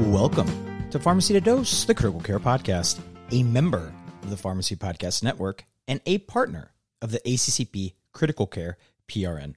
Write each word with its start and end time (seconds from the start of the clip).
Welcome 0.00 0.90
to 0.90 0.98
Pharmacy 0.98 1.34
to 1.34 1.40
Dose, 1.40 1.84
the 1.84 1.94
Critical 1.94 2.20
Care 2.20 2.40
Podcast, 2.40 2.98
a 3.30 3.44
member 3.44 3.94
of 4.24 4.30
the 4.30 4.36
Pharmacy 4.36 4.74
Podcast 4.74 5.22
Network 5.22 5.64
and 5.86 6.00
a 6.04 6.18
partner 6.18 6.72
of 7.00 7.12
the 7.12 7.20
ACCP 7.20 7.94
Critical 8.12 8.48
Care 8.48 8.76
PRN. 9.06 9.44
And 9.44 9.54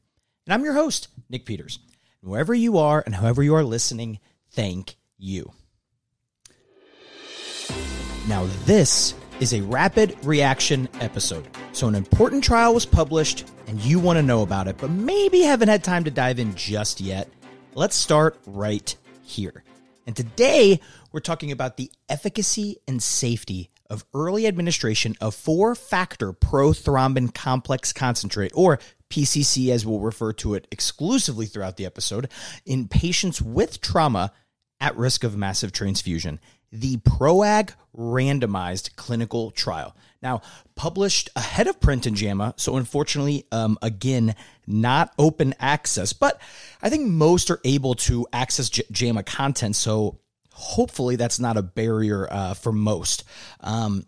I'm 0.49 0.63
your 0.63 0.73
host, 0.73 1.08
Nick 1.27 1.47
Peters. 1.47 1.80
Wherever 2.21 2.53
you 2.53 2.77
are 2.77 3.02
and 3.03 3.15
however 3.15 3.41
you 3.41 3.55
are 3.55 3.63
listening, 3.63 4.19
thank 4.52 4.97
you. 5.17 5.53
Now, 8.27 8.47
this 8.65 9.15
is 9.39 9.55
a 9.55 9.61
rapid 9.61 10.15
reaction 10.23 10.88
episode. 10.99 11.47
So, 11.71 11.88
an 11.88 11.95
important 11.95 12.43
trial 12.43 12.75
was 12.75 12.85
published 12.85 13.49
and 13.65 13.80
you 13.83 13.99
want 13.99 14.17
to 14.17 14.23
know 14.23 14.43
about 14.43 14.67
it, 14.67 14.77
but 14.77 14.91
maybe 14.91 15.41
haven't 15.41 15.69
had 15.69 15.83
time 15.83 16.03
to 16.03 16.11
dive 16.11 16.38
in 16.38 16.53
just 16.53 17.02
yet. 17.02 17.27
Let's 17.73 17.95
start 17.95 18.37
right 18.45 18.95
here. 19.23 19.64
And 20.07 20.15
today 20.15 20.79
we're 21.11 21.19
talking 21.19 21.51
about 21.51 21.75
the 21.75 21.91
efficacy 22.07 22.77
and 22.87 23.03
safety 23.03 23.69
of 23.89 24.05
early 24.13 24.47
administration 24.47 25.15
of 25.19 25.35
four 25.35 25.75
factor 25.75 26.31
prothrombin 26.31 27.33
complex 27.33 27.91
concentrate, 27.91 28.53
or 28.55 28.79
PCC 29.09 29.69
as 29.69 29.85
we'll 29.85 29.99
refer 29.99 30.31
to 30.33 30.53
it 30.53 30.65
exclusively 30.71 31.45
throughout 31.45 31.75
the 31.75 31.85
episode, 31.85 32.29
in 32.65 32.87
patients 32.87 33.41
with 33.41 33.81
trauma 33.81 34.31
at 34.79 34.95
risk 34.95 35.25
of 35.25 35.35
massive 35.35 35.73
transfusion. 35.73 36.39
The 36.71 36.97
PROCOAG 36.97 37.73
randomized 37.95 38.95
clinical 38.95 39.51
trial. 39.51 39.93
Now, 40.22 40.42
published 40.76 41.30
ahead 41.36 41.67
of 41.67 41.80
print 41.80 42.08
in 42.08 42.16
JAMA, 42.16 42.55
so 42.58 42.78
unfortunately, 42.78 43.45
um, 43.52 43.78
again, 43.82 44.36
not 44.66 45.14
open 45.20 45.54
access, 45.60 46.14
but 46.14 46.42
I 46.82 46.89
think 46.89 47.08
most 47.08 47.52
are 47.52 47.60
able 47.64 47.95
to 47.95 48.28
access 48.33 48.70
J- 48.70 48.83
JAMA 48.92 49.23
content, 49.23 49.76
so 49.76 50.20
hopefully 50.52 51.16
that's 51.16 51.39
not 51.39 51.58
a 51.58 51.61
barrier 51.61 52.28
uh, 52.32 52.54
for 52.55 52.72
most. 52.72 53.23
Um, 53.61 54.05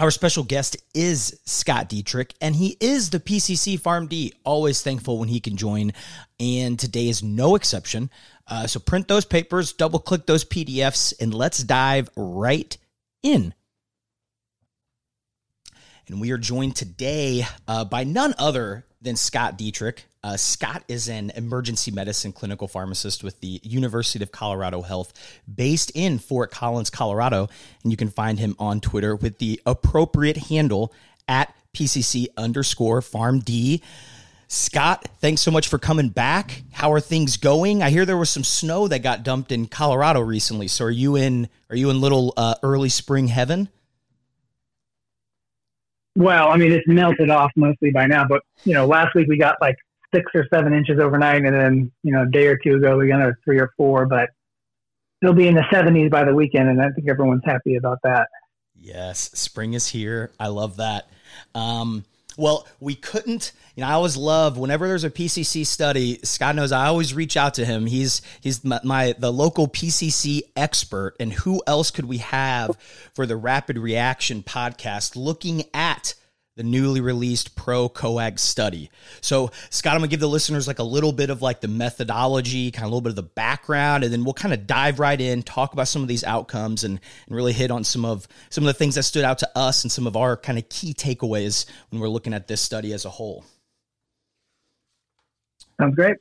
our 0.00 0.10
special 0.10 0.44
guest 0.44 0.78
is 0.94 1.38
Scott 1.44 1.90
Dietrich, 1.90 2.34
and 2.40 2.56
he 2.56 2.76
is 2.80 3.10
the 3.10 3.20
PCC 3.20 3.78
PharmD. 3.78 4.32
Always 4.44 4.82
thankful 4.82 5.18
when 5.18 5.28
he 5.28 5.40
can 5.40 5.56
join, 5.56 5.92
and 6.40 6.78
today 6.78 7.08
is 7.08 7.22
no 7.22 7.54
exception. 7.54 8.10
Uh, 8.46 8.66
so 8.66 8.80
print 8.80 9.08
those 9.08 9.26
papers, 9.26 9.74
double 9.74 9.98
click 9.98 10.24
those 10.24 10.44
PDFs, 10.44 11.12
and 11.20 11.34
let's 11.34 11.62
dive 11.62 12.08
right 12.16 12.76
in. 13.22 13.52
And 16.10 16.20
we 16.20 16.32
are 16.32 16.38
joined 16.38 16.74
today 16.74 17.44
uh, 17.68 17.84
by 17.84 18.02
none 18.02 18.34
other 18.36 18.84
than 19.00 19.14
Scott 19.14 19.56
Dietrich. 19.56 20.06
Uh, 20.24 20.36
Scott 20.36 20.82
is 20.88 21.08
an 21.08 21.30
emergency 21.36 21.92
medicine 21.92 22.32
clinical 22.32 22.66
pharmacist 22.66 23.22
with 23.22 23.38
the 23.40 23.60
University 23.62 24.20
of 24.24 24.32
Colorado 24.32 24.82
Health, 24.82 25.12
based 25.52 25.92
in 25.94 26.18
Fort 26.18 26.50
Collins, 26.50 26.90
Colorado. 26.90 27.48
And 27.84 27.92
you 27.92 27.96
can 27.96 28.10
find 28.10 28.40
him 28.40 28.56
on 28.58 28.80
Twitter 28.80 29.14
with 29.14 29.38
the 29.38 29.60
appropriate 29.64 30.36
handle 30.36 30.92
at 31.28 31.54
PCC 31.74 32.26
underscore 32.36 33.02
PharmD. 33.02 33.80
Scott, 34.48 35.06
thanks 35.20 35.42
so 35.42 35.52
much 35.52 35.68
for 35.68 35.78
coming 35.78 36.08
back. 36.08 36.64
How 36.72 36.92
are 36.92 37.00
things 37.00 37.36
going? 37.36 37.84
I 37.84 37.90
hear 37.90 38.04
there 38.04 38.16
was 38.16 38.30
some 38.30 38.42
snow 38.42 38.88
that 38.88 39.04
got 39.04 39.22
dumped 39.22 39.52
in 39.52 39.68
Colorado 39.68 40.20
recently. 40.20 40.66
So 40.66 40.86
are 40.86 40.90
you 40.90 41.14
in 41.14 41.48
are 41.70 41.76
you 41.76 41.88
in 41.88 42.00
little 42.00 42.34
uh, 42.36 42.56
early 42.64 42.88
spring 42.88 43.28
heaven? 43.28 43.68
Well, 46.16 46.48
I 46.48 46.56
mean, 46.56 46.72
it's 46.72 46.86
melted 46.88 47.30
off 47.30 47.52
mostly 47.56 47.90
by 47.90 48.06
now, 48.06 48.26
but 48.26 48.42
you 48.64 48.74
know, 48.74 48.86
last 48.86 49.14
week 49.14 49.28
we 49.28 49.38
got 49.38 49.56
like 49.60 49.76
six 50.14 50.30
or 50.34 50.46
seven 50.52 50.74
inches 50.74 50.98
overnight, 50.98 51.44
and 51.44 51.54
then 51.54 51.92
you 52.02 52.12
know, 52.12 52.22
a 52.22 52.30
day 52.30 52.46
or 52.46 52.56
two 52.56 52.76
ago 52.76 52.96
we 52.96 53.08
got 53.08 53.16
another 53.16 53.38
three 53.44 53.58
or 53.58 53.70
four. 53.76 54.06
But 54.06 54.30
it'll 55.22 55.34
be 55.34 55.48
in 55.48 55.54
the 55.54 55.64
70s 55.72 56.10
by 56.10 56.24
the 56.24 56.34
weekend, 56.34 56.68
and 56.68 56.80
I 56.80 56.90
think 56.90 57.08
everyone's 57.08 57.44
happy 57.44 57.76
about 57.76 57.98
that. 58.04 58.28
Yes, 58.74 59.30
spring 59.34 59.74
is 59.74 59.88
here. 59.88 60.30
I 60.40 60.48
love 60.48 60.78
that. 60.78 61.08
Um, 61.54 62.04
well, 62.36 62.66
we 62.80 62.94
couldn't. 62.94 63.52
You 63.76 63.82
know, 63.82 63.88
I 63.88 63.92
always 63.92 64.16
love 64.16 64.56
whenever 64.56 64.88
there's 64.88 65.04
a 65.04 65.10
PCC 65.10 65.66
study. 65.66 66.18
Scott 66.22 66.54
knows 66.54 66.72
I 66.72 66.86
always 66.86 67.12
reach 67.12 67.36
out 67.36 67.54
to 67.54 67.66
him. 67.66 67.86
He's 67.86 68.22
he's 68.40 68.64
my, 68.64 68.80
my, 68.82 69.14
the 69.18 69.32
local 69.32 69.68
PCC 69.68 70.42
expert, 70.56 71.16
and 71.20 71.32
who 71.32 71.62
else 71.66 71.90
could 71.90 72.06
we 72.06 72.18
have 72.18 72.78
for 73.14 73.26
the 73.26 73.36
Rapid 73.36 73.78
Reaction 73.78 74.42
podcast, 74.42 75.16
looking 75.16 75.64
at 75.74 75.89
the 76.56 76.62
newly 76.62 77.00
released 77.00 77.54
pro 77.56 77.88
coag 77.88 78.38
study. 78.38 78.90
So, 79.20 79.50
Scott, 79.70 79.94
I'm 79.94 80.00
gonna 80.00 80.08
give 80.08 80.20
the 80.20 80.28
listeners 80.28 80.66
like 80.66 80.78
a 80.78 80.84
little 80.84 81.12
bit 81.12 81.30
of 81.30 81.42
like 81.42 81.60
the 81.60 81.68
methodology, 81.68 82.70
kind 82.70 82.84
of 82.84 82.90
a 82.90 82.94
little 82.94 83.00
bit 83.00 83.10
of 83.10 83.16
the 83.16 83.22
background, 83.22 84.04
and 84.04 84.12
then 84.12 84.24
we'll 84.24 84.34
kind 84.34 84.52
of 84.52 84.66
dive 84.66 84.98
right 84.98 85.20
in, 85.20 85.42
talk 85.42 85.72
about 85.72 85.88
some 85.88 86.02
of 86.02 86.08
these 86.08 86.24
outcomes, 86.24 86.84
and, 86.84 87.00
and 87.26 87.36
really 87.36 87.52
hit 87.52 87.70
on 87.70 87.84
some 87.84 88.04
of 88.04 88.26
some 88.50 88.64
of 88.64 88.66
the 88.66 88.74
things 88.74 88.96
that 88.96 89.04
stood 89.04 89.24
out 89.24 89.38
to 89.38 89.50
us 89.56 89.84
and 89.84 89.92
some 89.92 90.06
of 90.06 90.16
our 90.16 90.36
kind 90.36 90.58
of 90.58 90.68
key 90.68 90.92
takeaways 90.92 91.66
when 91.90 92.00
we're 92.00 92.08
looking 92.08 92.34
at 92.34 92.48
this 92.48 92.60
study 92.60 92.92
as 92.92 93.04
a 93.04 93.10
whole. 93.10 93.44
Sounds 95.80 95.94
great. 95.94 96.16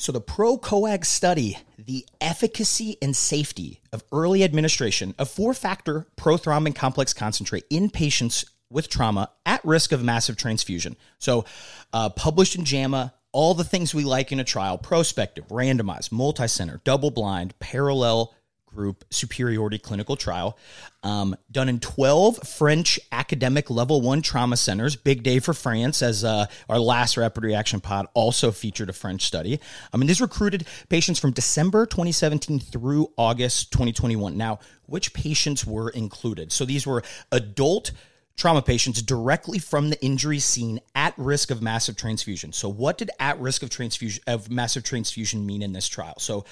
So, 0.00 0.12
the 0.12 0.20
Pro 0.20 0.56
Coag 0.56 1.04
study, 1.04 1.58
the 1.76 2.06
efficacy 2.20 2.96
and 3.02 3.16
safety 3.16 3.80
of 3.92 4.04
early 4.12 4.44
administration 4.44 5.14
of 5.18 5.28
four 5.28 5.52
factor 5.52 6.06
prothrombin 6.16 6.74
complex 6.74 7.12
concentrate 7.12 7.64
in 7.68 7.90
patients 7.90 8.44
with 8.70 8.88
trauma 8.88 9.30
at 9.46 9.64
risk 9.64 9.92
of 9.92 10.02
massive 10.02 10.36
transfusion. 10.36 10.96
So, 11.18 11.44
uh, 11.92 12.10
published 12.10 12.56
in 12.56 12.64
JAMA, 12.64 13.14
all 13.32 13.54
the 13.54 13.64
things 13.64 13.94
we 13.94 14.04
like 14.04 14.32
in 14.32 14.40
a 14.40 14.44
trial 14.44 14.78
prospective, 14.78 15.46
randomized, 15.48 16.12
multi 16.12 16.48
center, 16.48 16.80
double 16.84 17.10
blind, 17.10 17.58
parallel, 17.58 18.34
group 18.68 19.04
superiority 19.10 19.78
clinical 19.78 20.14
trial 20.14 20.56
um, 21.02 21.34
done 21.50 21.68
in 21.68 21.80
12 21.80 22.38
French 22.46 23.00
academic 23.10 23.70
level 23.70 24.00
one 24.00 24.22
trauma 24.22 24.56
centers. 24.56 24.94
Big 24.94 25.22
day 25.22 25.38
for 25.38 25.54
France, 25.54 26.02
as 26.02 26.24
uh, 26.24 26.46
our 26.68 26.78
last 26.78 27.16
rapid 27.16 27.44
reaction 27.44 27.80
pod 27.80 28.06
also 28.14 28.50
featured 28.50 28.90
a 28.90 28.92
French 28.92 29.22
study. 29.22 29.58
I 29.92 29.96
mean, 29.96 30.06
these 30.06 30.20
recruited 30.20 30.66
patients 30.88 31.18
from 31.18 31.32
December 31.32 31.86
2017 31.86 32.60
through 32.60 33.12
August 33.16 33.72
2021. 33.72 34.36
Now, 34.36 34.60
which 34.86 35.12
patients 35.12 35.66
were 35.66 35.90
included? 35.90 36.52
So 36.52 36.64
these 36.64 36.86
were 36.86 37.02
adult 37.32 37.92
trauma 38.38 38.62
patients 38.62 39.02
directly 39.02 39.58
from 39.58 39.90
the 39.90 40.02
injury 40.02 40.38
scene 40.38 40.80
at 40.94 41.12
risk 41.18 41.50
of 41.50 41.60
massive 41.60 41.96
transfusion. 41.96 42.52
So, 42.52 42.70
what 42.70 42.96
did 42.96 43.10
at 43.20 43.38
risk 43.38 43.62
of 43.62 43.68
transfusion 43.68 44.22
of 44.26 44.50
massive 44.50 44.84
transfusion 44.84 45.44
mean 45.44 45.60
in 45.60 45.74
this 45.74 45.88
trial? 45.88 46.14
So, 46.18 46.46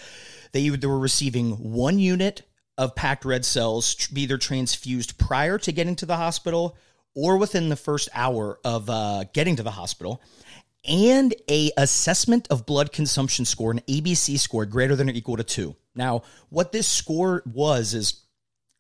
they, 0.53 0.69
they 0.69 0.87
were 0.87 0.99
receiving 0.99 1.53
one 1.53 1.99
unit 1.99 2.43
of 2.77 2.95
packed 2.95 3.25
red 3.25 3.45
cells, 3.45 4.09
either 4.15 4.37
transfused 4.37 5.17
prior 5.17 5.57
to 5.59 5.73
getting 5.73 5.97
to 5.97 6.07
the 6.07 6.17
hospital 6.17 6.77
or 7.15 7.39
within 7.39 7.71
the 7.71 7.77
first 7.77 8.11
hour 8.13 8.59
of 8.65 8.91
uh, 8.91 9.25
getting 9.33 9.57
to 9.57 9.63
the 9.63 9.71
hospital 9.71 10.21
and 10.87 11.35
a 11.51 11.71
assessment 11.77 12.47
of 12.51 12.67
blood 12.67 12.93
consumption 12.93 13.45
score 13.45 13.73
an 13.73 13.81
abc 13.89 14.39
score 14.39 14.65
greater 14.65 14.95
than 14.95 15.09
or 15.11 15.13
equal 15.13 15.37
to 15.37 15.43
2 15.43 15.75
now 15.97 16.23
what 16.49 16.71
this 16.71 16.87
score 16.87 17.43
was 17.45 17.93
is 17.93 18.23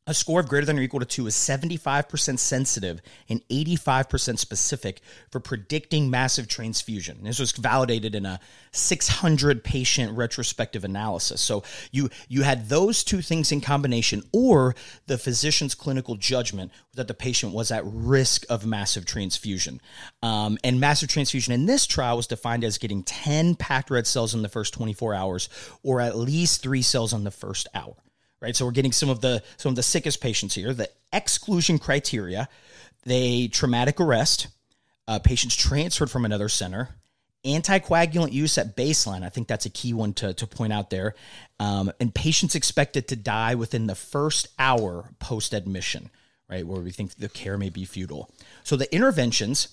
a 0.07 0.15
score 0.15 0.39
of 0.39 0.49
greater 0.49 0.65
than 0.65 0.79
or 0.79 0.83
equal 0.83 1.01
to 1.01 1.07
2 1.07 1.27
is 1.27 1.35
75% 1.35 2.39
sensitive 2.39 3.03
and 3.29 3.47
85% 3.49 4.39
specific 4.39 5.01
for 5.31 5.41
predicting 5.41 6.09
massive 6.11 6.47
transfusion. 6.47 7.25
This 7.25 7.41
was 7.41 7.51
validated 7.53 8.15
in 8.15 8.25
a 8.25 8.39
600 8.71 9.65
patient 9.65 10.17
retrospective 10.17 10.85
analysis. 10.85 11.41
So 11.41 11.65
you 11.91 12.09
you 12.29 12.43
had 12.43 12.69
those 12.69 13.03
two 13.03 13.21
things 13.21 13.51
in 13.51 13.61
combination 13.61 14.23
or 14.33 14.77
the 15.07 15.19
physician's 15.19 15.75
clinical 15.75 16.15
judgment 16.15 16.71
that 16.95 17.09
the 17.09 17.15
patient 17.15 17.53
was 17.53 17.73
at 17.73 17.83
risk 17.85 18.45
of 18.49 18.65
massive 18.65 19.07
transfusion. 19.07 19.81
Um, 20.23 20.57
and 20.63 20.79
massive 20.79 21.09
transfusion 21.09 21.53
in 21.53 21.67
this 21.67 21.85
trial 21.87 22.17
was 22.17 22.29
defined 22.29 22.63
as 22.63 22.79
getting 22.79 23.03
10 23.03 23.57
packed 23.57 23.91
red 23.91 24.07
cells 24.07 24.35
in 24.35 24.43
the 24.43 24.49
first 24.49 24.73
24 24.75 25.15
hours 25.15 25.49
or 25.83 26.01
at 26.01 26.17
least 26.17 26.63
3 26.63 26.81
cells 26.83 27.13
in 27.13 27.25
the 27.25 27.31
first 27.33 27.67
hour 27.75 27.97
right? 28.41 28.55
So 28.55 28.65
we're 28.65 28.73
getting 28.73 28.93
some 28.93 29.09
of 29.09 29.21
the 29.21 29.43
some 29.57 29.71
of 29.71 29.77
the 29.77 29.83
sickest 29.83 30.21
patients 30.21 30.55
here. 30.55 30.75
The 30.75 30.91
exclusion 31.13 31.79
criteria: 31.79 32.49
they 33.05 33.49
traumatic 33.49 34.01
arrest, 34.01 34.49
uh, 35.09 35.19
patients 35.19 35.55
transferred 35.55 36.11
from 36.11 36.25
another 36.25 36.49
center, 36.49 36.91
anticoagulant 37.45 38.33
use 38.33 38.59
at 38.59 38.77
baseline. 38.77 39.23
I 39.23 39.29
think 39.29 39.49
that's 39.49 39.67
a 39.67 39.71
key 39.71 39.93
one 39.93 40.13
to 40.15 40.35
to 40.35 40.47
point 40.47 40.73
out 40.73 40.91
there, 40.91 41.15
um, 41.59 41.93
and 42.01 42.15
patients 42.15 42.55
expected 42.55 43.09
to 43.09 43.17
die 43.17 43.55
within 43.55 43.87
the 43.87 43.95
first 43.95 44.49
hour 44.59 45.11
post 45.19 45.53
admission, 45.55 46.11
right? 46.49 46.67
Where 46.67 46.81
we 46.81 46.91
think 46.91 47.15
the 47.15 47.29
care 47.29 47.59
may 47.59 47.71
be 47.71 47.85
futile. 47.85 48.31
So 48.65 48.77
the 48.77 48.93
interventions. 48.95 49.69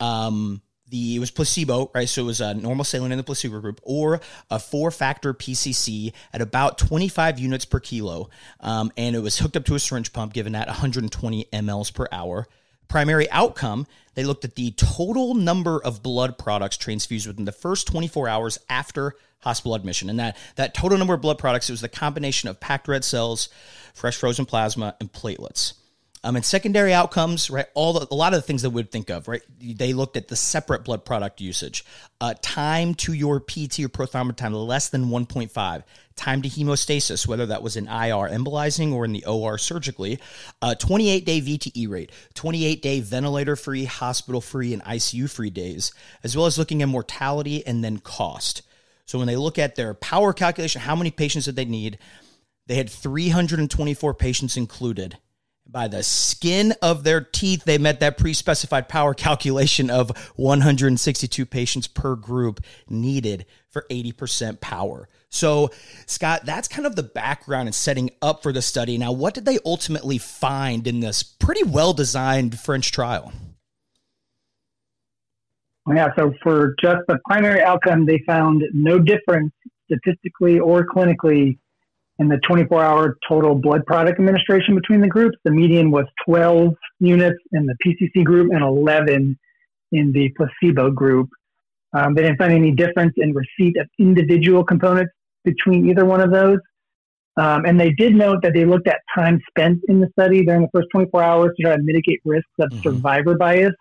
Um, 0.00 0.62
the 0.90 1.16
it 1.16 1.18
was 1.18 1.30
placebo, 1.30 1.90
right? 1.94 2.08
So 2.08 2.22
it 2.22 2.26
was 2.26 2.40
a 2.40 2.54
normal 2.54 2.84
saline 2.84 3.12
in 3.12 3.18
the 3.18 3.24
placebo 3.24 3.60
group, 3.60 3.80
or 3.82 4.20
a 4.50 4.58
four 4.58 4.90
factor 4.90 5.34
PCC 5.34 6.12
at 6.32 6.40
about 6.40 6.78
25 6.78 7.38
units 7.38 7.64
per 7.64 7.80
kilo, 7.80 8.30
um, 8.60 8.92
and 8.96 9.14
it 9.14 9.20
was 9.20 9.38
hooked 9.38 9.56
up 9.56 9.64
to 9.66 9.74
a 9.74 9.78
syringe 9.78 10.12
pump 10.12 10.32
given 10.32 10.54
at 10.54 10.66
120 10.66 11.44
mLs 11.52 11.92
per 11.92 12.06
hour. 12.12 12.46
Primary 12.88 13.30
outcome: 13.30 13.86
they 14.14 14.24
looked 14.24 14.44
at 14.44 14.54
the 14.54 14.72
total 14.72 15.34
number 15.34 15.82
of 15.82 16.02
blood 16.02 16.38
products 16.38 16.76
transfused 16.76 17.26
within 17.26 17.44
the 17.44 17.52
first 17.52 17.86
24 17.86 18.28
hours 18.28 18.58
after 18.68 19.14
hospital 19.40 19.74
admission, 19.74 20.10
and 20.10 20.18
that 20.18 20.36
that 20.56 20.74
total 20.74 20.98
number 20.98 21.14
of 21.14 21.20
blood 21.20 21.38
products 21.38 21.68
it 21.68 21.72
was 21.72 21.80
the 21.80 21.88
combination 21.88 22.48
of 22.48 22.60
packed 22.60 22.88
red 22.88 23.04
cells, 23.04 23.48
fresh 23.94 24.16
frozen 24.16 24.46
plasma, 24.46 24.96
and 25.00 25.12
platelets. 25.12 25.74
Um, 26.24 26.34
and 26.34 26.44
secondary 26.44 26.92
outcomes, 26.92 27.48
right? 27.48 27.66
All 27.74 27.92
the, 27.92 28.08
a 28.10 28.14
lot 28.14 28.34
of 28.34 28.38
the 28.38 28.46
things 28.46 28.62
that 28.62 28.70
we'd 28.70 28.90
think 28.90 29.08
of, 29.08 29.28
right? 29.28 29.42
They 29.60 29.92
looked 29.92 30.16
at 30.16 30.26
the 30.26 30.34
separate 30.34 30.84
blood 30.84 31.04
product 31.04 31.40
usage, 31.40 31.84
uh, 32.20 32.34
time 32.42 32.94
to 32.96 33.12
your 33.12 33.38
PT 33.38 33.80
or 33.80 33.88
prothrombin 33.88 34.34
time 34.34 34.52
less 34.52 34.88
than 34.88 35.06
1.5, 35.06 35.84
time 36.16 36.42
to 36.42 36.48
hemostasis, 36.48 37.28
whether 37.28 37.46
that 37.46 37.62
was 37.62 37.76
in 37.76 37.86
IR 37.86 38.28
embolizing 38.28 38.92
or 38.92 39.04
in 39.04 39.12
the 39.12 39.24
OR 39.26 39.58
surgically, 39.58 40.18
uh, 40.60 40.74
28 40.74 41.24
day 41.24 41.40
VTE 41.40 41.88
rate, 41.88 42.10
28 42.34 42.82
day 42.82 43.00
ventilator 43.00 43.54
free, 43.54 43.84
hospital 43.84 44.40
free, 44.40 44.72
and 44.72 44.82
ICU 44.82 45.30
free 45.30 45.50
days, 45.50 45.92
as 46.24 46.36
well 46.36 46.46
as 46.46 46.58
looking 46.58 46.82
at 46.82 46.88
mortality 46.88 47.64
and 47.64 47.84
then 47.84 47.98
cost. 47.98 48.62
So 49.06 49.18
when 49.18 49.28
they 49.28 49.36
look 49.36 49.58
at 49.58 49.76
their 49.76 49.94
power 49.94 50.32
calculation, 50.32 50.80
how 50.80 50.96
many 50.96 51.12
patients 51.12 51.44
did 51.44 51.56
they 51.56 51.64
need? 51.64 51.98
They 52.66 52.74
had 52.74 52.90
324 52.90 54.14
patients 54.14 54.56
included 54.56 55.16
by 55.68 55.86
the 55.86 56.02
skin 56.02 56.72
of 56.80 57.04
their 57.04 57.20
teeth, 57.20 57.64
they 57.64 57.78
met 57.78 58.00
that 58.00 58.16
pre 58.18 58.32
specified 58.32 58.88
power 58.88 59.14
calculation 59.14 59.90
of 59.90 60.10
162 60.36 61.44
patients 61.46 61.86
per 61.86 62.16
group 62.16 62.60
needed 62.88 63.44
for 63.70 63.84
80% 63.90 64.60
power. 64.60 65.08
So, 65.30 65.70
Scott, 66.06 66.46
that's 66.46 66.68
kind 66.68 66.86
of 66.86 66.96
the 66.96 67.02
background 67.02 67.68
and 67.68 67.74
setting 67.74 68.10
up 68.22 68.42
for 68.42 68.52
the 68.52 68.62
study. 68.62 68.96
Now, 68.96 69.12
what 69.12 69.34
did 69.34 69.44
they 69.44 69.58
ultimately 69.64 70.16
find 70.16 70.86
in 70.86 71.00
this 71.00 71.22
pretty 71.22 71.64
well 71.64 71.92
designed 71.92 72.58
French 72.58 72.92
trial? 72.92 73.32
Yeah, 75.86 76.08
so 76.18 76.34
for 76.42 76.74
just 76.82 77.00
the 77.08 77.18
primary 77.26 77.62
outcome, 77.62 78.06
they 78.06 78.22
found 78.26 78.62
no 78.72 78.98
difference 78.98 79.52
statistically 79.86 80.58
or 80.58 80.86
clinically 80.86 81.58
in 82.18 82.28
the 82.28 82.38
24 82.46 82.82
hour 82.82 83.16
total 83.28 83.54
blood 83.54 83.86
product 83.86 84.18
administration 84.18 84.74
between 84.74 85.00
the 85.00 85.08
groups. 85.08 85.36
The 85.44 85.50
median 85.50 85.90
was 85.90 86.04
12 86.26 86.74
units 87.00 87.38
in 87.52 87.66
the 87.66 87.76
PCC 87.84 88.24
group 88.24 88.52
and 88.52 88.62
11 88.62 89.38
in 89.92 90.12
the 90.12 90.30
placebo 90.36 90.90
group. 90.90 91.28
Um, 91.96 92.14
they 92.14 92.22
didn't 92.22 92.38
find 92.38 92.52
any 92.52 92.72
difference 92.72 93.14
in 93.16 93.34
receipt 93.34 93.76
of 93.78 93.88
individual 93.98 94.64
components 94.64 95.12
between 95.44 95.88
either 95.88 96.04
one 96.04 96.20
of 96.20 96.30
those. 96.30 96.58
Um, 97.38 97.64
and 97.64 97.80
they 97.80 97.92
did 97.92 98.14
note 98.14 98.38
that 98.42 98.52
they 98.52 98.64
looked 98.64 98.88
at 98.88 98.98
time 99.14 99.40
spent 99.48 99.80
in 99.88 100.00
the 100.00 100.08
study 100.18 100.44
during 100.44 100.62
the 100.62 100.68
first 100.74 100.88
24 100.92 101.22
hours 101.22 101.50
to 101.56 101.62
try 101.62 101.76
to 101.76 101.82
mitigate 101.82 102.20
risks 102.24 102.50
of 102.58 102.68
mm-hmm. 102.70 102.82
survivor 102.82 103.36
bias 103.36 103.72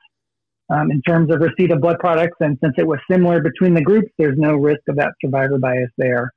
um, 0.70 0.92
in 0.92 1.02
terms 1.02 1.34
of 1.34 1.42
receipt 1.42 1.72
of 1.72 1.82
blood 1.82 1.98
products. 2.00 2.38
And 2.40 2.58
since 2.64 2.76
it 2.78 2.86
was 2.86 3.00
similar 3.10 3.42
between 3.42 3.74
the 3.74 3.82
groups, 3.82 4.10
there's 4.20 4.38
no 4.38 4.54
risk 4.54 4.82
of 4.88 4.96
that 4.98 5.14
survivor 5.24 5.58
bias 5.58 5.90
there. 5.98 6.32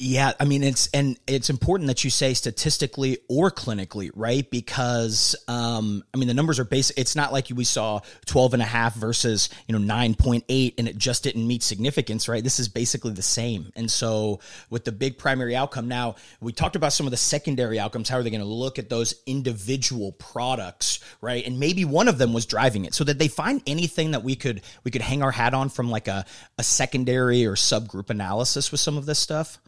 Yeah, 0.00 0.30
I 0.38 0.44
mean 0.44 0.62
it's 0.62 0.86
and 0.94 1.18
it's 1.26 1.50
important 1.50 1.88
that 1.88 2.04
you 2.04 2.10
say 2.10 2.32
statistically 2.32 3.18
or 3.26 3.50
clinically, 3.50 4.12
right? 4.14 4.48
Because 4.48 5.34
um 5.48 6.04
I 6.14 6.18
mean 6.18 6.28
the 6.28 6.34
numbers 6.34 6.60
are 6.60 6.64
basic 6.64 6.96
it's 6.96 7.16
not 7.16 7.32
like 7.32 7.48
we 7.52 7.64
saw 7.64 8.02
12 8.26 8.54
and 8.54 8.62
a 8.62 8.66
half 8.66 8.94
versus, 8.94 9.48
you 9.66 9.76
know, 9.76 9.94
9.8 9.94 10.74
and 10.78 10.86
it 10.86 10.98
just 10.98 11.24
didn't 11.24 11.44
meet 11.44 11.64
significance, 11.64 12.28
right? 12.28 12.44
This 12.44 12.60
is 12.60 12.68
basically 12.68 13.12
the 13.12 13.22
same. 13.22 13.72
And 13.74 13.90
so 13.90 14.38
with 14.70 14.84
the 14.84 14.92
big 14.92 15.18
primary 15.18 15.56
outcome 15.56 15.88
now, 15.88 16.14
we 16.40 16.52
talked 16.52 16.76
about 16.76 16.92
some 16.92 17.08
of 17.08 17.10
the 17.10 17.16
secondary 17.16 17.80
outcomes, 17.80 18.08
how 18.08 18.18
are 18.18 18.22
they 18.22 18.30
going 18.30 18.40
to 18.40 18.46
look 18.46 18.78
at 18.78 18.88
those 18.88 19.14
individual 19.26 20.12
products, 20.12 21.00
right? 21.20 21.44
And 21.44 21.58
maybe 21.58 21.84
one 21.84 22.06
of 22.06 22.18
them 22.18 22.32
was 22.32 22.46
driving 22.46 22.84
it. 22.84 22.94
So 22.94 23.02
that 23.02 23.18
they 23.18 23.26
find 23.26 23.62
anything 23.66 24.12
that 24.12 24.22
we 24.22 24.36
could 24.36 24.62
we 24.84 24.92
could 24.92 25.02
hang 25.02 25.24
our 25.24 25.32
hat 25.32 25.54
on 25.54 25.70
from 25.70 25.90
like 25.90 26.06
a 26.06 26.24
a 26.56 26.62
secondary 26.62 27.44
or 27.44 27.56
subgroup 27.56 28.10
analysis 28.10 28.70
with 28.70 28.80
some 28.80 28.96
of 28.96 29.04
this 29.04 29.18
stuff? 29.18 29.58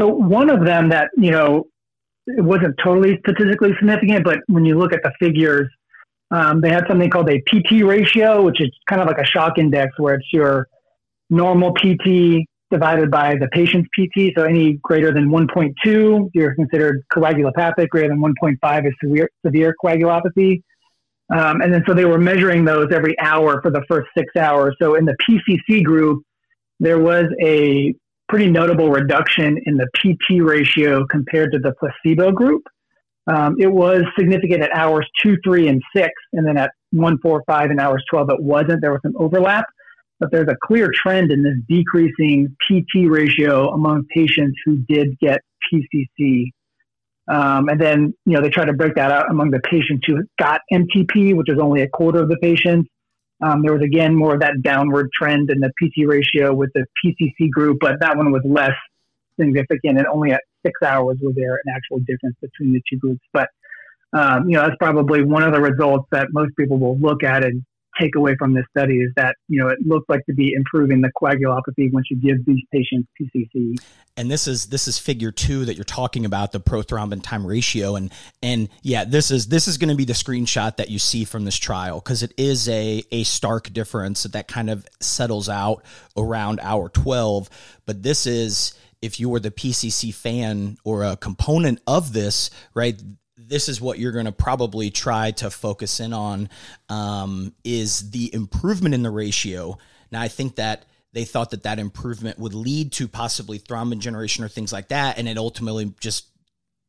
So 0.00 0.08
one 0.08 0.48
of 0.48 0.64
them 0.64 0.88
that 0.88 1.10
you 1.16 1.30
know 1.30 1.66
it 2.26 2.42
wasn't 2.42 2.76
totally 2.82 3.18
statistically 3.20 3.72
significant, 3.78 4.24
but 4.24 4.38
when 4.46 4.64
you 4.64 4.78
look 4.78 4.92
at 4.92 5.00
the 5.02 5.12
figures, 5.20 5.68
um, 6.30 6.60
they 6.60 6.70
had 6.70 6.84
something 6.88 7.10
called 7.10 7.28
a 7.28 7.40
PT 7.40 7.82
ratio, 7.84 8.42
which 8.42 8.60
is 8.60 8.70
kind 8.88 9.02
of 9.02 9.08
like 9.08 9.18
a 9.18 9.26
shock 9.26 9.58
index, 9.58 9.92
where 9.98 10.14
it's 10.14 10.32
your 10.32 10.68
normal 11.28 11.74
PT 11.74 12.46
divided 12.70 13.10
by 13.10 13.34
the 13.34 13.48
patient's 13.52 13.88
PT. 13.98 14.32
So 14.36 14.44
any 14.44 14.78
greater 14.82 15.12
than 15.12 15.28
1.2, 15.28 16.30
you're 16.32 16.54
considered 16.54 17.02
coagulopathic. 17.12 17.88
Greater 17.88 18.08
than 18.08 18.20
1.5 18.20 18.86
is 18.86 18.92
severe, 19.02 19.28
severe 19.44 19.74
coagulopathy. 19.84 20.62
Um, 21.32 21.60
and 21.60 21.72
then 21.72 21.84
so 21.86 21.94
they 21.94 22.04
were 22.04 22.18
measuring 22.18 22.64
those 22.64 22.88
every 22.92 23.18
hour 23.20 23.60
for 23.60 23.70
the 23.70 23.82
first 23.88 24.08
six 24.16 24.34
hours. 24.36 24.76
So 24.80 24.94
in 24.94 25.04
the 25.04 25.16
PCC 25.28 25.82
group, 25.82 26.22
there 26.78 26.98
was 26.98 27.26
a 27.42 27.94
pretty 28.30 28.48
notable 28.48 28.90
reduction 28.90 29.58
in 29.66 29.76
the 29.76 29.88
PT 29.96 30.40
ratio 30.40 31.04
compared 31.04 31.50
to 31.50 31.58
the 31.58 31.72
placebo 31.80 32.30
group. 32.30 32.62
Um, 33.26 33.56
it 33.58 33.66
was 33.66 34.02
significant 34.16 34.62
at 34.62 34.70
hours 34.72 35.06
two, 35.20 35.36
three, 35.44 35.66
and 35.66 35.82
six, 35.94 36.12
and 36.32 36.46
then 36.46 36.56
at 36.56 36.70
one, 36.92 37.18
four, 37.18 37.42
five, 37.46 37.70
and 37.70 37.80
hours 37.80 38.04
12, 38.08 38.30
it 38.30 38.42
wasn't. 38.42 38.80
There 38.80 38.92
was 38.92 39.00
some 39.02 39.14
overlap, 39.16 39.64
but 40.20 40.30
there's 40.30 40.48
a 40.48 40.56
clear 40.64 40.90
trend 40.94 41.32
in 41.32 41.42
this 41.42 41.54
decreasing 41.68 42.56
PT 42.62 43.08
ratio 43.08 43.70
among 43.70 44.04
patients 44.14 44.58
who 44.64 44.76
did 44.88 45.18
get 45.18 45.40
PCC. 45.72 46.52
Um, 47.28 47.68
and 47.68 47.80
then, 47.80 48.14
you 48.26 48.34
know, 48.34 48.40
they 48.40 48.48
try 48.48 48.64
to 48.64 48.72
break 48.72 48.94
that 48.94 49.10
out 49.10 49.30
among 49.30 49.50
the 49.50 49.60
patients 49.60 50.06
who 50.06 50.22
got 50.38 50.60
MTP, 50.72 51.34
which 51.34 51.50
is 51.50 51.58
only 51.60 51.82
a 51.82 51.88
quarter 51.88 52.22
of 52.22 52.28
the 52.28 52.38
patients, 52.38 52.88
Um, 53.42 53.62
there 53.62 53.72
was 53.72 53.82
again 53.82 54.14
more 54.14 54.34
of 54.34 54.40
that 54.40 54.62
downward 54.62 55.10
trend 55.12 55.50
in 55.50 55.60
the 55.60 55.70
PT 55.78 56.06
ratio 56.06 56.52
with 56.52 56.70
the 56.74 56.84
PCC 57.02 57.50
group, 57.50 57.78
but 57.80 57.94
that 58.00 58.16
one 58.16 58.32
was 58.32 58.42
less 58.44 58.74
significant, 59.38 59.98
and 59.98 60.06
only 60.06 60.32
at 60.32 60.42
six 60.64 60.78
hours 60.82 61.16
was 61.22 61.34
there 61.36 61.54
an 61.54 61.74
actual 61.74 61.98
difference 62.00 62.36
between 62.40 62.72
the 62.72 62.82
two 62.90 62.98
groups. 62.98 63.22
But 63.32 63.48
um, 64.12 64.48
you 64.48 64.56
know, 64.56 64.62
that's 64.62 64.76
probably 64.78 65.22
one 65.22 65.42
of 65.42 65.54
the 65.54 65.60
results 65.60 66.06
that 66.10 66.28
most 66.32 66.56
people 66.56 66.78
will 66.78 66.98
look 66.98 67.22
at 67.22 67.44
and 67.44 67.64
take 68.00 68.16
away 68.16 68.34
from 68.36 68.54
this 68.54 68.64
study 68.76 68.98
is 68.98 69.12
that 69.16 69.36
you 69.48 69.60
know 69.60 69.68
it 69.68 69.78
looked 69.86 70.08
like 70.08 70.24
to 70.26 70.32
be 70.32 70.52
improving 70.54 71.00
the 71.00 71.10
coagulopathy 71.20 71.92
once 71.92 72.06
you 72.10 72.20
give 72.20 72.44
these 72.46 72.62
patients 72.72 73.08
PCC. 73.20 73.76
And 74.16 74.30
this 74.30 74.48
is 74.48 74.66
this 74.66 74.88
is 74.88 74.98
figure 74.98 75.30
two 75.30 75.64
that 75.64 75.76
you're 75.76 75.84
talking 75.84 76.24
about 76.24 76.52
the 76.52 76.60
prothrombin 76.60 77.22
time 77.22 77.46
ratio, 77.46 77.96
and 77.96 78.12
and 78.42 78.68
yeah, 78.82 79.04
this 79.04 79.30
is 79.30 79.48
this 79.48 79.68
is 79.68 79.78
going 79.78 79.90
to 79.90 79.94
be 79.94 80.04
the 80.04 80.12
screenshot 80.12 80.76
that 80.76 80.90
you 80.90 80.98
see 80.98 81.24
from 81.24 81.44
this 81.44 81.56
trial 81.56 82.00
because 82.00 82.22
it 82.22 82.32
is 82.36 82.68
a 82.68 83.02
a 83.12 83.24
stark 83.24 83.72
difference 83.72 84.24
that 84.24 84.48
kind 84.48 84.70
of 84.70 84.86
settles 85.00 85.48
out 85.48 85.84
around 86.16 86.60
hour 86.60 86.88
twelve. 86.88 87.48
But 87.86 88.02
this 88.02 88.26
is 88.26 88.74
if 89.02 89.18
you 89.18 89.28
were 89.28 89.40
the 89.40 89.50
PCC 89.50 90.12
fan 90.12 90.76
or 90.84 91.04
a 91.04 91.16
component 91.16 91.80
of 91.86 92.12
this, 92.12 92.50
right? 92.74 93.00
This 93.50 93.68
is 93.68 93.80
what 93.80 93.98
you're 93.98 94.12
going 94.12 94.26
to 94.26 94.32
probably 94.32 94.90
try 94.90 95.32
to 95.32 95.50
focus 95.50 95.98
in 95.98 96.12
on 96.12 96.48
um, 96.88 97.52
is 97.64 98.10
the 98.12 98.32
improvement 98.32 98.94
in 98.94 99.02
the 99.02 99.10
ratio. 99.10 99.76
Now, 100.12 100.22
I 100.22 100.28
think 100.28 100.54
that 100.56 100.86
they 101.12 101.24
thought 101.24 101.50
that 101.50 101.64
that 101.64 101.80
improvement 101.80 102.38
would 102.38 102.54
lead 102.54 102.92
to 102.92 103.08
possibly 103.08 103.58
thrombin 103.58 103.98
generation 103.98 104.44
or 104.44 104.48
things 104.48 104.72
like 104.72 104.88
that, 104.88 105.18
and 105.18 105.28
it 105.28 105.36
ultimately 105.36 105.92
just 106.00 106.28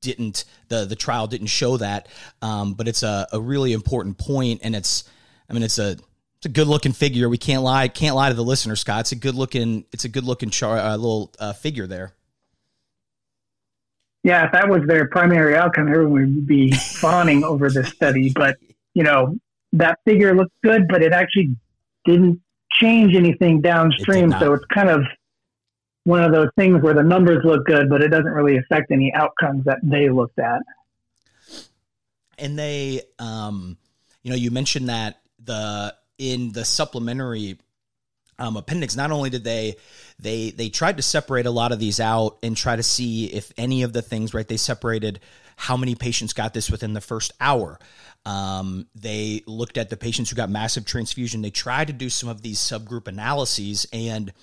didn't. 0.01 0.45
the 0.67 0.85
The 0.85 0.95
trial 0.95 1.25
didn't 1.25 1.47
show 1.47 1.77
that, 1.77 2.07
um, 2.43 2.75
but 2.75 2.87
it's 2.87 3.01
a, 3.01 3.27
a 3.31 3.41
really 3.41 3.73
important 3.73 4.19
point, 4.19 4.61
and 4.63 4.75
it's, 4.75 5.03
I 5.49 5.53
mean, 5.53 5.63
it's 5.63 5.79
a 5.79 5.97
it's 6.37 6.45
a 6.45 6.49
good 6.49 6.67
looking 6.67 6.93
figure. 6.93 7.27
We 7.27 7.39
can't 7.39 7.63
lie, 7.63 7.87
can't 7.87 8.15
lie 8.15 8.29
to 8.29 8.35
the 8.35 8.43
listener, 8.43 8.75
Scott. 8.75 9.01
It's 9.01 9.11
a 9.11 9.15
good 9.15 9.35
looking, 9.35 9.85
it's 9.91 10.05
a 10.05 10.09
good 10.09 10.23
looking 10.23 10.51
char, 10.51 10.77
uh, 10.77 10.95
little 10.95 11.33
uh, 11.39 11.53
figure 11.53 11.87
there 11.87 12.13
yeah, 14.23 14.45
if 14.45 14.51
that 14.51 14.69
was 14.69 14.81
their 14.87 15.07
primary 15.07 15.55
outcome, 15.55 15.87
everyone 15.87 16.35
would 16.35 16.47
be 16.47 16.71
fawning 16.99 17.43
over 17.43 17.69
this 17.69 17.89
study. 17.89 18.31
But 18.33 18.57
you 18.93 19.03
know, 19.03 19.37
that 19.73 19.99
figure 20.05 20.35
looked 20.35 20.53
good, 20.63 20.87
but 20.87 21.01
it 21.01 21.13
actually 21.13 21.55
didn't 22.05 22.41
change 22.73 23.15
anything 23.15 23.61
downstream. 23.61 24.31
It 24.33 24.39
so 24.39 24.53
it's 24.53 24.65
kind 24.65 24.89
of 24.89 25.03
one 26.03 26.23
of 26.23 26.31
those 26.31 26.49
things 26.57 26.81
where 26.81 26.93
the 26.93 27.03
numbers 27.03 27.43
look 27.43 27.65
good, 27.65 27.89
but 27.89 28.01
it 28.01 28.09
doesn't 28.09 28.31
really 28.31 28.57
affect 28.57 28.91
any 28.91 29.13
outcomes 29.13 29.65
that 29.65 29.77
they 29.83 30.09
looked 30.09 30.39
at. 30.39 30.61
And 32.37 32.57
they, 32.57 33.01
um, 33.19 33.77
you 34.23 34.31
know, 34.31 34.35
you 34.35 34.49
mentioned 34.49 34.89
that 34.89 35.21
the 35.43 35.95
in 36.17 36.51
the 36.51 36.65
supplementary 36.65 37.57
um, 38.41 38.57
appendix. 38.57 38.95
Not 38.95 39.11
only 39.11 39.29
did 39.29 39.43
they 39.43 39.75
they 40.19 40.49
they 40.51 40.69
tried 40.69 40.97
to 40.97 41.03
separate 41.03 41.45
a 41.45 41.51
lot 41.51 41.71
of 41.71 41.79
these 41.79 41.99
out 41.99 42.37
and 42.41 42.57
try 42.57 42.75
to 42.75 42.83
see 42.83 43.27
if 43.27 43.53
any 43.57 43.83
of 43.83 43.93
the 43.93 44.01
things 44.01 44.33
right 44.33 44.47
they 44.47 44.57
separated 44.57 45.19
how 45.55 45.77
many 45.77 45.93
patients 45.93 46.33
got 46.33 46.53
this 46.53 46.71
within 46.71 46.93
the 46.93 47.01
first 47.01 47.31
hour. 47.39 47.79
Um, 48.25 48.87
they 48.95 49.43
looked 49.45 49.77
at 49.77 49.89
the 49.89 49.97
patients 49.97 50.29
who 50.29 50.35
got 50.35 50.49
massive 50.49 50.85
transfusion. 50.85 51.41
They 51.41 51.51
tried 51.51 51.87
to 51.87 51.93
do 51.93 52.09
some 52.09 52.29
of 52.29 52.41
these 52.41 52.59
subgroup 52.59 53.07
analyses, 53.07 53.85
and 53.93 54.33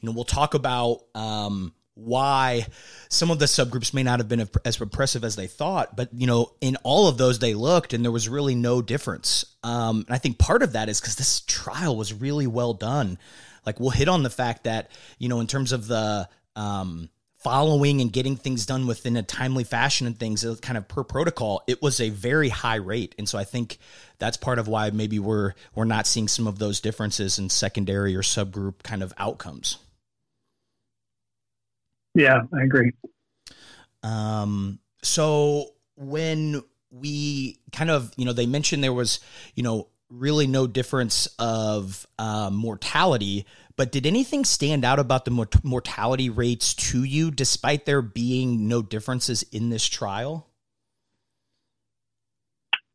you 0.00 0.06
know 0.06 0.12
we'll 0.12 0.24
talk 0.24 0.52
about 0.52 1.00
um, 1.14 1.72
why 1.94 2.66
some 3.08 3.30
of 3.30 3.38
the 3.38 3.46
subgroups 3.46 3.94
may 3.94 4.02
not 4.02 4.20
have 4.20 4.28
been 4.28 4.46
as 4.66 4.80
impressive 4.80 5.24
as 5.24 5.34
they 5.34 5.46
thought. 5.46 5.96
But 5.96 6.10
you 6.12 6.26
know, 6.26 6.52
in 6.60 6.76
all 6.82 7.08
of 7.08 7.16
those, 7.16 7.38
they 7.38 7.54
looked, 7.54 7.94
and 7.94 8.04
there 8.04 8.12
was 8.12 8.28
really 8.28 8.54
no 8.54 8.82
difference. 8.82 9.46
Um, 9.62 10.04
and 10.06 10.14
I 10.14 10.18
think 10.18 10.38
part 10.38 10.62
of 10.62 10.74
that 10.74 10.90
is 10.90 11.00
because 11.00 11.16
this 11.16 11.40
trial 11.40 11.96
was 11.96 12.12
really 12.12 12.46
well 12.46 12.74
done. 12.74 13.18
Like 13.66 13.80
we'll 13.80 13.90
hit 13.90 14.08
on 14.08 14.22
the 14.22 14.30
fact 14.30 14.64
that 14.64 14.90
you 15.18 15.28
know, 15.28 15.40
in 15.40 15.46
terms 15.46 15.72
of 15.72 15.86
the 15.86 16.28
um, 16.54 17.10
following 17.38 18.00
and 18.00 18.12
getting 18.12 18.36
things 18.36 18.64
done 18.64 18.86
within 18.86 19.16
a 19.16 19.22
timely 19.22 19.64
fashion 19.64 20.06
and 20.06 20.18
things 20.18 20.44
kind 20.62 20.78
of 20.78 20.88
per 20.88 21.04
protocol 21.04 21.62
it 21.68 21.80
was 21.82 22.00
a 22.00 22.08
very 22.08 22.48
high 22.48 22.76
rate 22.76 23.14
and 23.18 23.28
so 23.28 23.38
i 23.38 23.44
think 23.44 23.78
that's 24.18 24.38
part 24.38 24.58
of 24.58 24.66
why 24.66 24.90
maybe 24.90 25.18
we're 25.20 25.52
we're 25.74 25.84
not 25.84 26.08
seeing 26.08 26.26
some 26.26 26.48
of 26.48 26.58
those 26.58 26.80
differences 26.80 27.38
in 27.38 27.48
secondary 27.48 28.16
or 28.16 28.22
subgroup 28.22 28.82
kind 28.82 29.02
of 29.02 29.12
outcomes 29.18 29.78
yeah, 32.16 32.40
I 32.52 32.62
agree. 32.62 32.92
Um, 34.02 34.78
so 35.02 35.74
when 35.96 36.62
we 36.90 37.58
kind 37.72 37.90
of, 37.90 38.10
you 38.16 38.24
know, 38.24 38.32
they 38.32 38.46
mentioned 38.46 38.82
there 38.82 38.92
was, 38.92 39.20
you 39.54 39.62
know, 39.62 39.88
really 40.10 40.46
no 40.46 40.66
difference 40.66 41.26
of 41.38 42.06
uh, 42.18 42.50
mortality, 42.52 43.44
but 43.76 43.92
did 43.92 44.06
anything 44.06 44.44
stand 44.44 44.84
out 44.84 44.98
about 44.98 45.24
the 45.24 45.30
mort- 45.30 45.64
mortality 45.64 46.30
rates 46.30 46.74
to 46.74 47.04
you, 47.04 47.30
despite 47.30 47.84
there 47.86 48.02
being 48.02 48.68
no 48.68 48.82
differences 48.82 49.42
in 49.52 49.70
this 49.70 49.86
trial? 49.86 50.48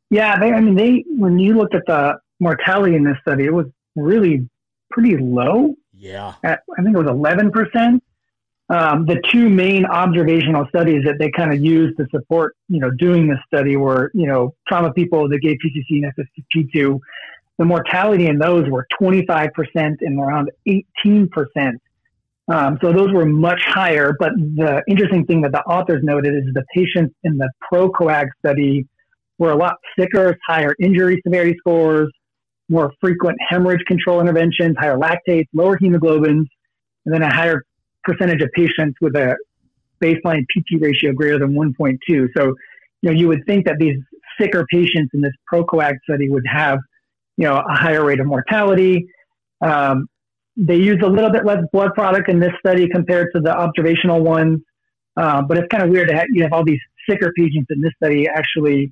Yeah, 0.10 0.39
they, 0.39 0.51
I 0.51 0.60
mean, 0.60 0.75
they 0.75 1.06
when 1.08 1.39
you 1.39 1.56
looked 1.56 1.75
at 1.75 1.86
the 1.88 2.18
mortality 2.39 2.96
in 2.96 3.03
this 3.03 3.18
study, 3.22 3.46
it 3.46 3.53
was 3.53 3.68
really 3.96 4.50
pretty 4.89 5.18
low. 5.18 5.75
Yeah, 5.94 6.34
at, 6.44 6.62
I 6.77 6.84
think 6.84 6.96
it 6.96 7.00
was 7.00 7.08
eleven 7.08 7.51
percent 7.51 8.03
um, 8.71 9.05
the 9.05 9.21
two 9.29 9.49
main 9.49 9.85
observational 9.85 10.65
studies 10.69 11.03
that 11.03 11.19
they 11.19 11.29
kind 11.29 11.51
of 11.51 11.59
used 11.59 11.97
to 11.97 12.05
support, 12.09 12.55
you 12.69 12.79
know, 12.79 12.89
doing 12.89 13.27
this 13.27 13.39
study 13.45 13.75
were, 13.75 14.11
you 14.13 14.25
know, 14.25 14.55
trauma 14.65 14.93
people 14.93 15.27
that 15.27 15.39
gave 15.39 15.57
PCC 15.57 16.01
and 16.01 16.13
SSP2. 16.15 16.97
The 17.57 17.65
mortality 17.65 18.27
in 18.27 18.39
those 18.39 18.69
were 18.69 18.87
25% 18.99 19.49
and 19.75 20.17
around 20.17 20.51
18%. 20.65 21.27
Um, 22.47 22.77
so 22.81 22.93
those 22.93 23.11
were 23.11 23.25
much 23.25 23.61
higher. 23.65 24.15
But 24.17 24.31
the 24.37 24.81
interesting 24.87 25.25
thing 25.25 25.41
that 25.41 25.51
the 25.51 25.61
authors 25.63 26.01
noted 26.01 26.33
is 26.33 26.43
the 26.53 26.63
patients 26.73 27.13
in 27.25 27.37
the 27.37 27.51
ProCoag 27.69 28.27
study 28.39 28.87
were 29.37 29.51
a 29.51 29.57
lot 29.57 29.75
sicker, 29.99 30.37
higher 30.47 30.75
injury 30.79 31.21
severity 31.27 31.57
scores, 31.59 32.09
more 32.69 32.93
frequent 33.01 33.37
hemorrhage 33.49 33.83
control 33.85 34.21
interventions, 34.21 34.77
higher 34.79 34.97
lactates, 34.97 35.47
lower 35.53 35.77
hemoglobins, 35.77 36.45
and 37.05 37.13
then 37.13 37.21
a 37.21 37.33
higher 37.33 37.63
percentage 38.03 38.41
of 38.41 38.50
patients 38.53 38.98
with 39.01 39.15
a 39.15 39.36
baseline 40.01 40.43
PT 40.43 40.81
ratio 40.81 41.13
greater 41.13 41.39
than 41.39 41.53
1.2. 41.53 41.98
So, 42.36 42.55
you 43.01 43.12
know, 43.12 43.12
you 43.12 43.27
would 43.27 43.46
think 43.46 43.65
that 43.65 43.77
these 43.79 43.98
sicker 44.39 44.65
patients 44.72 45.12
in 45.13 45.22
this 45.22 45.34
ProCoag 45.51 45.93
study 46.03 46.29
would 46.29 46.46
have, 46.48 46.79
you 47.38 47.48
know, 47.48 47.58
a 47.58 47.74
higher 47.74 48.03
rate 48.03 48.20
of 48.20 48.25
mortality. 48.25 49.08
Um, 49.62 50.08
they 50.58 50.75
used 50.75 51.01
a 51.01 51.08
little 51.08 51.31
bit 51.31 51.46
less 51.46 51.63
blood 51.72 51.93
product 51.93 52.29
in 52.29 52.39
this 52.39 52.51
study 52.60 52.88
compared 52.89 53.29
to 53.36 53.41
the 53.41 53.55
observational 53.55 54.22
ones, 54.22 54.60
uh, 55.17 55.41
but 55.41 55.58
it's 55.58 55.67
kind 55.70 55.84
of 55.84 55.89
weird 55.89 56.10
to 56.10 56.15
have 56.15 56.25
you 56.31 56.43
have 56.43 56.53
all 56.53 56.65
these 56.65 56.79
sicker 57.10 57.31
patients 57.38 57.67
in 57.70 57.81
this 57.81 57.91
study 57.98 58.27
actually 58.27 58.91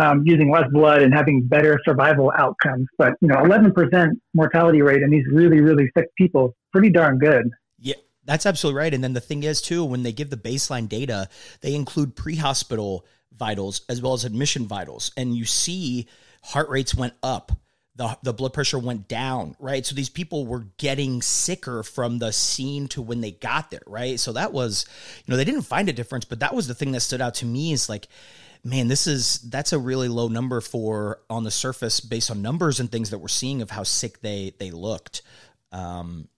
um, 0.00 0.22
using 0.24 0.50
less 0.50 0.64
blood 0.70 1.02
and 1.02 1.12
having 1.12 1.42
better 1.42 1.80
survival 1.84 2.32
outcomes. 2.38 2.86
But 2.96 3.14
you 3.20 3.28
know, 3.28 3.36
11% 3.36 4.10
mortality 4.34 4.82
rate 4.82 5.02
in 5.02 5.10
these 5.10 5.24
really 5.32 5.60
really 5.60 5.90
sick 5.96 6.06
people, 6.16 6.54
pretty 6.72 6.90
darn 6.90 7.18
good. 7.18 7.50
That's 8.24 8.46
absolutely 8.46 8.78
right. 8.78 8.94
And 8.94 9.02
then 9.02 9.12
the 9.12 9.20
thing 9.20 9.42
is, 9.42 9.62
too, 9.62 9.84
when 9.84 10.02
they 10.02 10.12
give 10.12 10.30
the 10.30 10.36
baseline 10.36 10.88
data, 10.88 11.28
they 11.62 11.74
include 11.74 12.16
pre 12.16 12.36
hospital 12.36 13.06
vitals 13.36 13.82
as 13.88 14.02
well 14.02 14.12
as 14.12 14.24
admission 14.24 14.66
vitals. 14.66 15.12
And 15.16 15.34
you 15.34 15.44
see 15.44 16.06
heart 16.42 16.68
rates 16.68 16.94
went 16.94 17.14
up. 17.22 17.52
The, 17.96 18.16
the 18.22 18.32
blood 18.32 18.54
pressure 18.54 18.78
went 18.78 19.08
down, 19.08 19.56
right? 19.58 19.84
So 19.84 19.94
these 19.94 20.08
people 20.08 20.46
were 20.46 20.66
getting 20.78 21.20
sicker 21.20 21.82
from 21.82 22.18
the 22.18 22.32
scene 22.32 22.88
to 22.88 23.02
when 23.02 23.20
they 23.20 23.32
got 23.32 23.70
there, 23.70 23.82
right? 23.86 24.18
So 24.18 24.32
that 24.32 24.52
was, 24.52 24.86
you 25.26 25.32
know, 25.32 25.36
they 25.36 25.44
didn't 25.44 25.62
find 25.62 25.88
a 25.88 25.92
difference, 25.92 26.24
but 26.24 26.40
that 26.40 26.54
was 26.54 26.66
the 26.66 26.74
thing 26.74 26.92
that 26.92 27.00
stood 27.00 27.20
out 27.20 27.34
to 27.36 27.46
me 27.46 27.72
is 27.72 27.90
like, 27.90 28.08
man, 28.64 28.88
this 28.88 29.06
is 29.06 29.38
that's 29.50 29.72
a 29.72 29.78
really 29.78 30.08
low 30.08 30.28
number 30.28 30.60
for 30.60 31.20
on 31.28 31.44
the 31.44 31.50
surface 31.50 32.00
based 32.00 32.30
on 32.30 32.42
numbers 32.42 32.80
and 32.80 32.90
things 32.90 33.10
that 33.10 33.18
we're 33.18 33.28
seeing 33.28 33.60
of 33.60 33.70
how 33.70 33.82
sick 33.82 34.20
they 34.20 34.52
they 34.58 34.70
looked. 34.70 35.22
Um, 35.72 36.28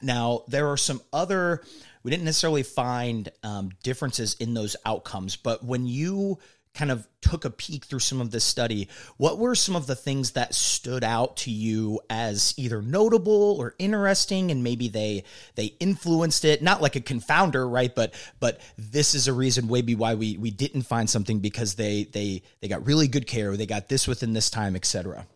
now, 0.00 0.44
there 0.48 0.68
are 0.68 0.76
some 0.76 1.00
other, 1.12 1.62
we 2.02 2.10
didn't 2.10 2.24
necessarily 2.24 2.62
find 2.62 3.30
um, 3.42 3.70
differences 3.82 4.34
in 4.34 4.54
those 4.54 4.76
outcomes, 4.84 5.36
but 5.36 5.64
when 5.64 5.86
you 5.86 6.38
kind 6.76 6.90
of 6.90 7.08
took 7.22 7.44
a 7.44 7.50
peek 7.50 7.86
through 7.86 7.98
some 7.98 8.20
of 8.20 8.30
this 8.30 8.44
study, 8.44 8.88
what 9.16 9.38
were 9.38 9.54
some 9.54 9.74
of 9.74 9.86
the 9.86 9.96
things 9.96 10.32
that 10.32 10.54
stood 10.54 11.02
out 11.02 11.38
to 11.38 11.50
you 11.50 12.00
as 12.10 12.54
either 12.58 12.82
notable 12.82 13.56
or 13.58 13.74
interesting 13.78 14.50
and 14.50 14.62
maybe 14.62 14.88
they 14.88 15.24
they 15.54 15.66
influenced 15.80 16.44
it, 16.44 16.62
not 16.62 16.82
like 16.82 16.94
a 16.94 17.00
confounder, 17.00 17.70
right? 17.70 17.94
But 17.94 18.14
but 18.38 18.60
this 18.76 19.14
is 19.14 19.26
a 19.26 19.32
reason 19.32 19.68
maybe 19.68 19.94
why 19.94 20.14
we 20.14 20.36
we 20.36 20.50
didn't 20.50 20.82
find 20.82 21.08
something 21.08 21.40
because 21.40 21.74
they 21.74 22.04
they 22.04 22.42
they 22.60 22.68
got 22.68 22.86
really 22.86 23.08
good 23.08 23.26
care, 23.26 23.56
they 23.56 23.66
got 23.66 23.88
this 23.88 24.06
within 24.06 24.34
this 24.34 24.50
time, 24.50 24.76
etc. 24.76 25.26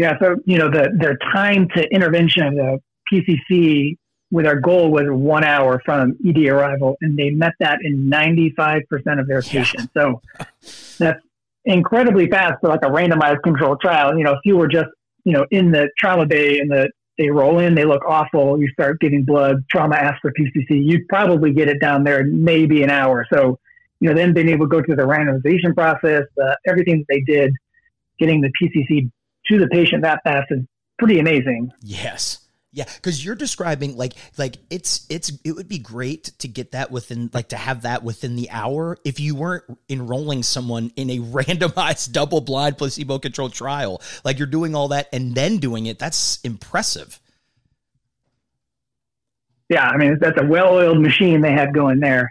Yeah, 0.00 0.18
so 0.18 0.36
you 0.46 0.56
know 0.56 0.70
the 0.70 0.88
their 0.98 1.18
time 1.30 1.68
to 1.76 1.86
intervention 1.90 2.46
of 2.46 2.54
the 2.54 2.80
PCC 3.12 3.98
with 4.30 4.46
our 4.46 4.58
goal 4.58 4.90
was 4.90 5.04
one 5.08 5.44
hour 5.44 5.82
from 5.84 6.16
ED 6.26 6.38
arrival, 6.46 6.96
and 7.02 7.18
they 7.18 7.28
met 7.28 7.52
that 7.60 7.80
in 7.82 8.08
95% 8.08 8.82
of 9.20 9.28
their 9.28 9.42
patients. 9.42 9.88
So 9.92 10.22
that's 10.98 11.20
incredibly 11.66 12.30
fast 12.30 12.62
for 12.62 12.70
like 12.70 12.80
a 12.82 12.88
randomized 12.88 13.42
controlled 13.42 13.82
trial. 13.82 14.16
You 14.16 14.24
know, 14.24 14.32
if 14.32 14.38
you 14.42 14.56
were 14.56 14.68
just, 14.68 14.88
you 15.24 15.34
know, 15.34 15.44
in 15.50 15.70
the 15.70 15.90
trauma 15.98 16.24
bay 16.24 16.60
and 16.60 16.70
the 16.70 16.88
they 17.18 17.28
roll 17.28 17.58
in, 17.58 17.74
they 17.74 17.84
look 17.84 18.02
awful. 18.06 18.58
You 18.58 18.68
start 18.68 19.00
giving 19.00 19.26
blood, 19.26 19.66
trauma 19.68 19.96
asks 19.96 20.20
for 20.22 20.32
PCC. 20.32 20.82
You'd 20.82 21.08
probably 21.08 21.52
get 21.52 21.68
it 21.68 21.78
down 21.78 22.04
there 22.04 22.20
in 22.20 22.42
maybe 22.42 22.82
an 22.82 22.88
hour. 22.88 23.26
So, 23.30 23.58
you 24.00 24.08
know, 24.08 24.14
then 24.14 24.32
being 24.32 24.48
able 24.48 24.64
to 24.64 24.70
go 24.70 24.82
through 24.82 24.96
the 24.96 25.02
randomization 25.02 25.74
process, 25.74 26.22
uh, 26.42 26.54
everything 26.66 27.00
that 27.00 27.06
they 27.10 27.20
did, 27.20 27.52
getting 28.18 28.40
the 28.40 28.50
PCC 28.58 29.10
to 29.50 29.58
the 29.58 29.68
patient 29.68 30.02
that 30.02 30.20
fast 30.24 30.46
is 30.50 30.60
pretty 30.98 31.18
amazing. 31.18 31.70
Yes. 31.82 32.38
Yeah, 32.72 32.84
because 32.84 33.24
you're 33.24 33.34
describing 33.34 33.96
like 33.96 34.12
like 34.38 34.56
it's 34.70 35.04
it's 35.10 35.32
it 35.44 35.52
would 35.52 35.66
be 35.66 35.78
great 35.78 36.24
to 36.38 36.46
get 36.46 36.70
that 36.70 36.92
within 36.92 37.28
like 37.32 37.48
to 37.48 37.56
have 37.56 37.82
that 37.82 38.04
within 38.04 38.36
the 38.36 38.48
hour 38.50 38.96
if 39.04 39.18
you 39.18 39.34
weren't 39.34 39.64
enrolling 39.88 40.44
someone 40.44 40.92
in 40.94 41.10
a 41.10 41.18
randomized 41.18 42.12
double 42.12 42.40
blind 42.40 42.78
placebo 42.78 43.18
controlled 43.18 43.54
trial. 43.54 44.00
Like 44.24 44.38
you're 44.38 44.46
doing 44.46 44.76
all 44.76 44.88
that 44.88 45.08
and 45.12 45.34
then 45.34 45.56
doing 45.58 45.86
it. 45.86 45.98
That's 45.98 46.38
impressive. 46.42 47.18
Yeah, 49.68 49.88
I 49.88 49.96
mean 49.96 50.18
that's 50.20 50.40
a 50.40 50.46
well-oiled 50.46 51.00
machine 51.00 51.40
they 51.40 51.52
had 51.52 51.74
going 51.74 51.98
there. 51.98 52.30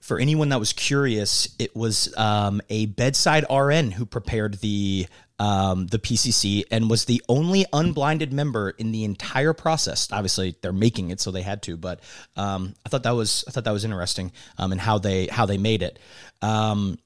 For 0.00 0.18
anyone 0.18 0.50
that 0.50 0.60
was 0.60 0.72
curious, 0.72 1.48
it 1.58 1.74
was 1.74 2.14
um, 2.16 2.62
a 2.70 2.86
bedside 2.86 3.44
RN 3.50 3.90
who 3.90 4.06
prepared 4.06 4.60
the 4.60 5.08
um, 5.38 5.86
the 5.88 5.98
PCC 5.98 6.64
and 6.70 6.88
was 6.88 7.04
the 7.04 7.22
only 7.28 7.66
unblinded 7.72 8.32
member 8.32 8.70
in 8.70 8.92
the 8.92 9.04
entire 9.04 9.52
process. 9.52 10.08
Obviously, 10.10 10.56
they're 10.62 10.72
making 10.72 11.10
it, 11.10 11.20
so 11.20 11.30
they 11.30 11.42
had 11.42 11.62
to. 11.62 11.76
But 11.76 12.00
um, 12.36 12.74
I 12.84 12.88
thought 12.88 13.02
that 13.02 13.14
was 13.14 13.44
I 13.46 13.50
thought 13.50 13.64
that 13.64 13.72
was 13.72 13.84
interesting 13.84 14.32
um, 14.58 14.72
and 14.72 14.80
how 14.80 14.98
they 14.98 15.26
how 15.26 15.46
they 15.46 15.58
made 15.58 15.82
it. 15.82 15.98
Um, 16.40 16.98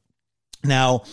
now, 0.63 1.05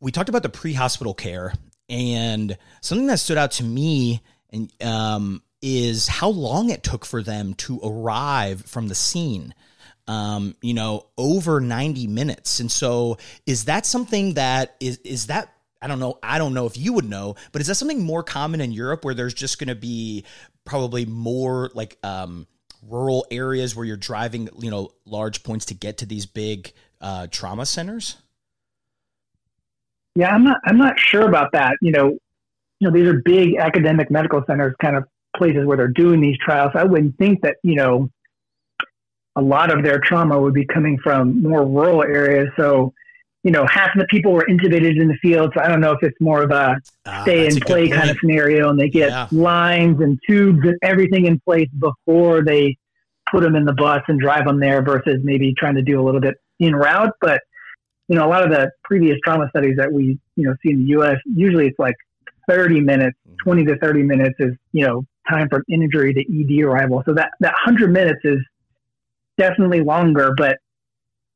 we 0.00 0.10
talked 0.10 0.28
about 0.28 0.42
the 0.42 0.48
pre-hospital 0.48 1.14
care, 1.14 1.52
and 1.88 2.56
something 2.80 3.06
that 3.06 3.20
stood 3.20 3.38
out 3.38 3.52
to 3.52 3.64
me 3.64 4.22
and 4.50 4.72
um, 4.82 5.42
is 5.62 6.08
how 6.08 6.28
long 6.28 6.70
it 6.70 6.82
took 6.82 7.04
for 7.04 7.22
them 7.22 7.54
to 7.54 7.80
arrive 7.82 8.62
from 8.62 8.88
the 8.88 8.94
scene. 8.94 9.54
Um, 10.06 10.56
you 10.62 10.72
know, 10.72 11.04
over 11.18 11.60
90 11.60 12.06
minutes. 12.06 12.60
And 12.60 12.72
so 12.72 13.18
is 13.44 13.66
that 13.66 13.84
something 13.84 14.34
that 14.34 14.74
is 14.80 14.96
is 15.04 15.26
that 15.26 15.52
I 15.80 15.86
don't 15.86 16.00
know. 16.00 16.18
I 16.22 16.38
don't 16.38 16.54
know 16.54 16.66
if 16.66 16.76
you 16.76 16.92
would 16.94 17.08
know, 17.08 17.36
but 17.52 17.60
is 17.60 17.68
that 17.68 17.76
something 17.76 18.02
more 18.02 18.22
common 18.22 18.60
in 18.60 18.72
Europe 18.72 19.04
where 19.04 19.14
there's 19.14 19.34
just 19.34 19.58
going 19.58 19.68
to 19.68 19.76
be 19.76 20.24
probably 20.64 21.06
more 21.06 21.70
like 21.74 21.98
um, 22.02 22.46
rural 22.82 23.26
areas 23.30 23.76
where 23.76 23.84
you're 23.84 23.96
driving, 23.96 24.48
you 24.58 24.70
know, 24.70 24.90
large 25.04 25.42
points 25.42 25.66
to 25.66 25.74
get 25.74 25.98
to 25.98 26.06
these 26.06 26.26
big 26.26 26.72
uh, 27.00 27.28
trauma 27.30 27.64
centers? 27.64 28.16
Yeah, 30.14 30.34
I'm 30.34 30.42
not. 30.42 30.58
I'm 30.64 30.78
not 30.78 30.98
sure 30.98 31.28
about 31.28 31.52
that. 31.52 31.76
You 31.80 31.92
know, 31.92 32.18
you 32.80 32.88
know, 32.88 32.90
these 32.90 33.06
are 33.06 33.22
big 33.24 33.56
academic 33.56 34.10
medical 34.10 34.42
centers, 34.46 34.74
kind 34.82 34.96
of 34.96 35.04
places 35.36 35.64
where 35.64 35.76
they're 35.76 35.88
doing 35.88 36.20
these 36.20 36.36
trials. 36.38 36.72
I 36.74 36.82
wouldn't 36.82 37.16
think 37.18 37.42
that 37.42 37.58
you 37.62 37.76
know 37.76 38.10
a 39.36 39.40
lot 39.40 39.72
of 39.72 39.84
their 39.84 40.00
trauma 40.00 40.40
would 40.40 40.54
be 40.54 40.66
coming 40.66 40.98
from 40.98 41.42
more 41.42 41.64
rural 41.64 42.02
areas. 42.02 42.48
So 42.58 42.92
you 43.44 43.52
know, 43.52 43.66
half 43.66 43.94
of 43.94 44.00
the 44.00 44.06
people 44.06 44.32
were 44.32 44.46
intubated 44.48 45.00
in 45.00 45.08
the 45.08 45.16
field. 45.22 45.52
So 45.54 45.62
I 45.62 45.68
don't 45.68 45.80
know 45.80 45.92
if 45.92 46.02
it's 46.02 46.20
more 46.20 46.42
of 46.42 46.50
a 46.50 46.76
ah, 47.06 47.22
stay 47.22 47.46
and 47.46 47.60
play 47.62 47.88
kind 47.88 48.10
of 48.10 48.16
scenario 48.18 48.68
and 48.68 48.78
they 48.78 48.88
get 48.88 49.10
yeah. 49.10 49.28
lines 49.30 50.00
and 50.00 50.18
tubes 50.26 50.60
and 50.64 50.76
everything 50.82 51.26
in 51.26 51.38
place 51.40 51.68
before 51.78 52.42
they 52.42 52.76
put 53.30 53.42
them 53.42 53.54
in 53.54 53.64
the 53.64 53.72
bus 53.72 54.02
and 54.08 54.20
drive 54.20 54.44
them 54.44 54.58
there 54.58 54.82
versus 54.82 55.20
maybe 55.22 55.54
trying 55.56 55.76
to 55.76 55.82
do 55.82 56.00
a 56.00 56.02
little 56.02 56.20
bit 56.20 56.34
in 56.58 56.74
route. 56.74 57.14
But, 57.20 57.42
you 58.08 58.16
know, 58.16 58.26
a 58.26 58.30
lot 58.30 58.42
of 58.42 58.50
the 58.50 58.72
previous 58.84 59.18
trauma 59.22 59.48
studies 59.50 59.76
that 59.76 59.92
we, 59.92 60.18
you 60.34 60.44
know, 60.44 60.54
see 60.62 60.72
in 60.72 60.78
the 60.78 60.88
U.S., 60.90 61.16
usually 61.24 61.68
it's 61.68 61.78
like 61.78 61.96
30 62.48 62.80
minutes, 62.80 63.16
mm-hmm. 63.26 63.36
20 63.44 63.64
to 63.66 63.78
30 63.78 64.02
minutes 64.02 64.34
is, 64.40 64.54
you 64.72 64.84
know, 64.84 65.04
time 65.28 65.48
from 65.48 65.62
injury 65.68 66.14
to 66.14 66.20
ED 66.20 66.64
arrival. 66.64 67.02
So 67.06 67.14
that, 67.14 67.30
that 67.40 67.52
100 67.64 67.92
minutes 67.92 68.20
is 68.24 68.38
definitely 69.36 69.82
longer, 69.82 70.34
but 70.36 70.58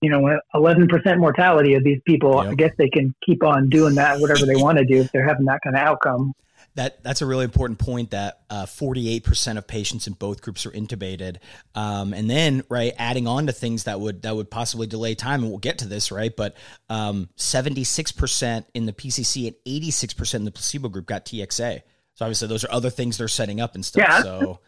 you 0.03 0.11
know, 0.11 0.39
11% 0.55 1.19
mortality 1.19 1.75
of 1.75 1.85
these 1.85 2.01
people, 2.05 2.43
yep. 2.43 2.53
I 2.53 2.55
guess 2.55 2.73
they 2.77 2.89
can 2.89 3.15
keep 3.25 3.43
on 3.45 3.69
doing 3.69 3.95
that, 3.95 4.21
whatever 4.21 4.45
they 4.45 4.57
want 4.57 4.79
to 4.79 4.85
do 4.85 4.97
if 4.97 5.13
they're 5.13 5.27
having 5.27 5.47
that 5.47 5.61
kind 5.63 5.77
of 5.77 5.83
outcome. 5.83 6.35
That 6.75 7.03
that's 7.05 7.21
a 7.21 7.27
really 7.27 7.45
important 7.45 7.79
point. 7.79 8.13
That 8.13 8.41
uh, 8.49 8.65
forty 8.65 9.11
eight 9.11 9.25
percent 9.25 9.59
of 9.59 9.67
patients 9.67 10.07
in 10.07 10.15
both 10.15 10.41
groups 10.41 10.65
are 10.65 10.71
intubated, 10.71 11.37
um, 11.75 12.15
and 12.15 12.31
then 12.31 12.63
right 12.71 12.95
adding 12.97 13.27
on 13.27 13.47
to 13.47 13.53
things 13.53 13.85
that 13.85 14.01
would 14.01 14.23
that 14.23 14.35
would 14.35 14.51
possibly 14.51 14.87
delay 14.87 15.15
time, 15.15 15.43
and 15.43 15.51
we'll 15.51 15.59
get 15.59 15.79
to 15.79 15.87
this 15.87 16.11
right. 16.11 16.35
But 16.35 16.57
um, 16.89 17.29
seventy 17.37 17.85
six 17.85 18.11
percent 18.11 18.65
in 18.73 18.87
the 18.87 18.95
PCC 18.95 19.49
and 19.49 19.57
eighty 19.67 19.91
six 19.91 20.15
percent 20.15 20.41
in 20.41 20.45
the 20.47 20.51
placebo 20.51 20.89
group 20.89 21.05
got 21.05 21.27
TXA. 21.27 21.83
So 22.15 22.25
obviously 22.25 22.49
those 22.49 22.65
are 22.65 22.73
other 22.73 22.89
things 22.89 23.19
they're 23.19 23.29
setting 23.29 23.61
up 23.61 23.75
and 23.75 23.85
stuff. 23.85 24.07
Yeah, 24.09 24.23
so 24.23 24.61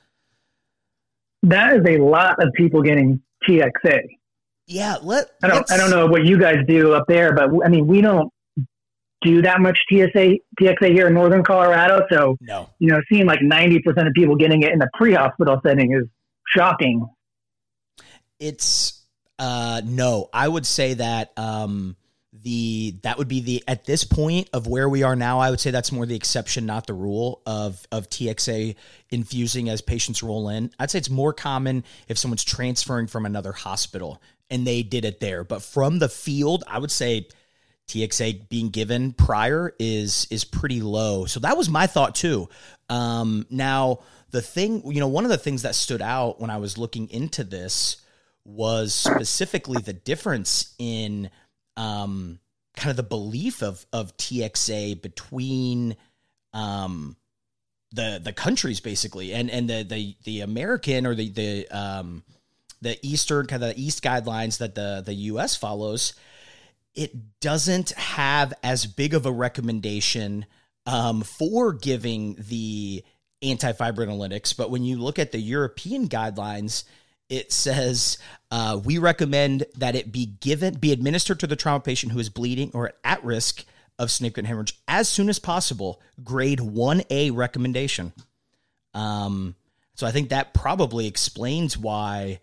that 1.44 1.74
is 1.74 1.86
a 1.88 2.02
lot 2.02 2.42
of 2.42 2.52
people 2.52 2.82
getting 2.82 3.22
TXA. 3.48 4.02
Yeah, 4.66 4.96
let 5.02 5.30
I 5.42 5.48
don't 5.48 5.70
I 5.70 5.76
don't 5.76 5.90
know 5.90 6.06
what 6.06 6.24
you 6.24 6.38
guys 6.38 6.56
do 6.66 6.94
up 6.94 7.04
there, 7.06 7.34
but 7.34 7.50
I 7.64 7.68
mean 7.68 7.86
we 7.86 8.00
don't 8.00 8.32
do 9.20 9.42
that 9.42 9.60
much 9.60 9.78
TSA 9.90 10.38
TXA 10.60 10.92
here 10.92 11.08
in 11.08 11.14
northern 11.14 11.42
Colorado. 11.42 12.06
So 12.10 12.36
no. 12.40 12.70
you 12.78 12.90
know, 12.90 13.00
seeing 13.10 13.26
like 13.26 13.42
ninety 13.42 13.80
percent 13.80 14.08
of 14.08 14.14
people 14.14 14.36
getting 14.36 14.62
it 14.62 14.72
in 14.72 14.78
the 14.78 14.88
pre-hospital 14.94 15.60
setting 15.64 15.92
is 15.92 16.08
shocking. 16.46 17.06
It's 18.38 19.02
uh 19.38 19.82
no, 19.84 20.30
I 20.32 20.48
would 20.48 20.66
say 20.66 20.94
that 20.94 21.32
um 21.36 21.96
the 22.44 22.96
that 23.02 23.16
would 23.16 23.28
be 23.28 23.40
the 23.40 23.64
at 23.66 23.84
this 23.84 24.04
point 24.04 24.48
of 24.52 24.66
where 24.66 24.88
we 24.88 25.02
are 25.02 25.16
now 25.16 25.38
i 25.38 25.50
would 25.50 25.60
say 25.60 25.70
that's 25.70 25.90
more 25.90 26.04
the 26.04 26.14
exception 26.14 26.66
not 26.66 26.86
the 26.86 26.92
rule 26.92 27.40
of 27.46 27.86
of 27.90 28.08
txa 28.10 28.76
infusing 29.10 29.68
as 29.68 29.80
patients 29.80 30.22
roll 30.22 30.48
in 30.48 30.70
i'd 30.78 30.90
say 30.90 30.98
it's 30.98 31.10
more 31.10 31.32
common 31.32 31.82
if 32.06 32.18
someone's 32.18 32.44
transferring 32.44 33.06
from 33.06 33.24
another 33.24 33.52
hospital 33.52 34.20
and 34.50 34.66
they 34.66 34.82
did 34.82 35.04
it 35.04 35.20
there. 35.20 35.44
But 35.44 35.62
from 35.62 35.98
the 35.98 36.08
field, 36.08 36.64
I 36.66 36.78
would 36.78 36.90
say 36.90 37.28
TXA 37.88 38.48
being 38.48 38.70
given 38.70 39.12
prior 39.12 39.74
is 39.78 40.26
is 40.30 40.44
pretty 40.44 40.80
low. 40.80 41.26
So 41.26 41.40
that 41.40 41.56
was 41.56 41.68
my 41.68 41.86
thought 41.86 42.14
too. 42.14 42.48
Um, 42.88 43.46
now 43.50 44.00
the 44.30 44.42
thing, 44.42 44.82
you 44.90 45.00
know, 45.00 45.08
one 45.08 45.24
of 45.24 45.30
the 45.30 45.38
things 45.38 45.62
that 45.62 45.74
stood 45.74 46.02
out 46.02 46.40
when 46.40 46.50
I 46.50 46.56
was 46.56 46.78
looking 46.78 47.08
into 47.10 47.44
this 47.44 47.98
was 48.44 48.94
specifically 48.94 49.80
the 49.80 49.92
difference 49.92 50.74
in 50.78 51.30
um, 51.76 52.40
kind 52.76 52.90
of 52.90 52.96
the 52.96 53.02
belief 53.02 53.62
of 53.62 53.84
of 53.92 54.16
TXA 54.16 55.00
between 55.02 55.96
um, 56.52 57.16
the 57.92 58.20
the 58.22 58.32
countries 58.32 58.80
basically 58.80 59.32
and 59.32 59.50
and 59.50 59.68
the 59.68 59.82
the 59.82 60.16
the 60.24 60.40
American 60.40 61.06
or 61.06 61.14
the 61.14 61.28
the 61.28 61.68
um, 61.68 62.22
the 62.84 63.04
Eastern 63.04 63.46
kind 63.46 63.64
of 63.64 63.70
the 63.74 63.82
East 63.82 64.04
guidelines 64.04 64.58
that 64.58 64.76
the 64.76 65.02
the 65.04 65.14
U.S. 65.14 65.56
follows, 65.56 66.14
it 66.94 67.40
doesn't 67.40 67.90
have 67.92 68.54
as 68.62 68.86
big 68.86 69.14
of 69.14 69.26
a 69.26 69.32
recommendation 69.32 70.46
um, 70.86 71.22
for 71.22 71.72
giving 71.72 72.36
the 72.38 73.02
antifibrinolytics. 73.42 74.56
But 74.56 74.70
when 74.70 74.84
you 74.84 74.98
look 74.98 75.18
at 75.18 75.32
the 75.32 75.40
European 75.40 76.08
guidelines, 76.08 76.84
it 77.28 77.52
says 77.52 78.18
uh, 78.50 78.80
we 78.84 78.98
recommend 78.98 79.64
that 79.76 79.96
it 79.96 80.12
be 80.12 80.26
given, 80.26 80.74
be 80.74 80.92
administered 80.92 81.40
to 81.40 81.46
the 81.46 81.56
trauma 81.56 81.80
patient 81.80 82.12
who 82.12 82.18
is 82.18 82.28
bleeding 82.28 82.70
or 82.74 82.92
at 83.02 83.24
risk 83.24 83.64
of 83.98 84.10
significant 84.10 84.46
hemorrhage 84.46 84.78
as 84.86 85.08
soon 85.08 85.28
as 85.28 85.38
possible. 85.38 86.00
Grade 86.22 86.60
one 86.60 87.02
A 87.10 87.30
recommendation. 87.30 88.12
Um, 88.92 89.56
so 89.94 90.06
I 90.06 90.10
think 90.10 90.28
that 90.28 90.54
probably 90.54 91.06
explains 91.06 91.78
why 91.78 92.40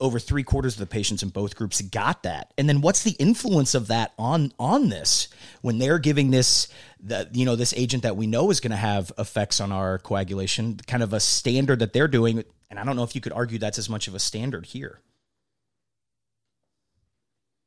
over 0.00 0.18
three 0.18 0.42
quarters 0.42 0.74
of 0.74 0.80
the 0.80 0.86
patients 0.86 1.22
in 1.22 1.30
both 1.30 1.56
groups 1.56 1.80
got 1.80 2.22
that. 2.22 2.52
And 2.58 2.68
then 2.68 2.80
what's 2.80 3.02
the 3.02 3.12
influence 3.12 3.74
of 3.74 3.86
that 3.88 4.12
on 4.18 4.52
on 4.58 4.88
this 4.90 5.28
when 5.62 5.78
they're 5.78 5.98
giving 5.98 6.30
this 6.30 6.68
that 7.00 7.34
you 7.34 7.44
know 7.44 7.56
this 7.56 7.72
agent 7.76 8.02
that 8.02 8.16
we 8.16 8.26
know 8.26 8.50
is 8.50 8.60
going 8.60 8.72
to 8.72 8.76
have 8.76 9.10
effects 9.18 9.60
on 9.60 9.72
our 9.72 9.98
coagulation 9.98 10.78
kind 10.86 11.02
of 11.02 11.12
a 11.12 11.20
standard 11.20 11.78
that 11.78 11.92
they're 11.92 12.08
doing? 12.08 12.44
And 12.68 12.78
i 12.78 12.84
don't 12.84 12.96
know 12.96 13.04
if 13.04 13.14
you 13.14 13.20
could 13.20 13.32
argue 13.32 13.58
that's 13.58 13.78
as 13.78 13.88
much 13.88 14.08
of 14.08 14.14
a 14.14 14.18
standard 14.18 14.66
here. 14.66 15.00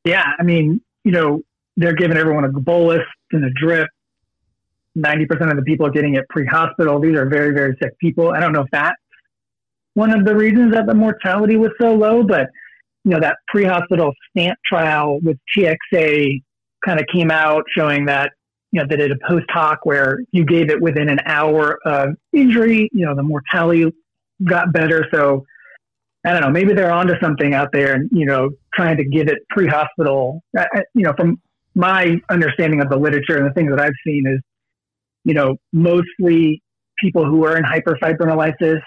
Yeah 0.05 0.25
i 0.39 0.43
mean 0.43 0.81
you 1.03 1.11
know 1.11 1.41
they're 1.77 1.93
giving 1.93 2.17
everyone 2.17 2.43
a 2.43 2.49
bolus 2.49 3.05
and 3.31 3.43
a 3.45 3.49
drip. 3.51 3.87
90% 4.97 5.49
of 5.49 5.55
the 5.55 5.61
people 5.61 5.85
are 5.85 5.91
getting 5.91 6.15
it 6.15 6.27
pre-hospital. 6.29 6.99
These 6.99 7.15
are 7.15 7.27
very 7.27 7.53
very 7.53 7.75
sick 7.81 7.97
people. 7.99 8.31
I 8.31 8.39
don't 8.39 8.53
know 8.53 8.61
if 8.61 8.71
that 8.71 8.95
one 9.99 10.13
of 10.13 10.23
the 10.23 10.33
reasons 10.33 10.73
that 10.73 10.87
the 10.87 10.93
mortality 10.93 11.57
was 11.57 11.71
so 11.79 11.93
low, 11.93 12.23
but 12.23 12.47
you 13.03 13.11
know 13.11 13.19
that 13.19 13.35
pre-hospital 13.49 14.13
STAAMP 14.29 14.57
trial 14.65 15.19
with 15.21 15.37
TXA 15.51 16.41
kind 16.85 16.99
of 17.01 17.05
came 17.13 17.29
out 17.29 17.63
showing 17.75 18.05
that 18.05 18.31
you 18.71 18.79
know 18.79 18.87
they 18.89 18.95
did 18.95 19.11
a 19.11 19.17
post 19.27 19.45
hoc 19.49 19.79
where 19.83 20.19
you 20.31 20.45
gave 20.45 20.69
it 20.69 20.81
within 20.81 21.09
an 21.09 21.19
hour 21.25 21.79
of 21.85 22.15
injury, 22.31 22.89
you 22.93 23.05
know 23.05 23.13
the 23.13 23.23
mortality 23.23 23.85
got 24.47 24.71
better. 24.71 25.05
So 25.13 25.45
I 26.25 26.31
don't 26.31 26.43
know, 26.43 26.49
maybe 26.49 26.73
they're 26.73 26.93
onto 26.93 27.15
something 27.21 27.53
out 27.53 27.69
there, 27.73 27.93
and 27.95 28.09
you 28.13 28.25
know 28.25 28.51
trying 28.73 28.95
to 28.97 29.03
give 29.03 29.27
it 29.27 29.39
pre-hospital. 29.49 30.41
You 30.93 31.03
know, 31.03 31.13
from 31.17 31.41
my 31.75 32.15
understanding 32.29 32.79
of 32.81 32.89
the 32.89 32.97
literature 32.97 33.37
and 33.37 33.45
the 33.45 33.53
things 33.53 33.69
that 33.69 33.81
I've 33.81 33.99
seen 34.07 34.23
is, 34.27 34.39
you 35.25 35.33
know, 35.33 35.57
mostly 35.73 36.61
people 37.03 37.25
who 37.25 37.45
are 37.45 37.57
in 37.57 37.63
hyperfibrinolysis, 37.63 38.81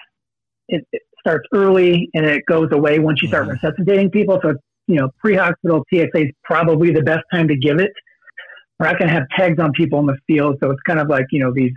it, 0.73 0.87
it 0.93 1.03
starts 1.21 1.47
early 1.55 2.09
and 2.15 2.27
it 2.27 2.43
goes 2.47 2.69
away 2.73 2.99
once 2.99 3.23
you 3.23 3.29
start 3.29 3.45
mm-hmm. 3.45 3.65
resuscitating 3.65 4.11
people. 4.11 4.41
So, 4.43 4.55
you 4.89 4.97
know, 4.97 5.11
pre-hospital 5.21 5.85
TXA 5.93 6.27
is 6.27 6.33
probably 6.43 6.91
the 6.91 7.03
best 7.03 7.23
time 7.33 7.49
to 7.49 7.57
give 7.57 7.79
it. 7.79 7.93
We're 8.79 8.87
not 8.87 8.99
going 8.99 9.09
to 9.09 9.15
have 9.15 9.25
TEGs 9.39 9.63
on 9.63 9.73
people 9.73 10.01
in 10.01 10.07
the 10.07 10.17
field. 10.27 10.57
So 10.61 10.71
it's 10.71 10.81
kind 10.87 10.99
of 10.99 11.09
like, 11.09 11.27
you 11.31 11.45
know, 11.45 11.53
these 11.55 11.73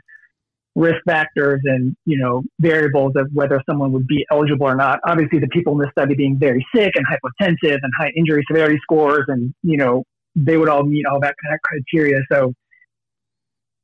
risk 0.76 0.98
factors 1.06 1.62
and, 1.64 1.96
you 2.06 2.18
know, 2.18 2.42
variables 2.60 3.14
of 3.16 3.28
whether 3.34 3.62
someone 3.70 3.92
would 3.92 4.08
be 4.08 4.26
eligible 4.32 4.66
or 4.66 4.76
not. 4.76 5.00
Obviously, 5.06 5.40
the 5.40 5.48
people 5.48 5.74
in 5.74 5.80
this 5.80 5.92
study 5.92 6.16
being 6.16 6.38
very 6.40 6.66
sick 6.76 6.92
and 6.96 7.06
hypotensive 7.06 7.80
and 7.82 7.94
high 8.00 8.12
injury 8.16 8.44
severity 8.50 8.80
scores 8.82 9.26
and, 9.28 9.54
you 9.62 9.78
know, 9.78 10.04
they 10.36 10.58
would 10.58 10.68
all 10.68 10.84
meet 10.84 11.06
all 11.06 11.20
that 11.22 11.36
kind 11.44 11.54
of 11.54 11.62
criteria. 11.62 12.20
So 12.32 12.54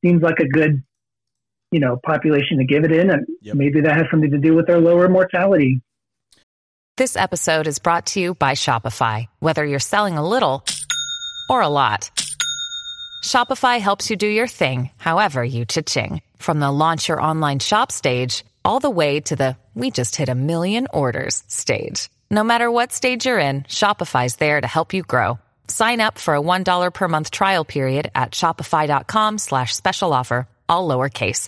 seems 0.04 0.22
like 0.22 0.40
a 0.40 0.48
good, 0.48 0.84
you 1.72 1.80
know, 1.80 1.98
population 2.06 2.58
to 2.58 2.66
give 2.66 2.84
it 2.84 2.92
in. 2.92 3.10
And 3.10 3.26
yep. 3.42 3.56
maybe 3.56 3.82
that 3.82 3.96
has 3.96 4.06
something 4.12 4.32
to 4.32 4.38
do 4.38 4.54
with 4.54 4.68
their 4.68 4.80
lower 4.80 5.10
mortality. 5.10 5.82
This 6.98 7.16
episode 7.16 7.68
is 7.68 7.80
brought 7.80 8.08
to 8.08 8.20
you 8.20 8.36
by 8.36 8.52
Shopify. 8.52 9.28
Whether 9.40 9.66
you're 9.66 9.80
selling 9.80 10.18
a 10.18 10.28
little 10.28 10.66
or 11.50 11.62
a 11.62 11.70
lot, 11.70 12.12
Shopify 13.24 13.80
helps 13.80 14.10
you 14.10 14.18
do 14.18 14.28
your 14.28 14.48
thing, 14.48 14.92
however 14.98 15.44
you 15.44 15.66
cha-ching. 15.66 16.22
From 16.38 16.60
the 16.60 16.72
launch 16.72 17.08
your 17.08 17.22
online 17.22 17.60
shop 17.60 17.92
stage, 17.92 18.44
all 18.66 18.80
the 18.80 18.90
way 18.90 19.22
to 19.22 19.36
the 19.36 19.58
we 19.74 19.90
just 19.90 20.18
hit 20.18 20.28
a 20.28 20.36
million 20.36 20.88
orders 20.94 21.44
stage. 21.48 22.10
No 22.30 22.44
matter 22.44 22.70
what 22.70 22.92
stage 22.92 23.26
you're 23.26 23.40
in, 23.40 23.62
Shopify's 23.64 24.36
there 24.36 24.60
to 24.60 24.68
help 24.68 24.94
you 24.94 25.02
grow. 25.02 25.40
Sign 25.68 26.02
up 26.02 26.18
for 26.18 26.36
a 26.36 26.42
$1 26.42 26.94
per 26.94 27.08
month 27.08 27.32
trial 27.32 27.64
period 27.64 28.12
at 28.14 28.32
shopify.com 28.32 29.38
slash 29.38 29.74
special 29.74 30.14
offer, 30.14 30.48
all 30.68 30.88
lowercase. 30.88 31.48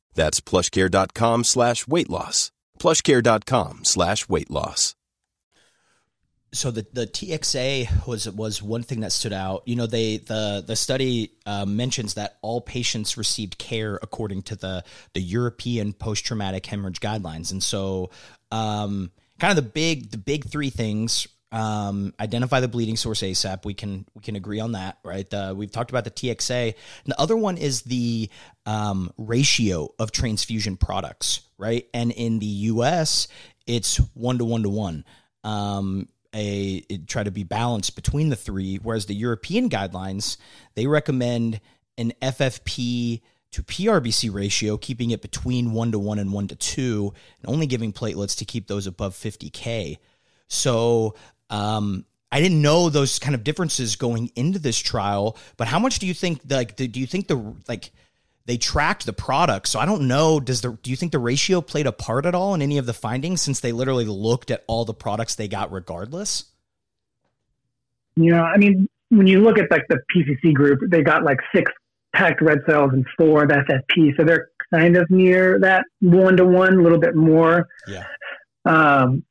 That's 0.13 0.41
plushcare.com 0.41 1.43
slash 1.43 1.87
weight 1.87 2.09
loss. 2.09 2.51
Plushcare.com 2.79 3.85
slash 3.85 4.27
weight 4.27 4.49
loss. 4.49 4.95
So 6.53 6.69
the, 6.69 6.85
the 6.91 7.07
TXA 7.07 8.05
was 8.05 8.29
was 8.29 8.61
one 8.61 8.83
thing 8.83 8.99
that 9.01 9.13
stood 9.13 9.31
out. 9.31 9.63
You 9.65 9.77
know, 9.77 9.85
they 9.85 10.17
the 10.17 10.61
the 10.65 10.75
study 10.75 11.31
uh, 11.45 11.65
mentions 11.65 12.15
that 12.15 12.37
all 12.41 12.59
patients 12.59 13.15
received 13.15 13.57
care 13.57 13.97
according 14.01 14.41
to 14.43 14.57
the 14.57 14.83
the 15.13 15.21
European 15.21 15.93
post 15.93 16.25
traumatic 16.25 16.65
hemorrhage 16.65 16.99
guidelines, 16.99 17.53
and 17.53 17.63
so 17.63 18.09
um, 18.51 19.11
kind 19.39 19.57
of 19.57 19.63
the 19.63 19.69
big 19.69 20.11
the 20.11 20.17
big 20.17 20.43
three 20.43 20.69
things 20.69 21.25
um, 21.51 22.13
identify 22.19 22.59
the 22.59 22.67
bleeding 22.67 22.95
source 22.95 23.21
ASAP. 23.21 23.65
We 23.65 23.73
can 23.73 24.05
we 24.13 24.21
can 24.21 24.35
agree 24.35 24.59
on 24.59 24.73
that, 24.73 24.99
right? 25.03 25.27
We've 25.53 25.71
talked 25.71 25.89
about 25.89 26.05
the 26.05 26.11
TXA. 26.11 26.75
The 27.05 27.19
other 27.19 27.35
one 27.35 27.57
is 27.57 27.81
the 27.81 28.29
um, 28.65 29.11
ratio 29.17 29.93
of 29.99 30.11
transfusion 30.11 30.77
products, 30.77 31.41
right? 31.57 31.87
And 31.93 32.11
in 32.11 32.39
the 32.39 32.45
U.S., 32.45 33.27
it's 33.67 33.97
one 34.13 34.37
to 34.37 34.45
one 34.45 34.63
to 34.63 34.69
one. 34.69 35.05
Um, 35.43 36.07
a 36.33 36.81
try 37.07 37.23
to 37.23 37.31
be 37.31 37.43
balanced 37.43 37.95
between 37.95 38.29
the 38.29 38.35
three, 38.35 38.77
whereas 38.77 39.05
the 39.05 39.15
European 39.15 39.69
guidelines 39.69 40.37
they 40.75 40.87
recommend 40.87 41.59
an 41.97 42.13
FFP 42.21 43.21
to 43.51 43.63
PRBC 43.63 44.33
ratio, 44.33 44.77
keeping 44.77 45.11
it 45.11 45.21
between 45.21 45.73
one 45.73 45.91
to 45.91 45.99
one 45.99 46.19
and 46.19 46.31
one 46.31 46.47
to 46.47 46.55
two, 46.55 47.13
and 47.41 47.53
only 47.53 47.67
giving 47.67 47.91
platelets 47.91 48.37
to 48.37 48.45
keep 48.45 48.67
those 48.67 48.87
above 48.87 49.13
50k. 49.13 49.97
So 50.47 51.15
um, 51.51 52.05
I 52.31 52.39
didn't 52.39 52.61
know 52.61 52.89
those 52.89 53.19
kind 53.19 53.35
of 53.35 53.43
differences 53.43 53.97
going 53.97 54.31
into 54.35 54.57
this 54.57 54.79
trial, 54.79 55.37
but 55.57 55.67
how 55.67 55.79
much 55.79 55.99
do 55.99 56.07
you 56.07 56.13
think 56.13 56.41
like 56.49 56.75
do 56.75 56.85
you 56.85 57.05
think 57.05 57.27
the 57.27 57.53
like 57.67 57.91
they 58.45 58.57
tracked 58.57 59.05
the 59.05 59.13
product? 59.13 59.67
So 59.67 59.79
I 59.79 59.85
don't 59.85 60.07
know. 60.07 60.39
Does 60.39 60.61
the 60.61 60.71
do 60.81 60.89
you 60.89 60.95
think 60.95 61.11
the 61.11 61.19
ratio 61.19 61.59
played 61.59 61.87
a 61.87 61.91
part 61.91 62.25
at 62.25 62.33
all 62.33 62.55
in 62.55 62.61
any 62.61 62.77
of 62.77 62.85
the 62.85 62.93
findings 62.93 63.41
since 63.41 63.59
they 63.59 63.73
literally 63.73 64.05
looked 64.05 64.49
at 64.49 64.63
all 64.67 64.85
the 64.85 64.93
products 64.93 65.35
they 65.35 65.49
got 65.49 65.71
regardless? 65.71 66.45
Yeah, 68.15 68.43
I 68.43 68.57
mean, 68.57 68.87
when 69.09 69.27
you 69.27 69.41
look 69.41 69.57
at 69.57 69.69
like 69.69 69.87
the 69.89 69.99
PCC 70.15 70.53
group, 70.53 70.79
they 70.89 71.01
got 71.01 71.23
like 71.23 71.39
six 71.53 71.71
packed 72.13 72.41
red 72.41 72.59
cells 72.65 72.91
and 72.93 73.05
four 73.17 73.43
of 73.43 73.49
FFP, 73.49 74.15
so 74.17 74.23
they're 74.23 74.49
kind 74.73 74.95
of 74.95 75.09
near 75.09 75.59
that 75.59 75.85
one 75.99 76.37
to 76.37 76.45
one, 76.45 76.79
a 76.79 76.81
little 76.81 76.99
bit 76.99 77.15
more. 77.15 77.67
Yeah. 77.87 78.05
Um, 78.63 79.23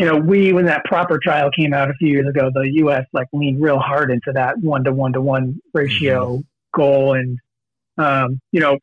you 0.00 0.06
know, 0.06 0.16
we 0.16 0.54
when 0.54 0.64
that 0.64 0.86
PROPPR 0.86 1.20
trial 1.20 1.50
came 1.50 1.74
out 1.74 1.90
a 1.90 1.92
few 1.92 2.08
years 2.08 2.26
ago, 2.26 2.50
the 2.54 2.70
U.S. 2.76 3.04
like 3.12 3.26
leaned 3.34 3.62
real 3.62 3.78
hard 3.78 4.10
into 4.10 4.32
that 4.32 4.56
one 4.58 4.82
to 4.84 4.92
one 4.92 5.12
to 5.12 5.20
one 5.20 5.60
ratio 5.74 6.36
mm-hmm. 6.36 6.40
goal, 6.80 7.12
and 7.12 7.38
um, 7.98 8.40
you 8.50 8.60
know, 8.60 8.78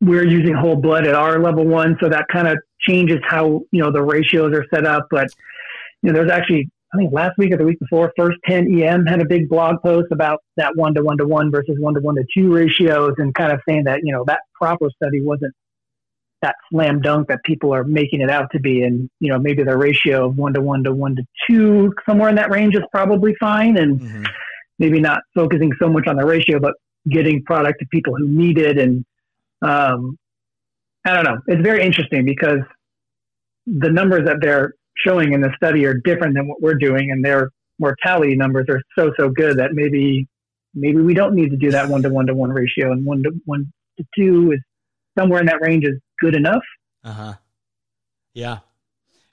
we're 0.00 0.24
using 0.24 0.54
whole 0.54 0.76
blood 0.76 1.06
at 1.06 1.14
our 1.14 1.38
level 1.38 1.66
one, 1.66 1.98
so 2.00 2.08
that 2.08 2.28
kind 2.28 2.48
of 2.48 2.56
changes 2.80 3.18
how 3.22 3.60
you 3.72 3.82
know 3.82 3.92
the 3.92 4.00
ratios 4.00 4.54
are 4.54 4.64
set 4.72 4.86
up. 4.86 5.06
But 5.10 5.28
you 6.00 6.10
know, 6.10 6.14
there's 6.14 6.30
actually 6.30 6.70
I 6.94 6.96
think 6.96 7.12
last 7.12 7.36
week 7.36 7.52
or 7.52 7.58
the 7.58 7.66
week 7.66 7.78
before, 7.78 8.10
First10EM 8.18 9.06
had 9.06 9.20
a 9.20 9.26
big 9.26 9.50
blog 9.50 9.82
post 9.82 10.12
about 10.12 10.38
that 10.56 10.74
one 10.76 10.94
to 10.94 11.02
one 11.02 11.18
to 11.18 11.26
one 11.26 11.50
versus 11.50 11.76
one 11.78 11.92
to 11.92 12.00
one 12.00 12.14
to 12.14 12.24
two 12.32 12.50
ratios, 12.50 13.12
and 13.18 13.34
kind 13.34 13.52
of 13.52 13.60
saying 13.68 13.84
that 13.84 14.00
you 14.02 14.14
know 14.14 14.24
that 14.28 14.40
PROPPR 14.58 14.88
study 14.96 15.20
wasn't 15.20 15.52
that 16.42 16.56
slam 16.70 17.00
dunk 17.00 17.28
that 17.28 17.42
people 17.44 17.72
are 17.74 17.84
making 17.84 18.20
it 18.20 18.30
out 18.30 18.48
to 18.52 18.60
be. 18.60 18.82
And, 18.82 19.08
you 19.20 19.30
know, 19.30 19.38
maybe 19.38 19.62
the 19.62 19.76
ratio 19.76 20.26
of 20.26 20.36
one 20.36 20.52
to 20.54 20.60
one 20.60 20.84
to 20.84 20.92
one 20.92 21.16
to 21.16 21.22
two, 21.48 21.94
somewhere 22.08 22.28
in 22.28 22.34
that 22.36 22.50
range 22.50 22.74
is 22.74 22.82
probably 22.90 23.34
fine. 23.40 23.76
And 23.76 24.00
mm-hmm. 24.00 24.24
maybe 24.78 25.00
not 25.00 25.20
focusing 25.34 25.72
so 25.80 25.88
much 25.88 26.06
on 26.06 26.16
the 26.16 26.26
ratio, 26.26 26.58
but 26.58 26.74
getting 27.08 27.42
product 27.44 27.80
to 27.80 27.86
people 27.86 28.14
who 28.16 28.28
need 28.28 28.58
it. 28.58 28.78
And, 28.78 29.04
um, 29.62 30.18
I 31.04 31.14
don't 31.14 31.24
know. 31.24 31.38
It's 31.46 31.62
very 31.62 31.84
interesting 31.84 32.24
because 32.24 32.60
the 33.66 33.90
numbers 33.90 34.26
that 34.26 34.36
they're 34.40 34.74
showing 34.96 35.32
in 35.32 35.40
the 35.40 35.52
study 35.56 35.84
are 35.86 35.94
different 35.94 36.34
than 36.34 36.48
what 36.48 36.60
we're 36.60 36.74
doing, 36.74 37.10
and 37.10 37.24
their 37.24 37.50
mortality 37.78 38.36
numbers 38.36 38.66
are 38.68 38.80
so 38.96 39.12
so 39.18 39.28
good 39.28 39.58
that 39.58 39.70
maybe 39.72 40.28
maybe 40.74 41.00
we 41.00 41.14
don't 41.14 41.34
need 41.34 41.50
to 41.50 41.56
do 41.56 41.70
that 41.70 41.88
one 41.88 42.02
to 42.02 42.08
one 42.08 42.26
to 42.26 42.34
one 42.34 42.50
ratio, 42.50 42.92
and 42.92 43.04
one 43.04 43.22
to 43.22 43.30
one 43.44 43.72
to 43.98 44.04
two 44.16 44.52
is 44.52 44.60
somewhere 45.18 45.40
in 45.40 45.46
that 45.46 45.60
range 45.60 45.84
is 45.84 45.98
good 46.22 46.34
enough. 46.34 46.62
Uh 47.04 47.12
huh. 47.12 47.34
Yeah. 48.32 48.58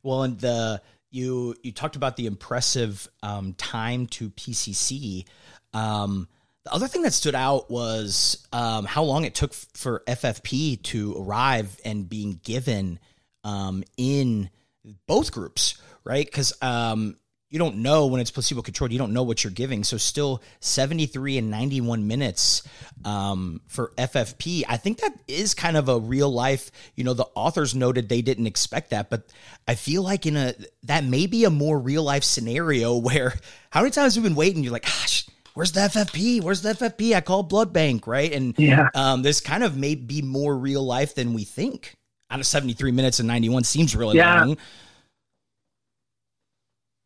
Well, 0.04 0.24
and 0.24 0.40
the 0.40 0.82
you 1.12 1.56
you 1.64 1.72
talked 1.72 1.96
about 1.96 2.18
the 2.18 2.26
impressive 2.26 3.08
um, 3.24 3.54
time 3.54 4.08
to 4.08 4.30
PCC. 4.32 5.26
Um, 5.74 6.28
the 6.66 6.74
other 6.74 6.88
thing 6.88 7.04
that 7.04 7.14
stood 7.14 7.36
out 7.36 7.70
was 7.72 8.46
um, 8.52 8.86
how 8.86 9.04
long 9.04 9.24
it 9.24 9.36
took 9.36 9.54
for 9.54 10.04
FFP 10.08 10.82
to 10.84 11.16
arrive 11.18 11.80
and 11.86 12.10
being 12.10 12.42
given 12.44 13.00
um, 13.44 13.84
in 13.96 14.50
both 15.08 15.32
groups, 15.32 15.80
right? 16.04 16.26
Because 16.26 16.54
um, 16.62 17.18
you 17.50 17.58
don't 17.58 17.78
know 17.78 18.06
when 18.06 18.22
it's 18.22 18.30
placebo 18.30 18.62
controlled. 18.62 18.92
You 18.92 19.00
don't 19.00 19.14
know 19.14 19.24
what 19.24 19.44
you're 19.44 19.52
giving. 19.52 19.84
So 19.84 19.98
still 19.98 20.44
73 20.60 21.40
and 21.40 21.50
91 21.50 22.08
minutes 22.08 22.62
um, 23.04 23.62
for 23.68 23.92
FFP. 23.98 24.64
I 24.70 24.78
think 24.78 25.00
that 25.00 25.14
is 25.28 25.56
kind 25.56 25.76
of 25.76 25.90
a 25.90 25.98
real 25.98 26.32
life. 26.32 26.72
You 26.96 27.04
know, 27.04 27.14
the 27.14 27.26
authors 27.36 27.74
noted 27.74 28.08
they 28.08 28.22
didn't 28.22 28.46
expect 28.46 28.92
that, 28.92 29.10
but 29.10 29.24
I 29.68 29.76
feel 29.76 30.04
like 30.04 30.28
in 30.28 30.38
a 30.38 30.54
that 30.84 31.04
may 31.04 31.26
be 31.26 31.44
a 31.46 31.50
more 31.50 31.80
real 31.80 32.04
life 32.04 32.24
scenario 32.24 32.96
where 32.98 33.34
how 33.72 33.82
many 33.82 33.92
times 33.92 34.16
have 34.16 34.24
we 34.24 34.30
been 34.30 34.36
waiting? 34.36 34.64
You're 34.64 34.74
like, 34.74 34.86
gosh. 34.86 35.28
Where's 35.56 35.72
the 35.72 35.82
FFP? 35.82 36.42
Where's 36.42 36.62
the 36.62 36.70
FFP? 36.70 37.14
I 37.16 37.22
call 37.22 37.44
blood 37.44 37.74
bank, 37.74 38.08
right? 38.08 38.32
And 38.32 38.58
yeah. 38.58 38.88
um, 38.94 39.24
this 39.24 39.42
kind 39.42 39.64
of 39.64 39.76
may 39.76 39.96
be 39.96 40.22
more 40.22 40.56
real 40.56 40.86
life 40.86 41.16
than 41.16 41.34
we 41.34 41.44
think. 41.44 41.96
Out 42.32 42.40
of 42.40 42.46
73 42.46 42.92
minutes 42.92 43.20
and 43.20 43.28
91 43.28 43.64
seems 43.64 43.96
really 43.96 44.18
yeah. 44.18 44.42
long. 44.42 44.58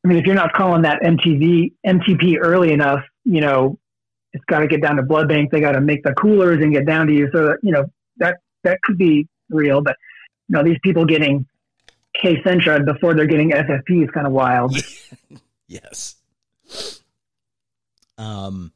I 0.03 0.07
mean, 0.07 0.17
if 0.17 0.25
you're 0.25 0.35
not 0.35 0.53
calling 0.53 0.81
that 0.81 1.01
MTV 1.01 1.73
MTP 1.85 2.37
early 2.41 2.73
enough, 2.73 3.03
you 3.23 3.41
know, 3.41 3.79
it's 4.33 4.43
got 4.45 4.59
to 4.59 4.67
get 4.67 4.81
down 4.81 4.97
to 4.97 5.03
blood 5.03 5.29
bank. 5.29 5.51
They 5.51 5.61
got 5.61 5.73
to 5.73 5.81
make 5.81 6.03
the 6.03 6.13
coolers 6.13 6.61
and 6.61 6.73
get 6.73 6.85
down 6.85 7.07
to 7.07 7.13
you. 7.13 7.29
So 7.31 7.45
that, 7.47 7.57
you 7.61 7.71
know, 7.71 7.85
that 8.17 8.37
that 8.63 8.81
could 8.81 8.97
be 8.97 9.27
real. 9.49 9.81
But 9.81 9.95
you 10.49 10.57
know, 10.57 10.63
these 10.63 10.77
people 10.83 11.05
getting 11.05 11.45
Kcentra 12.21 12.85
before 12.85 13.13
they're 13.15 13.27
getting 13.27 13.51
FFP 13.51 14.03
is 14.03 14.09
kind 14.11 14.27
of 14.27 14.33
wild. 14.33 14.75
yes. 15.67 16.15
Um, 18.17 18.71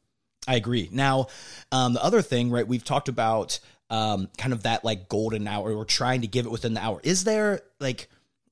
I 0.48 0.56
agree. 0.56 0.90
Now, 0.92 1.28
um, 1.72 1.94
the 1.94 2.04
other 2.04 2.22
thing, 2.22 2.50
right? 2.52 2.68
We've 2.68 2.84
talked 2.84 3.10
about 3.10 3.60
um, 3.90 4.30
kind 4.38 4.54
of 4.54 4.64
that 4.64 4.84
like 4.84 5.10
golden 5.10 5.48
hour. 5.48 5.76
We're 5.76 5.84
trying 5.84 6.22
to 6.22 6.28
give 6.28 6.46
it 6.46 6.52
within 6.52 6.74
the 6.74 6.82
hour. 6.82 7.00
Is 7.04 7.24
there 7.26 7.62
like 7.80 8.08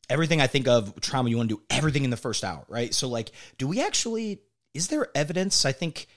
everything 0.10 0.42
I 0.42 0.48
think 0.48 0.68
of 0.68 1.00
trauma? 1.02 1.30
You 1.30 1.38
want 1.38 1.50
to 1.50 1.56
do 1.56 1.62
everything 1.70 2.04
in 2.04 2.10
the 2.10 2.18
first 2.18 2.44
hour, 2.44 2.64
right? 2.68 2.94
So, 2.94 3.08
like, 3.08 3.32
do 3.58 3.68
we 3.68 3.84
actually? 3.84 4.42
Is 4.74 4.90
there 4.90 5.08
evidence? 5.16 5.66
I 5.66 5.72
think 5.72 6.08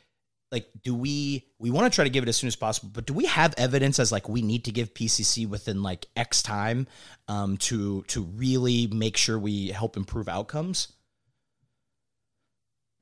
like 0.51 0.68
do 0.83 0.94
we 0.94 1.46
we 1.59 1.70
want 1.70 1.90
to 1.90 1.94
try 1.94 2.05
to 2.05 2.11
give 2.11 2.22
it 2.22 2.29
as 2.29 2.37
soon 2.37 2.48
as 2.48 2.57
possible 2.57 2.90
but 2.92 3.07
do 3.07 3.12
we 3.12 3.27
have 3.27 3.55
evidence 3.59 3.98
as 3.98 4.11
like 4.11 4.29
we 4.29 4.42
need 4.42 4.64
to 4.64 4.70
give 4.70 4.94
pcc 4.94 5.46
within 5.48 5.83
like 5.83 6.07
x 6.16 6.42
time 6.42 6.87
um 7.29 7.57
to 7.57 8.03
to 8.05 8.22
really 8.22 8.87
make 8.87 9.16
sure 9.16 9.38
we 9.38 9.68
help 9.68 9.96
improve 9.96 10.29
outcomes 10.29 10.92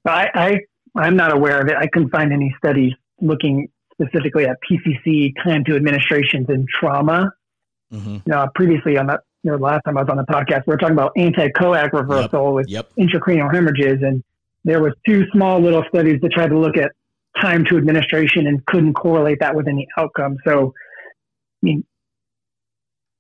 i 0.07 0.29
i 0.35 0.57
i'm 0.97 1.17
not 1.17 1.33
aware 1.33 1.61
of 1.61 1.69
it 1.69 1.77
i 1.77 1.87
couldn't 1.87 2.11
find 2.11 2.33
any 2.33 2.55
studies 2.59 2.93
looking 3.21 3.69
specifically 3.93 4.45
at 4.45 4.57
pcc 4.69 5.33
time 5.43 5.65
to 5.65 5.77
administrations 5.77 6.47
in 6.49 6.67
trauma 6.69 7.31
mm-hmm. 7.93 8.19
now 8.27 8.49
previously 8.55 8.99
on 8.99 9.07
that 9.07 9.21
you 9.47 9.53
know 9.53 9.57
last 9.57 9.81
time 9.85 9.97
i 9.97 10.03
was 10.03 10.11
on 10.11 10.17
the 10.17 10.25
podcast 10.25 10.67
we 10.67 10.73
were 10.73 10.77
talking 10.77 10.95
about 10.95 11.13
anti-coag 11.17 11.93
reversal 11.93 12.47
yep. 12.47 12.55
with 12.55 12.69
yep. 12.69 12.91
intracranial 12.99 13.53
hemorrhages 13.53 14.03
and 14.03 14.23
there 14.67 14.83
was 14.83 14.93
two 15.07 15.25
small 15.33 15.61
little 15.61 15.85
studies 15.89 16.21
that 16.21 16.33
tried 16.33 16.49
to 16.49 16.59
look 16.59 16.77
at 16.77 16.91
time 17.41 17.65
to 17.67 17.77
administration 17.77 18.49
and 18.49 18.67
couldn't 18.67 18.95
correlate 18.95 19.39
that 19.41 19.55
with 19.55 19.69
any 19.69 19.87
outcome. 19.97 20.37
So, 20.45 20.75
I 21.63 21.67
mean, 21.67 21.85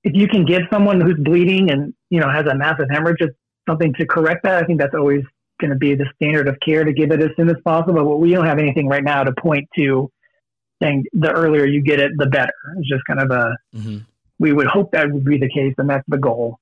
if 0.02 0.12
you 0.14 0.26
can 0.26 0.44
give 0.44 0.62
someone 0.72 1.00
who's 1.00 1.18
bleeding 1.18 1.70
and 1.70 1.94
you 2.10 2.20
know 2.20 2.30
has 2.30 2.46
a 2.46 2.54
massive 2.54 2.88
hemorrhage 2.90 3.22
something 3.68 3.94
to 3.94 4.06
correct 4.06 4.42
that, 4.42 4.62
I 4.62 4.66
think 4.66 4.80
that's 4.80 4.94
always 4.94 5.22
going 5.60 5.70
to 5.70 5.76
be 5.76 5.94
the 5.94 6.06
standard 6.16 6.48
of 6.48 6.56
care 6.60 6.84
to 6.84 6.92
give 6.92 7.12
it 7.12 7.22
as 7.22 7.30
soon 7.36 7.48
as 7.48 7.56
possible. 7.64 8.04
But 8.04 8.16
we 8.16 8.32
don't 8.32 8.46
have 8.46 8.58
anything 8.58 8.88
right 8.88 9.04
now 9.04 9.22
to 9.22 9.32
point 9.32 9.68
to 9.76 10.10
saying 10.82 11.04
the 11.12 11.30
earlier 11.30 11.64
you 11.64 11.80
get 11.80 12.00
it, 12.00 12.10
the 12.16 12.26
better. 12.26 12.52
It's 12.78 12.88
just 12.88 13.04
kind 13.06 13.20
of 13.20 13.30
a. 13.30 13.56
Mm-hmm. 13.74 13.98
We 14.38 14.52
would 14.52 14.66
hope 14.66 14.92
that 14.92 15.10
would 15.10 15.24
be 15.24 15.38
the 15.38 15.48
case, 15.48 15.74
and 15.78 15.88
that's 15.88 16.04
the 16.08 16.18
goal. 16.18 16.58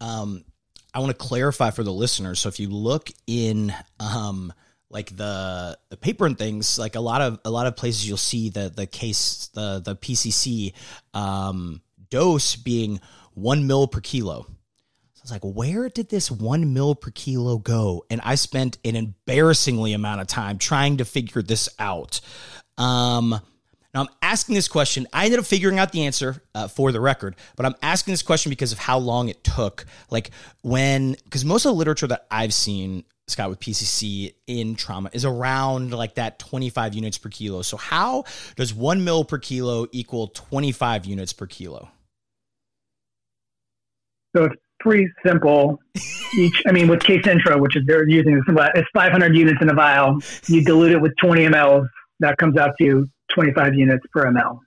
Um, 0.00 0.44
I 0.92 1.00
want 1.00 1.10
to 1.10 1.26
clarify 1.26 1.70
for 1.70 1.82
the 1.82 1.92
listeners. 1.92 2.40
So 2.40 2.48
if 2.48 2.60
you 2.60 2.68
look 2.68 3.10
in 3.26 3.74
um, 3.98 4.52
like 4.94 5.14
the 5.16 5.76
the 5.90 5.96
paper 5.96 6.24
and 6.24 6.38
things 6.38 6.78
like 6.78 6.94
a 6.94 7.00
lot 7.00 7.20
of 7.20 7.40
a 7.44 7.50
lot 7.50 7.66
of 7.66 7.76
places 7.76 8.08
you'll 8.08 8.16
see 8.16 8.48
the 8.48 8.72
the 8.74 8.86
case 8.86 9.50
the 9.52 9.82
the 9.84 9.96
pcc 9.96 10.72
um, 11.12 11.82
dose 12.08 12.56
being 12.56 13.00
one 13.34 13.66
mil 13.66 13.88
per 13.88 14.00
kilo 14.00 14.46
so 15.12 15.20
i 15.20 15.22
was 15.22 15.32
like 15.32 15.42
where 15.42 15.88
did 15.88 16.08
this 16.08 16.30
one 16.30 16.72
mil 16.72 16.94
per 16.94 17.10
kilo 17.10 17.58
go 17.58 18.04
and 18.08 18.20
i 18.24 18.36
spent 18.36 18.78
an 18.84 18.94
embarrassingly 18.94 19.92
amount 19.92 20.20
of 20.20 20.28
time 20.28 20.56
trying 20.58 20.96
to 20.96 21.04
figure 21.04 21.42
this 21.42 21.68
out 21.78 22.20
um, 22.78 23.40
now 23.94 24.02
i'm 24.02 24.08
asking 24.22 24.54
this 24.54 24.68
question 24.68 25.06
i 25.12 25.24
ended 25.24 25.38
up 25.38 25.46
figuring 25.46 25.78
out 25.78 25.92
the 25.92 26.04
answer 26.04 26.42
uh, 26.54 26.68
for 26.68 26.92
the 26.92 27.00
record 27.00 27.36
but 27.56 27.64
i'm 27.64 27.74
asking 27.82 28.12
this 28.12 28.22
question 28.22 28.50
because 28.50 28.72
of 28.72 28.78
how 28.78 28.98
long 28.98 29.28
it 29.28 29.42
took 29.44 29.86
like 30.10 30.30
when 30.62 31.16
because 31.24 31.44
most 31.44 31.64
of 31.64 31.70
the 31.70 31.76
literature 31.76 32.06
that 32.06 32.26
i've 32.30 32.52
seen 32.52 33.04
Scott 33.26 33.48
with 33.48 33.60
PCC 33.60 34.34
in 34.46 34.74
trauma 34.74 35.08
is 35.12 35.24
around 35.24 35.92
like 35.92 36.16
that 36.16 36.38
25 36.38 36.94
units 36.94 37.16
per 37.16 37.30
kilo. 37.30 37.62
So 37.62 37.76
how 37.76 38.24
does 38.56 38.74
one 38.74 39.02
mil 39.02 39.24
per 39.24 39.38
kilo 39.38 39.86
equal 39.92 40.28
25 40.28 41.06
units 41.06 41.32
per 41.32 41.46
kilo? 41.46 41.88
So 44.36 44.44
it's 44.44 44.56
pretty 44.80 45.08
simple. 45.24 45.80
Each, 46.36 46.62
I 46.66 46.72
mean, 46.72 46.88
with 46.88 47.00
Kcentra, 47.00 47.58
which 47.60 47.76
is 47.76 47.84
they're 47.86 48.08
using 48.08 48.34
this, 48.34 48.44
it's 48.74 48.88
500 48.94 49.36
units 49.36 49.58
in 49.62 49.70
a 49.70 49.74
vial. 49.74 50.18
You 50.46 50.64
dilute 50.64 50.92
it 50.92 51.00
with 51.00 51.12
20 51.22 51.46
mLs. 51.46 51.88
That 52.20 52.36
comes 52.36 52.56
out 52.56 52.72
to 52.80 53.08
25 53.34 53.74
units 53.74 54.06
per 54.12 54.24
ml. 54.26 54.60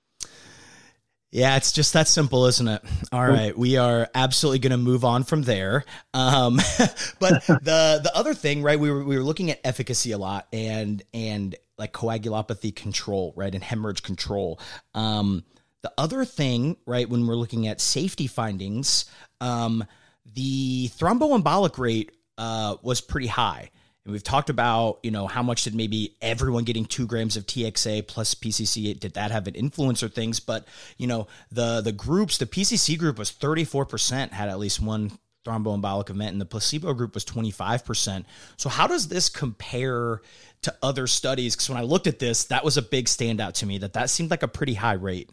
Yeah, 1.29 1.57
it's 1.57 1.73
just 1.73 1.93
that 1.93 2.07
simple, 2.07 2.45
isn't 2.45 2.67
it? 2.67 2.81
All 3.11 3.27
right, 3.27 3.55
we 3.55 3.75
are 3.75 4.07
absolutely 4.15 4.59
going 4.59 4.71
to 4.71 4.77
move 4.77 5.03
on 5.03 5.23
from 5.23 5.41
there. 5.41 5.83
Um, 6.13 6.55
but 7.19 7.45
the 7.47 7.99
the 8.01 8.11
other 8.15 8.33
thing, 8.33 8.63
right? 8.63 8.79
We 8.79 8.89
were 8.89 9.03
we 9.03 9.17
were 9.17 9.23
looking 9.23 9.51
at 9.51 9.59
efficacy 9.63 10.13
a 10.13 10.17
lot 10.17 10.47
and 10.53 11.03
and 11.13 11.55
like 11.77 11.91
coagulopathy 11.91 12.73
control, 12.75 13.33
right, 13.35 13.53
and 13.53 13.63
hemorrhage 13.63 14.03
control. 14.03 14.59
Um, 14.93 15.43
the 15.81 15.91
other 15.97 16.23
thing, 16.25 16.77
right, 16.85 17.07
when 17.07 17.27
we're 17.27 17.35
looking 17.35 17.67
at 17.67 17.81
safety 17.81 18.27
findings, 18.27 19.05
um, 19.41 19.85
the 20.33 20.89
thromboembolic 20.97 21.77
rate 21.77 22.13
uh, 22.37 22.77
was 22.81 23.01
pretty 23.01 23.27
high. 23.27 23.69
And 24.07 24.13
we've 24.13 24.23
talked 24.23 24.49
about, 24.49 24.99
you 25.03 25.11
know, 25.11 25.27
how 25.27 25.43
much 25.43 25.65
did 25.65 25.75
maybe 25.75 26.15
everyone 26.21 26.63
getting 26.63 26.85
two 26.85 27.05
grams 27.05 27.35
of 27.35 27.45
TXA 27.45 28.07
plus 28.07 28.33
PCC, 28.35 28.97
did 28.97 29.15
that 29.15 29.31
have 29.31 29.47
an 29.47 29.53
influence 29.53 30.01
or 30.01 30.07
things? 30.07 30.39
But, 30.39 30.65
you 30.97 31.07
know, 31.07 31.27
the 31.51 31.81
the 31.81 31.91
groups, 31.91 32.37
the 32.37 32.45
PCC 32.45 32.97
group 32.97 33.19
was 33.19 33.33
34% 33.33 34.31
had 34.31 34.47
at 34.47 34.59
least 34.59 34.81
one 34.81 35.11
thromboembolic 35.45 36.09
event 36.09 36.31
and 36.31 36.39
the 36.39 36.45
placebo 36.45 36.93
group 36.93 37.15
was 37.15 37.25
25%. 37.25 38.23
So 38.55 38.69
how 38.69 38.87
does 38.87 39.09
this 39.09 39.27
compare 39.27 40.21
to 40.61 40.73
other 40.81 41.05
studies? 41.05 41.57
Because 41.57 41.67
when 41.67 41.77
I 41.77 41.83
looked 41.83 42.07
at 42.07 42.19
this, 42.19 42.45
that 42.45 42.63
was 42.63 42.77
a 42.77 42.81
big 42.81 43.07
standout 43.07 43.55
to 43.55 43.65
me 43.65 43.77
that 43.79 43.91
that 43.91 44.09
seemed 44.09 44.31
like 44.31 44.41
a 44.41 44.47
pretty 44.47 44.75
high 44.75 44.93
rate. 44.93 45.29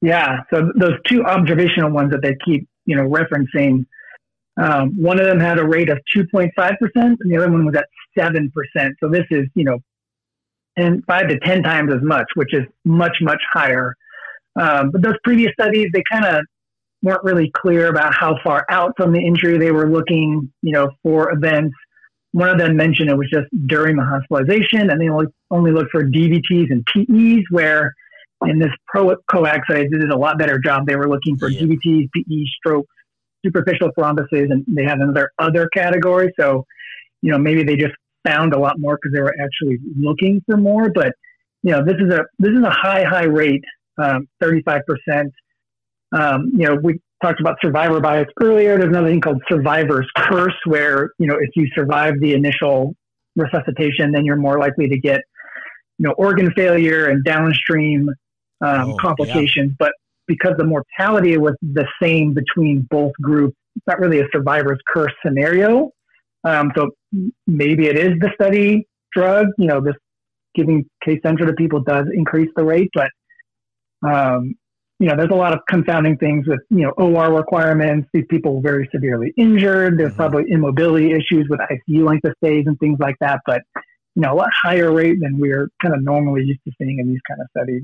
Yeah. 0.00 0.42
So 0.50 0.70
those 0.76 0.94
two 1.08 1.24
observational 1.24 1.90
ones 1.90 2.12
that 2.12 2.22
they 2.22 2.36
keep, 2.44 2.68
you 2.86 2.94
know, 2.94 3.08
referencing, 3.08 3.84
um, 4.60 4.90
one 5.00 5.18
of 5.18 5.26
them 5.26 5.40
had 5.40 5.58
a 5.58 5.66
rate 5.66 5.88
of 5.88 5.98
2.5%, 6.14 6.50
and 6.94 7.18
the 7.24 7.36
other 7.36 7.50
one 7.50 7.64
was 7.64 7.74
at 7.74 7.86
7%. 8.18 8.50
So 9.00 9.08
this 9.08 9.24
is, 9.30 9.46
you 9.54 9.64
know, 9.64 9.78
and 10.76 11.02
five 11.06 11.28
to 11.28 11.38
10 11.38 11.62
times 11.62 11.92
as 11.92 12.02
much, 12.02 12.26
which 12.34 12.54
is 12.54 12.62
much, 12.84 13.16
much 13.20 13.40
higher. 13.52 13.94
Um, 14.58 14.90
but 14.90 15.02
those 15.02 15.16
previous 15.24 15.52
studies, 15.52 15.88
they 15.92 16.02
kind 16.10 16.24
of 16.24 16.44
weren't 17.02 17.24
really 17.24 17.50
clear 17.56 17.88
about 17.88 18.14
how 18.14 18.36
far 18.44 18.64
out 18.68 18.94
from 18.96 19.12
the 19.12 19.20
injury 19.20 19.58
they 19.58 19.72
were 19.72 19.90
looking, 19.90 20.52
you 20.62 20.72
know, 20.72 20.90
for 21.02 21.32
events. 21.32 21.74
One 22.32 22.48
of 22.48 22.58
them 22.58 22.76
mentioned 22.76 23.10
it 23.10 23.16
was 23.16 23.28
just 23.30 23.48
during 23.66 23.96
the 23.96 24.04
hospitalization, 24.04 24.90
and 24.90 25.00
they 25.00 25.08
only, 25.08 25.26
only 25.50 25.72
looked 25.72 25.90
for 25.90 26.04
DVTs 26.04 26.70
and 26.70 26.86
PEs, 26.86 27.44
where 27.50 27.92
in 28.46 28.58
this 28.58 28.70
pro 28.86 29.14
coax 29.30 29.60
they 29.68 29.86
did 29.86 30.10
a 30.10 30.16
lot 30.16 30.38
better 30.38 30.58
job. 30.58 30.86
They 30.86 30.96
were 30.96 31.08
looking 31.08 31.36
for 31.36 31.48
yeah. 31.48 31.62
DVTs, 31.62 32.08
PEs, 32.14 32.50
strokes, 32.58 32.88
superficial 33.44 33.90
thrombosis, 33.98 34.50
and 34.50 34.64
they 34.68 34.84
had 34.84 34.98
another 34.98 35.30
other 35.38 35.68
category. 35.74 36.32
So, 36.38 36.64
you 37.20 37.30
know, 37.30 37.38
maybe 37.38 37.64
they 37.64 37.76
just 37.76 37.94
found 38.26 38.54
a 38.54 38.58
lot 38.58 38.78
more 38.78 38.98
because 39.00 39.14
they 39.14 39.20
were 39.20 39.34
actually 39.42 39.78
looking 39.98 40.42
for 40.46 40.56
more. 40.56 40.90
But 40.90 41.12
you 41.62 41.72
know, 41.72 41.84
this 41.84 41.96
is 41.98 42.12
a 42.12 42.24
this 42.38 42.50
is 42.50 42.64
a 42.64 42.70
high 42.70 43.04
high 43.04 43.24
rate, 43.24 43.64
um, 43.98 44.28
thirty 44.40 44.62
five 44.62 44.82
percent. 44.86 45.32
Um, 46.12 46.50
you 46.54 46.66
know, 46.66 46.76
we 46.82 47.00
talked 47.22 47.40
about 47.40 47.56
survivor 47.62 48.00
bias 48.00 48.28
earlier. 48.42 48.76
There's 48.76 48.90
another 48.90 49.08
thing 49.08 49.20
called 49.20 49.42
survivor's 49.48 50.10
curse, 50.16 50.58
where 50.66 51.10
you 51.18 51.26
know 51.26 51.36
if 51.40 51.50
you 51.54 51.68
survive 51.74 52.14
the 52.20 52.34
initial 52.34 52.94
resuscitation, 53.36 54.12
then 54.12 54.24
you're 54.24 54.36
more 54.36 54.58
likely 54.58 54.88
to 54.88 54.98
get 54.98 55.20
you 55.98 56.06
know 56.06 56.12
organ 56.12 56.50
failure 56.52 57.06
and 57.06 57.24
downstream 57.24 58.08
um, 58.60 58.90
oh, 58.90 58.96
complications. 59.00 59.70
Yeah. 59.70 59.76
But 59.78 59.92
because 60.26 60.54
the 60.56 60.64
mortality 60.64 61.36
was 61.36 61.54
the 61.62 61.86
same 62.02 62.34
between 62.34 62.86
both 62.90 63.12
groups. 63.20 63.56
It's 63.76 63.86
not 63.86 63.98
really 63.98 64.20
a 64.20 64.26
survivor's 64.32 64.80
curse 64.92 65.12
scenario. 65.24 65.90
Um, 66.44 66.72
so 66.76 66.90
maybe 67.46 67.86
it 67.86 67.96
is 67.96 68.18
the 68.20 68.30
study 68.34 68.86
drug. 69.12 69.46
You 69.58 69.66
know, 69.66 69.80
this 69.80 69.94
giving 70.54 70.84
Kcentra 71.06 71.46
to 71.46 71.54
people 71.54 71.80
does 71.80 72.06
increase 72.12 72.50
the 72.56 72.64
rate, 72.64 72.90
but 72.94 73.08
um, 74.06 74.54
you 74.98 75.08
know, 75.08 75.16
there's 75.16 75.30
a 75.30 75.36
lot 75.36 75.52
of 75.52 75.60
confounding 75.68 76.16
things 76.16 76.46
with 76.46 76.60
you 76.70 76.82
know 76.82 76.90
OR 76.90 77.32
requirements. 77.34 78.08
These 78.12 78.26
people 78.30 78.56
were 78.56 78.62
very 78.62 78.88
severely 78.92 79.32
injured. 79.36 79.98
There's 79.98 80.10
mm-hmm. 80.10 80.16
probably 80.16 80.44
immobility 80.50 81.12
issues 81.12 81.46
with 81.48 81.60
ICU 81.60 82.06
length 82.06 82.24
of 82.24 82.34
stays 82.42 82.64
and 82.66 82.78
things 82.78 82.98
like 83.00 83.16
that. 83.20 83.40
But 83.46 83.62
you 84.14 84.22
know, 84.22 84.32
a 84.32 84.36
lot 84.36 84.50
higher 84.62 84.92
rate 84.92 85.18
than 85.20 85.38
we're 85.40 85.68
kind 85.80 85.94
of 85.94 86.02
normally 86.02 86.42
used 86.44 86.60
to 86.66 86.72
seeing 86.78 86.98
in 86.98 87.08
these 87.08 87.20
kind 87.28 87.40
of 87.40 87.48
studies. 87.56 87.82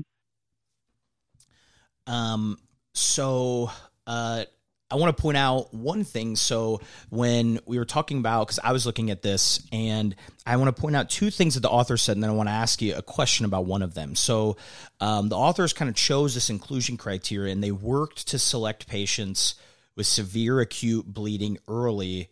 Um, 2.09 2.57
so 2.93 3.71
uh, 4.07 4.43
I 4.91 4.95
want 4.95 5.15
to 5.15 5.21
point 5.21 5.37
out 5.37 5.71
one 5.73 6.03
thing. 6.03 6.35
So 6.35 6.81
when 7.09 7.59
we 7.65 7.77
were 7.77 7.85
talking 7.85 8.17
about, 8.17 8.47
because 8.47 8.59
I 8.63 8.71
was 8.71 8.85
looking 8.87 9.11
at 9.11 9.21
this, 9.21 9.63
and 9.71 10.15
I 10.45 10.57
want 10.57 10.75
to 10.75 10.81
point 10.81 10.95
out 10.95 11.09
two 11.09 11.29
things 11.29 11.53
that 11.53 11.59
the 11.59 11.69
author 11.69 11.95
said, 11.95 12.17
and 12.17 12.23
then 12.23 12.31
I 12.31 12.33
want 12.33 12.49
to 12.49 12.53
ask 12.53 12.81
you 12.81 12.95
a 12.95 13.03
question 13.03 13.45
about 13.45 13.65
one 13.65 13.83
of 13.83 13.93
them. 13.93 14.15
So 14.15 14.57
um, 14.99 15.29
the 15.29 15.37
authors 15.37 15.71
kind 15.71 15.87
of 15.87 15.95
chose 15.95 16.33
this 16.33 16.49
inclusion 16.49 16.97
criteria, 16.97 17.53
and 17.53 17.63
they 17.63 17.71
worked 17.71 18.27
to 18.29 18.39
select 18.39 18.87
patients 18.87 19.55
with 19.95 20.07
severe 20.07 20.59
acute 20.59 21.05
bleeding 21.05 21.59
early 21.67 22.29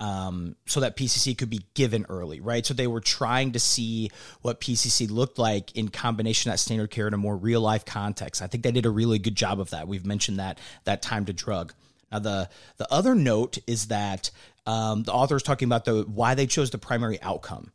um, 0.00 0.56
so 0.66 0.80
that 0.80 0.96
PCC 0.96 1.36
could 1.36 1.50
be 1.50 1.62
given 1.74 2.04
early, 2.08 2.40
right? 2.40 2.66
So 2.66 2.74
they 2.74 2.86
were 2.86 3.00
trying 3.00 3.52
to 3.52 3.60
see 3.60 4.10
what 4.42 4.60
PCC 4.60 5.10
looked 5.10 5.38
like 5.38 5.74
in 5.76 5.88
combination 5.88 6.50
that 6.50 6.58
standard 6.58 6.90
care 6.90 7.06
in 7.06 7.14
a 7.14 7.18
more 7.18 7.36
real 7.36 7.60
life 7.60 7.84
context. 7.84 8.42
I 8.42 8.46
think 8.46 8.64
they 8.64 8.72
did 8.72 8.86
a 8.86 8.90
really 8.90 9.18
good 9.18 9.36
job 9.36 9.60
of 9.60 9.70
that. 9.70 9.86
We've 9.86 10.04
mentioned 10.04 10.38
that 10.38 10.58
that 10.84 11.00
time 11.00 11.26
to 11.26 11.32
drug. 11.32 11.72
Now 12.10 12.18
the 12.18 12.50
the 12.76 12.92
other 12.92 13.14
note 13.14 13.58
is 13.66 13.86
that 13.86 14.30
um, 14.66 15.04
the 15.04 15.12
author 15.12 15.36
is 15.36 15.42
talking 15.42 15.66
about 15.66 15.84
the 15.84 16.02
why 16.02 16.34
they 16.34 16.46
chose 16.46 16.70
the 16.70 16.78
primary 16.78 17.20
outcome, 17.22 17.72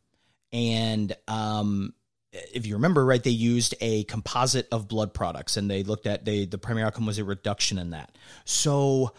and 0.52 1.14
um, 1.26 1.94
if 2.32 2.66
you 2.66 2.74
remember 2.74 3.04
right, 3.04 3.22
they 3.22 3.30
used 3.30 3.74
a 3.80 4.04
composite 4.04 4.68
of 4.70 4.88
blood 4.88 5.14
products, 5.14 5.56
and 5.56 5.70
they 5.70 5.82
looked 5.82 6.06
at 6.06 6.24
they 6.24 6.44
the 6.44 6.58
primary 6.58 6.86
outcome 6.86 7.06
was 7.06 7.18
a 7.18 7.24
reduction 7.24 7.78
in 7.78 7.90
that. 7.90 8.16
So. 8.44 9.14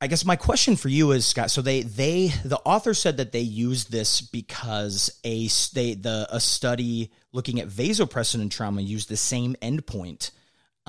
I 0.00 0.06
guess 0.06 0.24
my 0.24 0.36
question 0.36 0.76
for 0.76 0.88
you 0.88 1.10
is 1.10 1.26
Scott. 1.26 1.50
So 1.50 1.60
they 1.60 1.82
they 1.82 2.28
the 2.44 2.60
author 2.64 2.94
said 2.94 3.16
that 3.16 3.32
they 3.32 3.40
used 3.40 3.90
this 3.90 4.20
because 4.20 5.10
a 5.24 5.48
they 5.74 5.94
the 5.94 6.28
a 6.30 6.40
study 6.40 7.10
looking 7.32 7.60
at 7.60 7.68
vasopressin 7.68 8.40
and 8.40 8.50
trauma 8.50 8.80
used 8.80 9.08
the 9.08 9.16
same 9.16 9.56
endpoint 9.60 10.30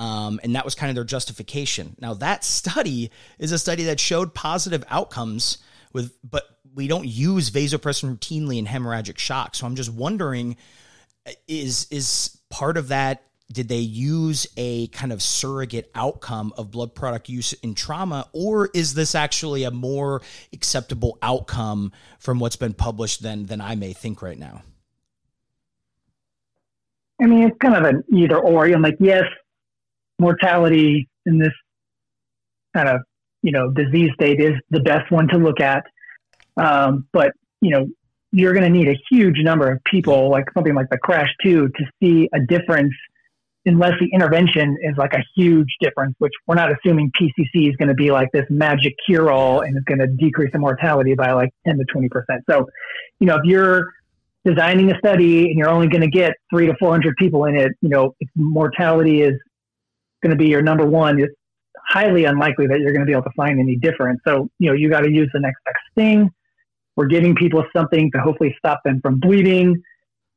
um, 0.00 0.40
and 0.42 0.56
that 0.56 0.64
was 0.64 0.74
kind 0.74 0.88
of 0.88 0.94
their 0.94 1.04
justification. 1.04 1.94
Now, 2.00 2.14
that 2.14 2.42
study 2.42 3.10
is 3.38 3.52
a 3.52 3.58
study 3.58 3.84
that 3.84 4.00
showed 4.00 4.32
positive 4.32 4.82
outcomes 4.88 5.58
with, 5.92 6.16
but 6.28 6.44
we 6.74 6.88
don't 6.88 7.06
use 7.06 7.50
vasopressin 7.50 8.16
routinely 8.16 8.56
in 8.56 8.64
hemorrhagic 8.64 9.18
shock. 9.18 9.54
So 9.54 9.66
I'm 9.66 9.76
just 9.76 9.92
wondering, 9.92 10.56
is 11.46 11.86
is 11.90 12.38
part 12.48 12.78
of 12.78 12.88
that? 12.88 13.22
Did 13.52 13.68
they 13.68 13.78
use 13.78 14.46
a 14.56 14.86
kind 14.88 15.12
of 15.12 15.22
surrogate 15.22 15.90
outcome 15.94 16.52
of 16.56 16.70
blood 16.70 16.94
product 16.94 17.28
use 17.28 17.52
in 17.54 17.74
trauma, 17.74 18.28
or 18.32 18.70
is 18.74 18.94
this 18.94 19.14
actually 19.14 19.64
a 19.64 19.70
more 19.70 20.22
acceptable 20.52 21.18
outcome 21.22 21.92
from 22.18 22.38
what's 22.38 22.56
been 22.56 22.74
published 22.74 23.22
than 23.22 23.46
than 23.46 23.60
I 23.60 23.74
may 23.74 23.92
think 23.92 24.22
right 24.22 24.38
now? 24.38 24.62
I 27.20 27.26
mean, 27.26 27.48
it's 27.48 27.56
kind 27.58 27.74
of 27.74 27.84
an 27.84 28.04
either 28.12 28.38
or. 28.38 28.66
I'm 28.66 28.82
like, 28.82 28.96
yes, 28.98 29.24
mortality 30.18 31.08
in 31.26 31.38
this 31.38 31.52
kind 32.74 32.88
of 32.88 33.00
you 33.42 33.52
know 33.52 33.70
disease 33.70 34.10
state 34.14 34.40
is 34.40 34.54
the 34.70 34.80
best 34.80 35.10
one 35.10 35.28
to 35.28 35.38
look 35.38 35.60
at. 35.60 35.84
Um, 36.56 37.06
but 37.12 37.32
you 37.60 37.70
know 37.70 37.88
you're 38.32 38.52
going 38.52 38.64
to 38.64 38.70
need 38.70 38.88
a 38.88 38.96
huge 39.10 39.38
number 39.40 39.70
of 39.70 39.82
people, 39.84 40.30
like 40.30 40.44
something 40.54 40.74
like 40.74 40.88
the 40.90 40.98
crash 40.98 41.28
two, 41.42 41.68
to 41.68 41.84
see 42.00 42.28
a 42.32 42.40
difference. 42.40 42.94
Unless 43.66 43.94
the 44.00 44.08
intervention 44.12 44.78
is 44.82 44.96
like 44.96 45.12
a 45.12 45.22
huge 45.36 45.68
difference, 45.80 46.14
which 46.18 46.32
we're 46.46 46.54
not 46.54 46.70
assuming 46.72 47.10
PCC 47.20 47.68
is 47.68 47.76
going 47.76 47.88
to 47.88 47.94
be 47.94 48.10
like 48.10 48.28
this 48.32 48.46
magic 48.48 48.94
cure 49.06 49.30
all 49.30 49.60
and 49.60 49.76
it's 49.76 49.84
going 49.84 49.98
to 49.98 50.06
decrease 50.06 50.50
the 50.52 50.58
mortality 50.58 51.14
by 51.14 51.32
like 51.32 51.50
10 51.66 51.78
to 51.78 51.84
20%. 51.94 52.08
So, 52.48 52.66
you 53.18 53.26
know, 53.26 53.36
if 53.36 53.44
you're 53.44 53.92
designing 54.44 54.90
a 54.90 54.98
study 54.98 55.50
and 55.50 55.58
you're 55.58 55.68
only 55.68 55.88
going 55.88 56.00
to 56.00 56.10
get 56.10 56.32
three 56.48 56.66
to 56.66 56.74
400 56.80 57.16
people 57.16 57.44
in 57.44 57.54
it, 57.54 57.72
you 57.82 57.90
know, 57.90 58.14
if 58.20 58.28
mortality 58.34 59.20
is 59.20 59.34
going 60.22 60.30
to 60.30 60.36
be 60.36 60.48
your 60.48 60.62
number 60.62 60.86
one, 60.86 61.20
it's 61.20 61.34
highly 61.86 62.24
unlikely 62.24 62.66
that 62.68 62.80
you're 62.80 62.92
going 62.92 63.00
to 63.00 63.06
be 63.06 63.12
able 63.12 63.24
to 63.24 63.32
find 63.36 63.58
any 63.58 63.76
difference. 63.76 64.20
So, 64.26 64.48
you 64.58 64.68
know, 64.68 64.74
you 64.74 64.88
got 64.88 65.00
to 65.00 65.10
use 65.10 65.28
the 65.32 65.40
next 65.40 65.58
best 65.64 65.78
thing. 65.94 66.30
We're 66.96 67.06
giving 67.06 67.34
people 67.34 67.64
something 67.74 68.10
to 68.12 68.20
hopefully 68.20 68.54
stop 68.58 68.80
them 68.84 69.00
from 69.00 69.20
bleeding. 69.20 69.82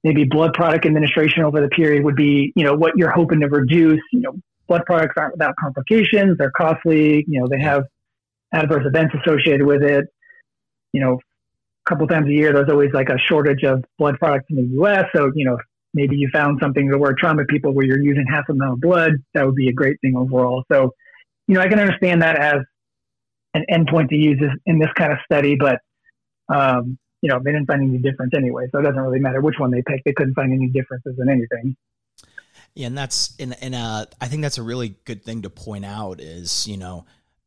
Maybe 0.03 0.25
blood 0.25 0.53
product 0.53 0.85
administration 0.85 1.43
over 1.43 1.61
the 1.61 1.69
period 1.69 2.03
would 2.03 2.15
be, 2.15 2.51
you 2.55 2.63
know, 2.63 2.75
what 2.75 2.93
you're 2.97 3.11
hoping 3.11 3.39
to 3.39 3.47
reduce. 3.47 4.01
You 4.11 4.21
know, 4.21 4.33
blood 4.67 4.83
products 4.85 5.13
aren't 5.17 5.33
without 5.33 5.55
complications. 5.57 6.37
They're 6.37 6.51
costly. 6.51 7.23
You 7.27 7.41
know, 7.41 7.47
they 7.47 7.61
have 7.61 7.83
adverse 8.53 8.85
events 8.85 9.15
associated 9.21 9.65
with 9.65 9.81
it. 9.81 10.05
You 10.91 11.01
know, 11.01 11.13
a 11.13 11.89
couple 11.89 12.07
times 12.07 12.27
a 12.27 12.33
year, 12.33 12.53
there's 12.53 12.69
always 12.69 12.91
like 12.93 13.09
a 13.09 13.17
shortage 13.17 13.63
of 13.63 13.83
blood 13.97 14.17
products 14.19 14.45
in 14.49 14.57
the 14.57 14.73
U.S. 14.75 15.05
So, 15.15 15.31
you 15.35 15.45
know, 15.45 15.57
maybe 15.93 16.15
you 16.15 16.29
found 16.33 16.59
something 16.61 16.89
to 16.89 16.97
where 16.97 17.13
trauma 17.17 17.45
people 17.45 17.73
where 17.73 17.85
you're 17.85 18.01
using 18.01 18.25
half 18.29 18.45
a 18.49 18.51
amount 18.51 18.73
of 18.73 18.81
blood, 18.81 19.11
that 19.33 19.45
would 19.45 19.55
be 19.55 19.69
a 19.69 19.73
great 19.73 19.97
thing 20.01 20.15
overall. 20.17 20.63
So, 20.71 20.91
you 21.47 21.55
know, 21.55 21.61
I 21.61 21.67
can 21.67 21.79
understand 21.79 22.21
that 22.21 22.37
as 22.37 22.61
an 23.53 23.65
endpoint 23.69 24.09
to 24.09 24.15
use 24.15 24.41
in 24.65 24.79
this 24.79 24.89
kind 24.97 25.11
of 25.11 25.19
study, 25.25 25.55
but 25.55 25.79
um, 26.49 26.97
you 27.23 27.29
know, 27.29 27.39
they 27.39 27.53
didn't 27.53 27.67
find 27.67 27.81
any 27.81 27.99
difference 27.99 28.33
anyway, 28.35 28.67
so 28.69 28.79
it 28.79 28.83
doesn't 28.83 28.99
really 28.99 29.21
matter 29.21 29.39
which 29.39 29.55
one 29.57 29.71
they 29.71 29.81
picked. 29.81 30.03
They 30.03 30.11
couldn't 30.11 30.33
find 30.33 30.51
any 30.51 30.67
differences 30.67 31.17
in 31.17 31.29
anything. 31.29 31.77
Yeah, 32.75 32.87
and 32.87 32.97
that's 32.97 33.33
and 33.39 33.55
and 33.61 33.73
uh, 33.73 34.07
I 34.19 34.27
think 34.27 34.41
that's 34.41 34.57
a 34.57 34.63
really 34.63 34.95
good 35.05 35.23
thing 35.23 35.43
to 35.43 35.49
point 35.49 35.85
out 35.85 36.19
is 36.19 36.67
you 36.67 36.75
know, 36.75 37.05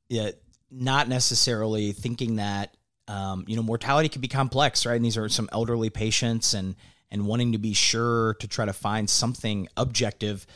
it, 0.08 0.42
not 0.70 1.10
necessarily 1.10 1.92
thinking 1.92 2.36
that 2.36 2.74
um, 3.06 3.44
you 3.46 3.54
know 3.54 3.62
mortality 3.62 4.08
can 4.08 4.22
be 4.22 4.28
complex, 4.28 4.86
right? 4.86 4.96
And 4.96 5.04
these 5.04 5.18
are 5.18 5.28
some 5.28 5.46
elderly 5.52 5.90
patients 5.90 6.54
and 6.54 6.74
and 7.10 7.26
wanting 7.26 7.52
to 7.52 7.58
be 7.58 7.74
sure 7.74 8.32
to 8.40 8.48
try 8.48 8.64
to 8.64 8.72
find 8.72 9.10
something 9.10 9.68
objective 9.76 10.46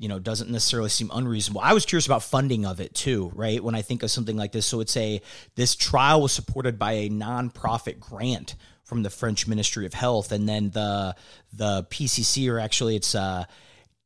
you 0.00 0.08
know 0.08 0.18
doesn't 0.18 0.50
necessarily 0.50 0.88
seem 0.88 1.10
unreasonable 1.12 1.60
i 1.60 1.74
was 1.74 1.84
curious 1.84 2.06
about 2.06 2.22
funding 2.22 2.64
of 2.64 2.80
it 2.80 2.94
too 2.94 3.30
right 3.34 3.62
when 3.62 3.74
i 3.74 3.82
think 3.82 4.02
of 4.02 4.10
something 4.10 4.36
like 4.36 4.50
this 4.50 4.66
so 4.66 4.80
it's 4.80 4.96
a 4.96 5.20
this 5.54 5.76
trial 5.76 6.22
was 6.22 6.32
supported 6.32 6.78
by 6.78 6.92
a 6.92 7.10
nonprofit 7.10 8.00
grant 8.00 8.56
from 8.82 9.02
the 9.02 9.10
french 9.10 9.46
ministry 9.46 9.84
of 9.86 9.92
health 9.92 10.32
and 10.32 10.48
then 10.48 10.70
the 10.70 11.14
the 11.52 11.84
pcc 11.90 12.50
or 12.50 12.58
actually 12.58 12.96
it's 12.96 13.14
uh 13.14 13.44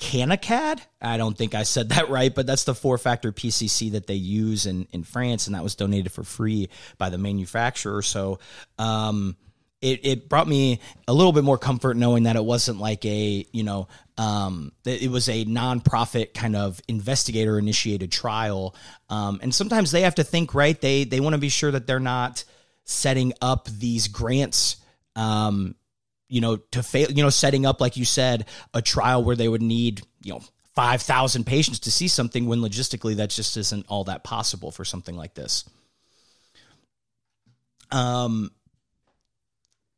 Kanokad. 0.01 0.81
I 1.01 1.17
don't 1.17 1.39
think 1.39 1.55
I 1.55 1.63
said 1.63 1.89
that 1.91 2.11
right, 2.11 2.35
but 2.35 2.47
that's 2.47 2.65
the 2.65 2.75
four 2.75 2.99
factor 2.99 3.31
PCC 3.31 3.93
that 3.93 4.09
they 4.09 4.15
use 4.15 4.67
in, 4.67 4.89
in 4.91 5.05
France, 5.05 5.47
and 5.47 5.55
that 5.55 5.63
was 5.63 5.77
donated 5.77 6.11
for 6.11 6.25
free 6.25 6.69
by 6.99 7.11
the 7.11 7.17
manufacturer. 7.17 8.03
So, 8.03 8.41
um, 8.77 9.37
it, 9.85 10.01
it 10.03 10.29
brought 10.31 10.49
me 10.49 10.81
a 11.07 11.13
little 11.13 11.33
bit 11.33 11.45
more 11.45 11.59
comfort 11.59 11.95
knowing 11.97 12.23
that 12.23 12.37
it 12.37 12.45
wasn't 12.45 12.79
like 12.79 13.05
a 13.05 13.47
you 13.53 13.63
know 13.63 13.87
um, 14.17 14.73
it 14.85 15.11
was 15.11 15.29
a 15.29 15.45
nonprofit 15.45 16.35
kind 16.35 16.55
of 16.55 16.81
investigator 16.87 17.59
initiated 17.59 18.13
trial. 18.13 18.77
Um, 19.09 19.41
and 19.43 19.53
sometimes 19.53 19.91
they 19.91 20.03
have 20.03 20.15
to 20.17 20.25
think 20.25 20.55
right? 20.55 20.81
They 20.81 21.05
they 21.05 21.21
want 21.21 21.35
to 21.35 21.41
be 21.41 21.49
sure 21.49 21.71
that 21.71 21.87
they're 21.87 21.99
not 21.99 22.45
setting 22.85 23.33
up 23.41 23.69
these 23.69 24.09
grants 24.09 24.77
um, 25.17 25.75
you 26.29 26.41
know 26.41 26.57
to 26.57 26.83
fail 26.83 27.11
you 27.11 27.23
know 27.23 27.31
setting 27.31 27.67
up 27.67 27.81
like 27.81 27.97
you 27.97 28.05
said 28.05 28.47
a 28.73 28.83
trial 28.83 29.23
where 29.25 29.37
they 29.37 29.49
would 29.49 29.63
need 29.63 30.03
you 30.23 30.33
know 30.33 30.43
5000 30.75 31.45
patients 31.45 31.81
to 31.81 31.91
see 31.91 32.09
something 32.09 32.47
when 32.47 32.59
logistically 32.59 33.17
that 33.17 33.31
just 33.31 33.57
isn't 33.57 33.87
all 33.89 34.05
that 34.05 34.25
possible 34.25 34.73
for 34.73 34.85
something 34.85 35.17
like 35.17 35.35
this. 35.35 35.65
Um 37.91 38.51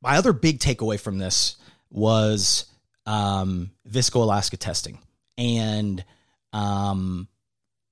my 0.02 0.16
other 0.16 0.32
big 0.32 0.60
takeaway 0.60 1.00
from 1.00 1.18
this 1.18 1.56
was 1.90 2.66
um, 3.06 3.70
viscoelastic 3.88 4.58
testing 4.58 4.98
and 5.38 6.04
um, 6.52 7.28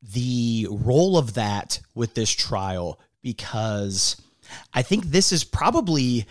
the 0.03 0.67
role 0.71 1.17
of 1.17 1.35
that 1.35 1.81
with 1.95 2.15
this 2.15 2.31
trial 2.31 3.01
because 3.23 4.21
I 4.73 4.83
think 4.83 5.07
this 5.07 5.33
is 5.33 5.45
probably 5.45 6.27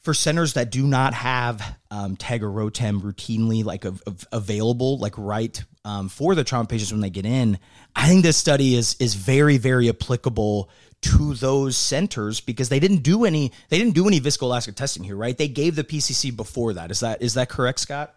for 0.00 0.14
centers 0.14 0.54
that 0.54 0.70
do 0.70 0.86
not 0.86 1.14
have 1.14 1.76
um, 1.90 2.16
TEG 2.16 2.42
or 2.44 2.50
ROTEM 2.50 3.00
routinely 3.00 3.64
like 3.64 3.84
av- 3.84 4.02
av- 4.06 4.26
available, 4.30 4.98
like 4.98 5.14
right 5.16 5.62
um, 5.84 6.08
for 6.08 6.34
the 6.34 6.44
trauma 6.44 6.66
patients 6.66 6.92
when 6.92 7.00
they 7.00 7.10
get 7.10 7.26
in. 7.26 7.58
I 7.94 8.06
think 8.06 8.22
this 8.22 8.36
study 8.36 8.76
is 8.76 8.96
is 9.00 9.14
very 9.14 9.58
very 9.58 9.88
applicable 9.88 10.70
to 11.06 11.34
those 11.34 11.76
centers 11.76 12.40
because 12.40 12.68
they 12.68 12.80
didn't 12.80 13.02
do 13.02 13.24
any 13.24 13.52
they 13.68 13.78
didn't 13.78 13.94
do 13.94 14.06
any 14.06 14.20
viscoelastic 14.20 14.74
testing 14.74 15.04
here, 15.04 15.16
right? 15.16 15.36
They 15.36 15.48
gave 15.48 15.76
the 15.76 15.84
PCC 15.84 16.34
before 16.34 16.72
that. 16.74 16.90
Is 16.90 17.00
that 17.00 17.22
is 17.22 17.34
that 17.34 17.48
correct, 17.48 17.80
Scott? 17.80 18.14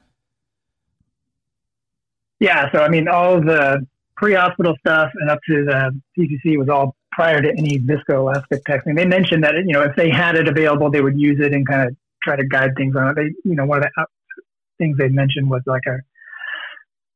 Yeah. 2.39 2.71
So 2.71 2.79
I 2.79 2.89
mean, 2.89 3.07
all 3.07 3.41
the 3.41 3.85
pre-hospital 4.15 4.75
stuff 4.79 5.11
and 5.15 5.29
up 5.29 5.39
to 5.47 5.65
the 5.65 6.01
PCC 6.17 6.57
was 6.57 6.69
all 6.69 6.95
prior 7.11 7.41
to 7.41 7.49
any 7.49 7.79
viscoelastic 7.79 8.63
testing. 8.65 8.95
They 8.95 9.05
mentioned 9.05 9.43
that 9.43 9.55
you 9.55 9.73
know 9.73 9.83
if 9.83 9.95
they 9.95 10.09
had 10.09 10.35
it 10.35 10.47
available, 10.47 10.89
they 10.89 11.01
would 11.01 11.19
use 11.19 11.39
it 11.39 11.53
and 11.53 11.67
kind 11.67 11.89
of 11.89 11.95
try 12.23 12.35
to 12.35 12.45
guide 12.45 12.71
things 12.75 12.95
on 12.95 13.09
it. 13.09 13.15
They 13.15 13.33
you 13.43 13.55
know 13.55 13.65
one 13.65 13.79
of 13.79 13.83
the 13.83 14.05
things 14.77 14.97
they 14.97 15.09
mentioned 15.09 15.49
was 15.49 15.61
like 15.65 15.83
a 15.85 15.99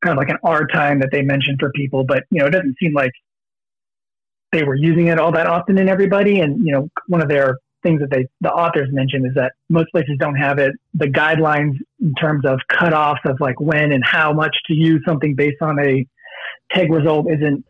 kind 0.04 0.12
of 0.12 0.16
like 0.18 0.28
an 0.28 0.38
R 0.44 0.66
time 0.66 1.00
that 1.00 1.10
they 1.10 1.22
mentioned 1.22 1.58
for 1.58 1.70
people, 1.72 2.04
but 2.04 2.24
you 2.30 2.40
know 2.40 2.46
it 2.46 2.50
doesn't 2.50 2.76
seem 2.78 2.92
like 2.92 3.12
they 4.54 4.64
were 4.64 4.76
using 4.76 5.08
it 5.08 5.18
all 5.18 5.32
that 5.32 5.46
often 5.46 5.78
in 5.78 5.88
everybody. 5.88 6.40
And 6.40 6.64
you 6.64 6.72
know, 6.72 6.88
one 7.08 7.20
of 7.20 7.28
their 7.28 7.58
things 7.82 8.00
that 8.00 8.10
they 8.10 8.26
the 8.40 8.50
authors 8.50 8.88
mentioned 8.92 9.26
is 9.26 9.34
that 9.34 9.52
most 9.68 9.90
places 9.90 10.16
don't 10.18 10.36
have 10.36 10.58
it. 10.58 10.72
The 10.94 11.06
guidelines 11.06 11.74
in 12.00 12.14
terms 12.14 12.44
of 12.46 12.58
cutoffs 12.70 13.24
of 13.24 13.36
like 13.40 13.60
when 13.60 13.92
and 13.92 14.02
how 14.04 14.32
much 14.32 14.56
to 14.68 14.74
use 14.74 15.02
something 15.06 15.34
based 15.34 15.60
on 15.60 15.78
a 15.78 16.06
TEG 16.72 16.90
result 16.90 17.26
isn't 17.30 17.64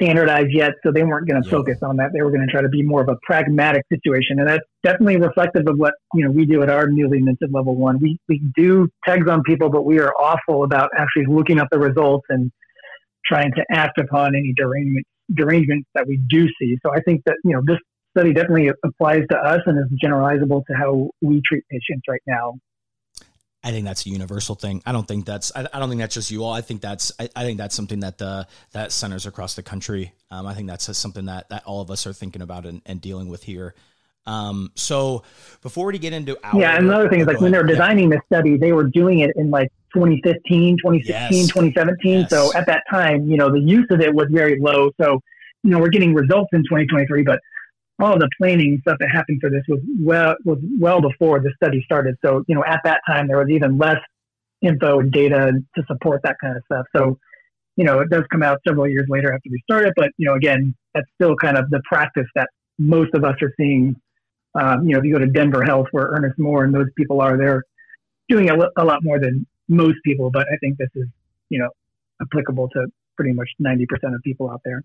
standardized 0.00 0.48
yet, 0.50 0.72
so 0.82 0.90
they 0.90 1.04
weren't 1.04 1.28
going 1.28 1.40
to 1.40 1.48
focus 1.48 1.78
on 1.82 1.96
that. 1.96 2.10
They 2.12 2.22
were 2.22 2.30
going 2.30 2.44
to 2.44 2.50
try 2.50 2.60
to 2.60 2.68
be 2.68 2.82
more 2.82 3.02
of 3.02 3.08
a 3.08 3.16
pragmatic 3.22 3.84
situation, 3.88 4.40
and 4.40 4.48
that's 4.48 4.64
definitely 4.82 5.18
reflective 5.18 5.68
of 5.68 5.76
what 5.78 5.94
you 6.14 6.24
know 6.24 6.30
we 6.30 6.44
do 6.44 6.62
at 6.62 6.70
our 6.70 6.88
newly 6.88 7.20
minted 7.20 7.52
level 7.52 7.76
one. 7.76 7.98
We 8.00 8.18
we 8.28 8.42
do 8.56 8.88
TEGs 9.06 9.30
on 9.30 9.42
people, 9.44 9.70
but 9.70 9.84
we 9.84 10.00
are 10.00 10.12
awful 10.20 10.64
about 10.64 10.90
actually 10.96 11.26
looking 11.28 11.60
up 11.60 11.68
the 11.70 11.78
results 11.78 12.26
and 12.30 12.50
trying 13.24 13.52
to 13.52 13.64
act 13.70 13.98
upon 13.98 14.34
any 14.34 14.52
derangement 14.56 15.06
derangements 15.34 15.88
that 15.94 16.06
we 16.06 16.20
do 16.28 16.48
see. 16.60 16.76
So 16.84 16.92
I 16.92 17.00
think 17.00 17.22
that 17.26 17.36
you 17.44 17.52
know 17.54 17.62
this 17.66 17.78
study 18.16 18.32
definitely 18.32 18.70
applies 18.84 19.22
to 19.30 19.36
us 19.36 19.60
and 19.66 19.78
is 19.78 19.98
generalizable 20.02 20.64
to 20.66 20.74
how 20.74 21.10
we 21.20 21.40
treat 21.46 21.64
patients 21.70 22.02
right 22.08 22.22
now. 22.26 22.54
I 23.64 23.70
think 23.70 23.86
that's 23.86 24.04
a 24.06 24.10
universal 24.10 24.56
thing. 24.56 24.82
I 24.84 24.92
don't 24.92 25.06
think 25.06 25.24
that's. 25.24 25.52
I, 25.54 25.68
I 25.72 25.78
don't 25.78 25.88
think 25.88 26.00
that's 26.00 26.14
just 26.14 26.30
you 26.30 26.42
all. 26.42 26.52
I 26.52 26.62
think 26.62 26.80
that's. 26.80 27.12
I, 27.18 27.28
I, 27.36 27.44
think 27.44 27.58
that's 27.58 27.74
something 27.74 28.00
that 28.00 28.18
the 28.18 28.46
that 28.72 28.90
centers 28.90 29.24
across 29.24 29.54
the 29.54 29.62
country. 29.62 30.12
Um, 30.30 30.46
I 30.46 30.54
think 30.54 30.68
that's 30.68 30.96
something 30.96 31.26
that 31.26 31.48
that 31.50 31.64
all 31.64 31.80
of 31.80 31.90
us 31.90 32.06
are 32.06 32.12
thinking 32.12 32.42
about 32.42 32.66
and, 32.66 32.82
and 32.86 33.00
dealing 33.00 33.28
with 33.28 33.44
here. 33.44 33.74
Um, 34.26 34.72
so 34.74 35.22
before 35.62 35.86
we 35.86 35.98
get 35.98 36.12
into 36.12 36.38
our, 36.44 36.60
yeah, 36.60 36.76
and 36.76 36.86
another 36.86 37.08
thing 37.08 37.20
is 37.20 37.26
like 37.26 37.40
when 37.40 37.52
they 37.52 37.58
were 37.58 37.64
designing 37.64 38.10
yeah. 38.10 38.16
this 38.16 38.24
study, 38.26 38.56
they 38.56 38.72
were 38.72 38.84
doing 38.84 39.20
it 39.20 39.30
in 39.36 39.50
like 39.50 39.70
2015, 39.94 40.78
2016, 40.78 41.06
yes. 41.06 41.48
2017. 41.48 42.20
Yes. 42.20 42.30
So 42.30 42.52
at 42.54 42.66
that 42.66 42.82
time, 42.90 43.26
you 43.26 43.36
know, 43.36 43.50
the 43.50 43.60
use 43.60 43.86
of 43.90 44.00
it 44.00 44.14
was 44.14 44.28
very 44.30 44.58
low. 44.60 44.90
So, 45.00 45.20
you 45.62 45.70
know, 45.70 45.78
we're 45.78 45.88
getting 45.88 46.14
results 46.14 46.50
in 46.52 46.60
2023, 46.60 47.22
but 47.22 47.40
all 48.00 48.14
of 48.14 48.20
the 48.20 48.28
planning 48.36 48.78
stuff 48.82 48.98
that 48.98 49.10
happened 49.10 49.40
for 49.40 49.50
this 49.50 49.62
was 49.68 49.80
well 50.00 50.34
was 50.44 50.58
well 50.80 51.00
before 51.00 51.40
the 51.40 51.52
study 51.56 51.82
started. 51.84 52.16
So, 52.24 52.44
you 52.48 52.54
know, 52.54 52.64
at 52.64 52.80
that 52.84 53.00
time 53.06 53.28
there 53.28 53.38
was 53.38 53.50
even 53.50 53.78
less 53.78 53.98
info 54.60 55.00
and 55.00 55.12
data 55.12 55.52
to 55.76 55.82
support 55.86 56.20
that 56.24 56.36
kind 56.40 56.56
of 56.56 56.62
stuff. 56.64 56.86
So, 56.96 57.18
you 57.76 57.84
know, 57.84 58.00
it 58.00 58.10
does 58.10 58.24
come 58.30 58.42
out 58.42 58.60
several 58.66 58.88
years 58.88 59.06
later 59.08 59.32
after 59.32 59.48
we 59.50 59.60
started, 59.64 59.92
but 59.96 60.10
you 60.16 60.26
know, 60.26 60.34
again, 60.34 60.74
that's 60.94 61.06
still 61.14 61.36
kind 61.36 61.56
of 61.56 61.70
the 61.70 61.80
practice 61.88 62.26
that 62.34 62.48
most 62.78 63.14
of 63.14 63.24
us 63.24 63.36
are 63.42 63.52
seeing. 63.56 63.94
Um, 64.54 64.86
you 64.86 64.92
know, 64.92 64.98
if 64.98 65.04
you 65.04 65.12
go 65.12 65.18
to 65.18 65.26
Denver 65.26 65.62
Health, 65.62 65.86
where 65.92 66.08
Ernest 66.12 66.38
Moore 66.38 66.64
and 66.64 66.74
those 66.74 66.88
people 66.96 67.22
are, 67.22 67.38
they're 67.38 67.62
doing 68.28 68.50
a, 68.50 68.56
a 68.76 68.84
lot 68.84 69.02
more 69.02 69.18
than 69.18 69.46
most 69.72 69.98
people. 70.04 70.30
But 70.30 70.46
I 70.52 70.56
think 70.58 70.78
this 70.78 70.90
is, 70.94 71.08
you 71.48 71.58
know, 71.58 71.68
applicable 72.20 72.68
to 72.70 72.86
pretty 73.16 73.32
much 73.32 73.48
ninety 73.58 73.86
percent 73.86 74.14
of 74.14 74.22
people 74.22 74.50
out 74.50 74.60
there. 74.64 74.84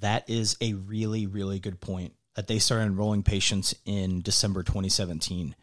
That 0.00 0.28
is 0.30 0.56
a 0.60 0.72
really, 0.74 1.26
really 1.26 1.58
good 1.58 1.80
point. 1.80 2.14
That 2.34 2.46
they 2.46 2.58
started 2.58 2.86
enrolling 2.86 3.22
patients 3.22 3.74
in 3.84 4.22
December 4.22 4.62
2017, 4.62 5.54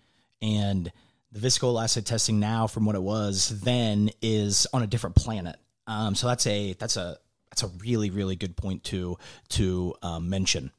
and 0.42 0.92
the 1.32 1.40
viscoelastic 1.40 2.06
testing 2.06 2.40
now, 2.40 2.68
from 2.68 2.86
what 2.86 2.96
it 2.96 3.02
was 3.02 3.62
then, 3.62 4.12
is 4.22 4.68
on 4.74 4.84
a 4.84 4.88
different 4.88 5.16
planet. 5.16 5.56
Um, 5.88 6.14
so 6.14 6.28
that's 6.28 6.46
a 6.46 6.74
that's 6.74 6.98
a 6.98 7.18
that's 7.50 7.64
a 7.64 7.68
really 7.84 8.10
really 8.10 8.36
good 8.36 8.56
point 8.56 8.84
to 8.86 9.18
to 9.50 9.96
um, 10.02 10.30
mention. 10.30 10.72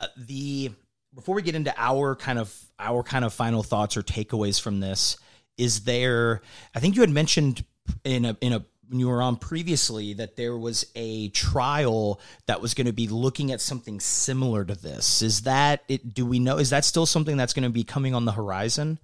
Uh, 0.00 0.08
the 0.16 0.70
before 1.14 1.34
we 1.34 1.42
get 1.42 1.54
into 1.54 1.72
our 1.76 2.14
kind 2.14 2.38
of 2.38 2.54
our 2.78 3.02
kind 3.02 3.24
of 3.24 3.32
final 3.32 3.62
thoughts 3.62 3.96
or 3.96 4.02
takeaways 4.02 4.60
from 4.60 4.80
this, 4.80 5.16
is 5.58 5.84
there? 5.84 6.42
I 6.74 6.80
think 6.80 6.94
you 6.94 7.00
had 7.00 7.10
mentioned 7.10 7.64
in 8.04 8.24
a 8.24 8.36
in 8.40 8.52
a 8.52 8.64
when 8.88 9.00
you 9.00 9.08
were 9.08 9.20
on 9.20 9.36
previously 9.36 10.14
that 10.14 10.36
there 10.36 10.56
was 10.56 10.86
a 10.94 11.28
trial 11.30 12.20
that 12.46 12.60
was 12.60 12.74
going 12.74 12.86
to 12.86 12.92
be 12.92 13.08
looking 13.08 13.50
at 13.50 13.60
something 13.60 13.98
similar 13.98 14.64
to 14.64 14.74
this. 14.74 15.22
Is 15.22 15.42
that 15.42 15.82
it? 15.88 16.14
Do 16.14 16.26
we 16.26 16.38
know? 16.38 16.58
Is 16.58 16.70
that 16.70 16.84
still 16.84 17.06
something 17.06 17.36
that's 17.36 17.52
going 17.52 17.64
to 17.64 17.70
be 17.70 17.84
coming 17.84 18.14
on 18.14 18.24
the 18.24 18.32
horizon? 18.32 18.98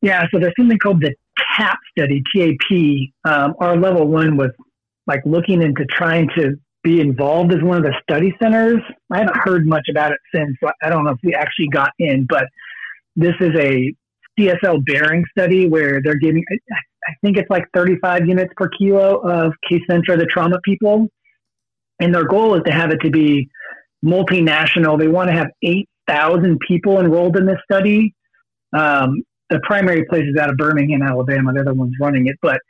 Yeah, 0.00 0.24
so 0.32 0.38
there's 0.38 0.54
something 0.56 0.78
called 0.78 1.00
the 1.00 1.14
TAP 1.56 1.78
study, 1.96 2.22
TAP. 2.34 3.30
Um, 3.30 3.54
our 3.58 3.76
level 3.76 4.06
one 4.06 4.36
was 4.36 4.50
like 5.06 5.22
looking 5.24 5.60
into 5.62 5.84
trying 5.86 6.28
to 6.36 6.54
be 6.84 7.00
involved 7.00 7.52
as 7.52 7.62
one 7.62 7.78
of 7.78 7.82
the 7.82 7.94
study 8.02 8.34
centers. 8.40 8.80
I 9.10 9.18
haven't 9.18 9.36
heard 9.36 9.66
much 9.66 9.86
about 9.90 10.12
it 10.12 10.18
since. 10.32 10.56
So 10.62 10.70
I 10.82 10.88
don't 10.88 11.04
know 11.04 11.10
if 11.10 11.18
we 11.24 11.34
actually 11.34 11.68
got 11.68 11.90
in, 11.98 12.26
but 12.28 12.44
this 13.16 13.34
is 13.40 13.50
a 13.58 13.92
CSL 14.38 14.84
Behring 14.84 15.24
study 15.30 15.68
where 15.68 16.00
they're 16.02 16.18
giving, 16.18 16.44
I 16.70 17.12
think 17.22 17.36
it's 17.36 17.50
like 17.50 17.64
35 17.74 18.26
units 18.26 18.52
per 18.56 18.68
kilo 18.68 19.18
of 19.18 19.52
Kcentra, 19.70 20.18
the 20.18 20.26
trauma 20.30 20.58
people. 20.64 21.08
And 22.00 22.14
their 22.14 22.24
goal 22.24 22.54
is 22.54 22.62
to 22.66 22.72
have 22.72 22.90
it 22.90 23.00
to 23.02 23.10
be 23.10 23.48
multinational. 24.04 24.98
They 24.98 25.08
want 25.08 25.30
to 25.30 25.36
have 25.36 25.48
8,000 25.62 26.58
people 26.66 27.00
enrolled 27.00 27.36
in 27.36 27.46
this 27.46 27.58
study. 27.70 28.14
Um, 28.72 29.22
the 29.50 29.60
primary 29.64 30.04
place 30.04 30.24
is 30.28 30.36
out 30.36 30.50
of 30.50 30.56
Birmingham, 30.56 31.02
Alabama. 31.02 31.52
They're 31.52 31.64
the 31.64 31.74
ones 31.74 31.94
running 32.00 32.26
it, 32.26 32.36
but 32.42 32.60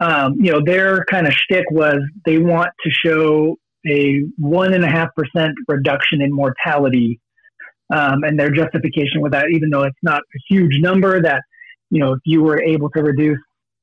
um, 0.00 0.34
you 0.38 0.52
know 0.52 0.60
their 0.64 1.04
kind 1.06 1.26
of 1.26 1.32
shtick 1.32 1.64
was 1.70 2.00
they 2.26 2.38
want 2.38 2.70
to 2.84 2.90
show 2.90 3.56
a 3.88 4.24
one 4.36 4.74
and 4.74 4.84
a 4.84 4.88
half 4.88 5.08
percent 5.14 5.54
reduction 5.68 6.20
in 6.20 6.32
mortality, 6.32 7.18
um, 7.94 8.24
and 8.24 8.38
their 8.38 8.50
justification 8.50 9.20
with 9.20 9.32
that, 9.32 9.46
even 9.52 9.70
though 9.70 9.84
it's 9.84 9.98
not 10.02 10.20
a 10.20 10.38
huge 10.48 10.78
number, 10.80 11.20
that 11.22 11.42
you 11.90 12.00
know 12.00 12.12
if 12.12 12.20
you 12.24 12.42
were 12.42 12.62
able 12.62 12.90
to 12.90 13.02
reduce 13.02 13.38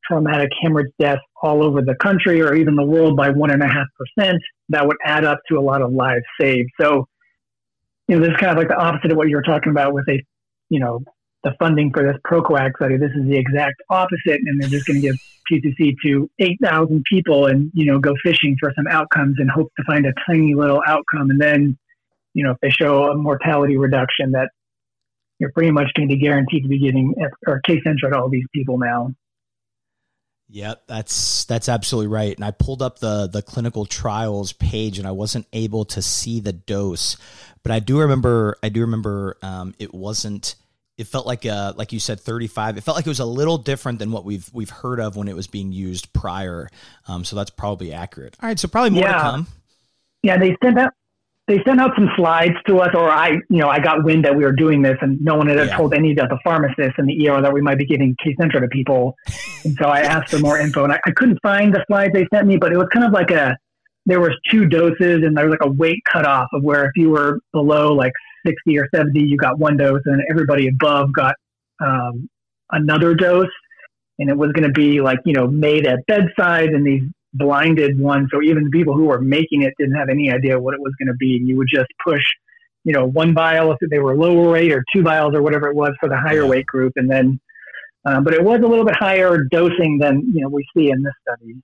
traumatic 0.06 0.49
hemorrhage 0.62 0.91
deaths 0.99 1.22
all 1.41 1.64
over 1.64 1.82
the 1.82 1.95
country 1.95 2.41
or 2.41 2.56
even 2.56 2.76
the 2.76 2.86
world 2.86 3.16
by 3.16 3.30
one 3.30 3.51
and 3.51 3.64
a 3.64 3.68
half 3.68 3.88
percent, 3.97 4.41
that 4.70 4.86
would 4.86 4.97
add 5.06 5.24
up 5.24 5.39
to 5.49 5.58
a 5.58 5.62
lot 5.62 5.82
of 5.82 5.91
lives 5.91 6.24
saved. 6.39 6.70
So, 6.80 7.08
you 8.08 8.16
know, 8.16 8.22
this 8.22 8.32
is 8.32 8.38
kind 8.38 8.51
of 8.51 8.58
like 8.58 8.68
the 8.68 8.78
opposite 8.78 9.12
of 9.12 9.18
what 9.18 9.30
you 9.30 9.36
were 9.36 9.43
talking 9.43 9.72
about 9.72 9.93
with 9.93 10.08
a, 10.10 10.22
you 10.70 10.80
know, 10.80 10.99
the 11.43 11.54
funding 11.60 11.91
for 11.93 12.04
this 12.04 12.18
ProCoag 12.26 12.76
study. 12.78 12.97
This 12.97 13.12
is 13.16 13.28
the 13.28 13.38
exact 13.38 13.82
opposite, 13.89 14.39
and 14.45 14.62
they're 14.62 14.70
just 14.70 14.86
going 14.86 15.01
to 15.01 15.08
give 15.08 15.16
PCC 15.51 15.93
to 16.06 16.30
8,000 16.39 17.04
people 17.10 17.47
and, 17.47 17.70
you 17.74 17.86
know, 17.86 17.99
go 17.99 18.14
fishing 18.24 18.56
for 18.60 18.72
some 18.76 18.88
outcomes 18.89 19.36
and 19.39 19.49
hope 19.49 19.72
to 19.78 19.84
find 19.84 20.06
a 20.06 20.14
tiny 20.26 20.56
little 20.56 20.82
outcome. 20.88 21.30
And 21.30 21.41
then, 21.41 21.78
you 22.34 22.43
know, 22.43 22.51
if 22.51 22.57
they 22.61 22.69
show 22.69 23.05
a 23.11 23.15
mortality 23.15 23.77
reduction, 23.77 24.31
that 24.31 24.49
you're 25.39 25.51
pretty 25.51 25.71
much 25.71 25.91
going 25.95 26.07
to 26.07 26.15
be 26.15 26.21
guaranteed 26.21 26.63
to 26.63 26.69
be 26.69 26.79
getting 26.79 27.13
or 27.47 27.61
Kcentra 27.67 28.11
to 28.11 28.17
all 28.17 28.29
these 28.29 28.45
people 28.53 28.77
now. 28.77 29.13
Yep, 30.49 30.84
that's 30.88 31.45
that's 31.45 31.67
absolutely 31.67 32.07
right. 32.07 32.36
And 32.36 32.45
I 32.45 32.51
pulled 32.51 32.81
up 32.81 32.99
the 32.99 33.27
the 33.27 33.41
clinical 33.41 33.86
trials 33.86 34.53
page, 34.53 34.99
and 34.99 35.07
I 35.07 35.11
wasn't 35.11 35.47
able 35.51 35.86
to 35.86 36.01
see 36.01 36.39
the 36.39 36.53
dose, 36.53 37.17
but 37.63 37.71
I 37.71 37.79
do 37.79 37.99
remember 37.99 38.57
I 38.61 38.69
do 38.69 38.81
remember 38.81 39.38
um, 39.41 39.73
it 39.79 39.93
wasn't 39.93 40.55
it 40.97 41.07
felt 41.07 41.25
like 41.25 41.45
uh 41.45 41.73
like 41.75 41.91
you 41.91 41.99
said 41.99 42.19
35 42.19 42.77
it 42.77 42.81
felt 42.81 42.95
like 42.95 43.05
it 43.05 43.09
was 43.09 43.19
a 43.19 43.25
little 43.25 43.57
different 43.57 43.99
than 43.99 44.11
what 44.11 44.25
we've 44.25 44.47
we've 44.53 44.69
heard 44.69 44.99
of 44.99 45.15
when 45.15 45.27
it 45.27 45.36
was 45.36 45.47
being 45.47 45.71
used 45.71 46.13
prior 46.13 46.69
um 47.07 47.25
so 47.25 47.36
that's 47.36 47.49
probably 47.49 47.93
accurate 47.93 48.38
all 48.41 48.47
right 48.47 48.59
so 48.59 48.67
probably 48.67 48.91
more 48.91 49.01
yeah. 49.03 49.13
to 49.13 49.19
come 49.19 49.47
yeah 50.21 50.38
they 50.38 50.55
sent 50.63 50.77
out 50.77 50.93
they 51.48 51.62
sent 51.66 51.80
out 51.80 51.91
some 51.96 52.10
slides 52.16 52.56
to 52.66 52.80
us 52.80 52.89
or 52.94 53.10
i 53.10 53.32
you 53.50 53.60
know 53.60 53.70
i 53.70 53.80
got 53.80 54.04
wind 54.04 54.24
that 54.24 54.36
we 54.36 54.44
were 54.44 54.52
doing 54.54 54.82
this 54.82 54.98
and 55.02 55.20
no 55.22 55.36
one 55.36 55.48
had 55.48 55.58
yeah. 55.58 55.76
told 55.76 55.94
any 55.94 56.12
of 56.12 56.18
the 56.18 56.39
pharmacists 56.44 56.96
in 56.98 57.06
the 57.06 57.30
er 57.30 57.41
that 57.41 57.52
we 57.52 57.62
might 57.62 57.78
be 57.78 57.86
giving 57.86 58.16
Kcentra 58.24 58.62
to 58.62 58.68
people 58.70 59.16
and 59.64 59.76
so 59.76 59.88
i 59.88 60.02
asked 60.02 60.32
for 60.32 60.39
more 60.39 60.60
info 60.60 60.84
and 60.84 60.94
I, 60.94 61.00
I 61.06 61.12
couldn't 61.12 61.39
find 61.44 61.74
the 61.74 61.84
slides 61.88 62.14
they 62.14 62.28
sent 62.34 62.48
me 62.48 62.58
but 62.58 62.72
it 62.72 62.78
was 62.78 62.88
kind 62.94 63.06
of 63.06 63.12
like 63.12 63.32
a 63.32 63.58
there 64.06 64.20
was 64.20 64.32
two 64.50 64.68
doses 64.68 65.24
and 65.24 65.36
there 65.38 65.46
was 65.46 65.58
like 65.60 65.68
a 65.68 65.72
weight 65.72 66.04
cutoff 66.12 66.48
of 66.54 66.64
where 66.64 66.86
if 66.86 66.91
you 66.96 67.10
were 67.10 67.39
below 67.54 67.94
like 67.94 68.12
60 68.46 68.78
or 68.78 68.88
70, 68.94 69.20
you 69.20 69.38
got 69.38 69.58
one 69.58 69.78
dose, 69.78 70.02
and 70.06 70.22
everybody 70.30 70.68
above 70.68 71.14
got 71.14 71.36
um, 71.80 72.30
another 72.72 73.14
dose. 73.14 73.48
And 74.20 74.30
it 74.30 74.38
was 74.38 74.52
going 74.52 74.68
to 74.68 74.72
be 74.72 75.02
like, 75.02 75.20
you 75.26 75.34
know, 75.34 75.48
made 75.48 75.88
at 75.88 76.06
bedside 76.06 76.70
and 76.70 76.86
these 76.86 77.02
blinded 77.34 77.99
one. 77.99 78.27
So 78.31 78.41
even 78.41 78.65
the 78.65 78.69
people 78.69 78.95
who 78.95 79.05
were 79.05 79.21
making 79.21 79.63
it 79.63 79.73
didn't 79.77 79.95
have 79.95 80.09
any 80.09 80.31
idea 80.31 80.59
what 80.59 80.73
it 80.73 80.81
was 80.81 80.93
going 80.99 81.07
to 81.07 81.17
be. 81.17 81.38
And 81.38 81.47
you 81.47 81.57
would 81.57 81.67
just 81.73 81.88
push, 82.03 82.23
you 82.84 82.93
know, 82.93 83.05
one 83.05 83.34
vial 83.34 83.71
if 83.71 83.89
they 83.89 83.99
were 83.99 84.15
lower 84.15 84.51
weight 84.51 84.71
or 84.71 84.84
two 84.93 85.01
vials 85.01 85.34
or 85.34 85.41
whatever 85.41 85.69
it 85.69 85.75
was 85.75 85.91
for 85.99 86.09
the 86.09 86.17
higher 86.17 86.45
weight 86.45 86.65
group. 86.65 86.93
And 86.95 87.09
then, 87.09 87.39
um, 88.05 88.23
but 88.23 88.34
it 88.34 88.43
was 88.43 88.59
a 88.61 88.67
little 88.67 88.86
bit 88.86 88.95
higher 88.95 89.43
dosing 89.43 89.97
than, 89.99 90.31
you 90.34 90.41
know, 90.41 90.49
we 90.49 90.65
see 90.75 90.91
in 90.91 91.01
this 91.03 91.13
study. 91.27 91.55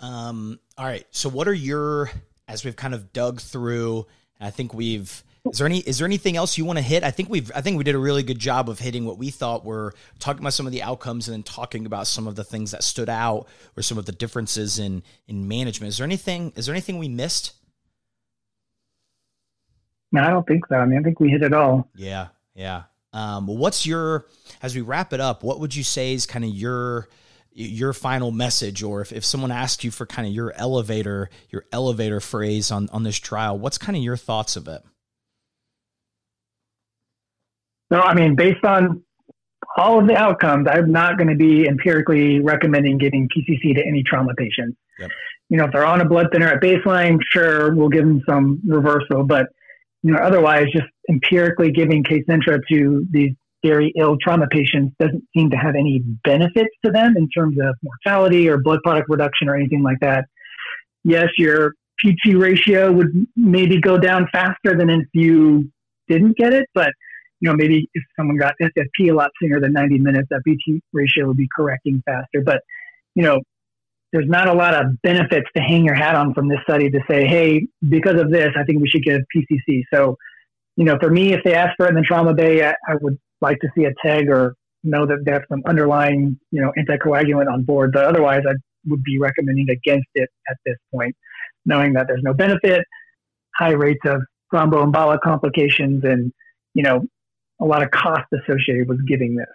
Um, 0.00 0.60
all 0.76 0.86
right. 0.86 1.06
So 1.10 1.28
what 1.28 1.48
are 1.48 1.54
your, 1.54 2.10
as 2.46 2.64
we've 2.64 2.76
kind 2.76 2.94
of 2.94 3.12
dug 3.12 3.40
through 3.40 4.06
I 4.40 4.50
think 4.50 4.74
we've 4.74 5.24
is 5.46 5.58
there 5.58 5.66
any 5.66 5.78
is 5.78 5.98
there 5.98 6.06
anything 6.06 6.36
else 6.36 6.58
you 6.58 6.64
want 6.64 6.78
to 6.78 6.82
hit? 6.82 7.04
I 7.04 7.10
think 7.10 7.28
we've 7.28 7.50
I 7.54 7.60
think 7.60 7.78
we 7.78 7.84
did 7.84 7.94
a 7.94 7.98
really 7.98 8.22
good 8.22 8.38
job 8.38 8.68
of 8.68 8.78
hitting 8.78 9.04
what 9.04 9.18
we 9.18 9.30
thought 9.30 9.64
were 9.64 9.94
talking 10.18 10.40
about 10.40 10.52
some 10.52 10.66
of 10.66 10.72
the 10.72 10.82
outcomes 10.82 11.28
and 11.28 11.34
then 11.34 11.42
talking 11.42 11.86
about 11.86 12.06
some 12.06 12.26
of 12.26 12.36
the 12.36 12.44
things 12.44 12.72
that 12.72 12.82
stood 12.82 13.08
out 13.08 13.46
or 13.76 13.82
some 13.82 13.98
of 13.98 14.06
the 14.06 14.12
differences 14.12 14.78
in 14.78 15.02
in 15.26 15.48
management. 15.48 15.88
Is 15.88 15.98
there 15.98 16.04
anything 16.04 16.52
is 16.56 16.66
there 16.66 16.74
anything 16.74 16.98
we 16.98 17.08
missed? 17.08 17.54
No, 20.10 20.22
I 20.22 20.30
don't 20.30 20.46
think 20.46 20.66
so. 20.66 20.76
I 20.76 20.86
mean, 20.86 20.98
I 20.98 21.02
think 21.02 21.20
we 21.20 21.28
hit 21.28 21.42
it 21.42 21.52
all. 21.52 21.88
Yeah, 21.94 22.28
yeah. 22.54 22.84
Um, 23.12 23.46
what's 23.46 23.86
your 23.86 24.26
as 24.62 24.74
we 24.74 24.80
wrap 24.80 25.12
it 25.12 25.20
up? 25.20 25.42
What 25.42 25.60
would 25.60 25.74
you 25.74 25.84
say 25.84 26.14
is 26.14 26.26
kind 26.26 26.44
of 26.44 26.50
your 26.50 27.08
your 27.58 27.92
final 27.92 28.30
message 28.30 28.84
or 28.84 29.00
if, 29.00 29.12
if 29.12 29.24
someone 29.24 29.50
asks 29.50 29.82
you 29.82 29.90
for 29.90 30.06
kind 30.06 30.28
of 30.28 30.32
your 30.32 30.52
elevator 30.52 31.28
your 31.50 31.64
elevator 31.72 32.20
phrase 32.20 32.70
on 32.70 32.88
on 32.90 33.02
this 33.02 33.16
trial 33.16 33.58
what's 33.58 33.78
kind 33.78 33.96
of 33.96 34.02
your 34.02 34.16
thoughts 34.16 34.54
of 34.54 34.68
it 34.68 34.80
no 37.90 38.00
i 38.00 38.14
mean 38.14 38.34
based 38.34 38.64
on 38.64 39.02
all 39.76 40.00
of 40.00 40.06
the 40.06 40.16
outcomes 40.16 40.66
i'm 40.70 40.90
not 40.90 41.16
going 41.16 41.28
to 41.28 41.36
be 41.36 41.66
empirically 41.66 42.40
recommending 42.40 42.98
giving 42.98 43.28
pcc 43.28 43.74
to 43.74 43.82
any 43.86 44.02
trauma 44.04 44.34
patients 44.36 44.76
yep. 44.98 45.10
you 45.48 45.56
know 45.56 45.64
if 45.64 45.72
they're 45.72 45.86
on 45.86 46.00
a 46.00 46.08
blood 46.08 46.26
thinner 46.32 46.48
at 46.48 46.62
baseline 46.62 47.18
sure 47.32 47.74
we'll 47.74 47.88
give 47.88 48.04
them 48.04 48.22
some 48.28 48.60
reversal 48.66 49.24
but 49.24 49.46
you 50.02 50.12
know 50.12 50.18
otherwise 50.18 50.66
just 50.72 50.86
empirically 51.08 51.72
giving 51.72 52.04
Kcentra 52.04 52.60
to 52.70 53.06
these 53.10 53.32
very 53.64 53.92
ill 53.98 54.16
trauma 54.22 54.46
patients 54.48 54.94
doesn't 55.00 55.24
seem 55.36 55.50
to 55.50 55.56
have 55.56 55.74
any 55.74 56.00
benefits 56.24 56.70
to 56.84 56.90
them 56.90 57.16
in 57.16 57.28
terms 57.28 57.56
of 57.60 57.74
mortality 57.82 58.48
or 58.48 58.58
blood 58.58 58.80
product 58.84 59.08
reduction 59.08 59.48
or 59.48 59.56
anything 59.56 59.82
like 59.82 59.98
that. 60.00 60.26
Yes, 61.04 61.28
your 61.36 61.72
PT 62.00 62.34
ratio 62.34 62.92
would 62.92 63.26
maybe 63.36 63.80
go 63.80 63.98
down 63.98 64.28
faster 64.30 64.76
than 64.76 64.90
if 64.90 65.06
you 65.12 65.70
didn't 66.08 66.36
get 66.36 66.52
it, 66.52 66.66
but 66.74 66.90
you 67.40 67.48
know 67.48 67.56
maybe 67.56 67.88
if 67.94 68.02
someone 68.16 68.36
got 68.36 68.54
FFP 68.60 69.10
a 69.10 69.12
lot 69.12 69.30
sooner 69.40 69.60
than 69.60 69.72
90 69.72 69.98
minutes, 69.98 70.28
that 70.30 70.42
PT 70.46 70.82
ratio 70.92 71.26
would 71.26 71.36
be 71.36 71.48
correcting 71.54 72.02
faster. 72.06 72.42
But 72.44 72.62
you 73.14 73.22
know, 73.22 73.40
there's 74.12 74.28
not 74.28 74.48
a 74.48 74.52
lot 74.52 74.74
of 74.74 75.00
benefits 75.02 75.46
to 75.56 75.62
hang 75.62 75.84
your 75.84 75.94
hat 75.94 76.14
on 76.14 76.32
from 76.34 76.48
this 76.48 76.58
study 76.62 76.90
to 76.90 77.00
say, 77.10 77.26
hey, 77.26 77.66
because 77.88 78.20
of 78.20 78.30
this, 78.30 78.48
I 78.56 78.64
think 78.64 78.80
we 78.80 78.88
should 78.88 79.02
give 79.02 79.20
PCC. 79.34 79.82
So, 79.92 80.16
you 80.76 80.84
know, 80.84 80.96
for 81.00 81.10
me, 81.10 81.32
if 81.32 81.42
they 81.44 81.54
ask 81.54 81.76
for 81.76 81.86
it 81.86 81.90
in 81.90 81.94
the 81.96 82.02
trauma 82.02 82.32
bay, 82.32 82.64
I, 82.64 82.70
I 82.88 82.94
would 83.00 83.18
like 83.40 83.58
to 83.60 83.68
see 83.76 83.84
a 83.84 83.92
TEG 84.02 84.28
or 84.28 84.54
know 84.82 85.06
that 85.06 85.24
they 85.24 85.32
have 85.32 85.42
some 85.48 85.62
underlying, 85.66 86.38
you 86.50 86.62
know, 86.62 86.72
anticoagulant 86.78 87.52
on 87.52 87.64
board. 87.64 87.92
But 87.92 88.04
otherwise, 88.04 88.42
I 88.48 88.54
would 88.86 89.02
be 89.02 89.18
recommending 89.18 89.68
against 89.70 90.08
it 90.14 90.30
at 90.48 90.56
this 90.64 90.76
point, 90.92 91.14
knowing 91.66 91.92
that 91.94 92.06
there's 92.06 92.22
no 92.22 92.32
benefit, 92.32 92.84
high 93.56 93.72
rates 93.72 94.00
of 94.04 94.22
thromboembolic 94.52 95.20
complications, 95.20 96.04
and 96.04 96.32
you 96.74 96.82
know, 96.82 97.02
a 97.60 97.64
lot 97.64 97.82
of 97.82 97.90
cost 97.90 98.26
associated 98.32 98.88
with 98.88 99.06
giving 99.06 99.36
this. 99.36 99.46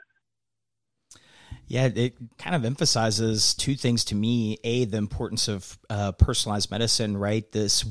Yeah, 1.67 1.89
it 1.95 2.15
kind 2.37 2.55
of 2.55 2.65
emphasizes 2.65 3.53
two 3.53 3.75
things 3.75 4.03
to 4.05 4.15
me. 4.15 4.57
A, 4.63 4.85
the 4.85 4.97
importance 4.97 5.47
of 5.47 5.79
uh, 5.89 6.11
personalized 6.11 6.69
medicine, 6.69 7.15
right? 7.15 7.49
This 7.51 7.83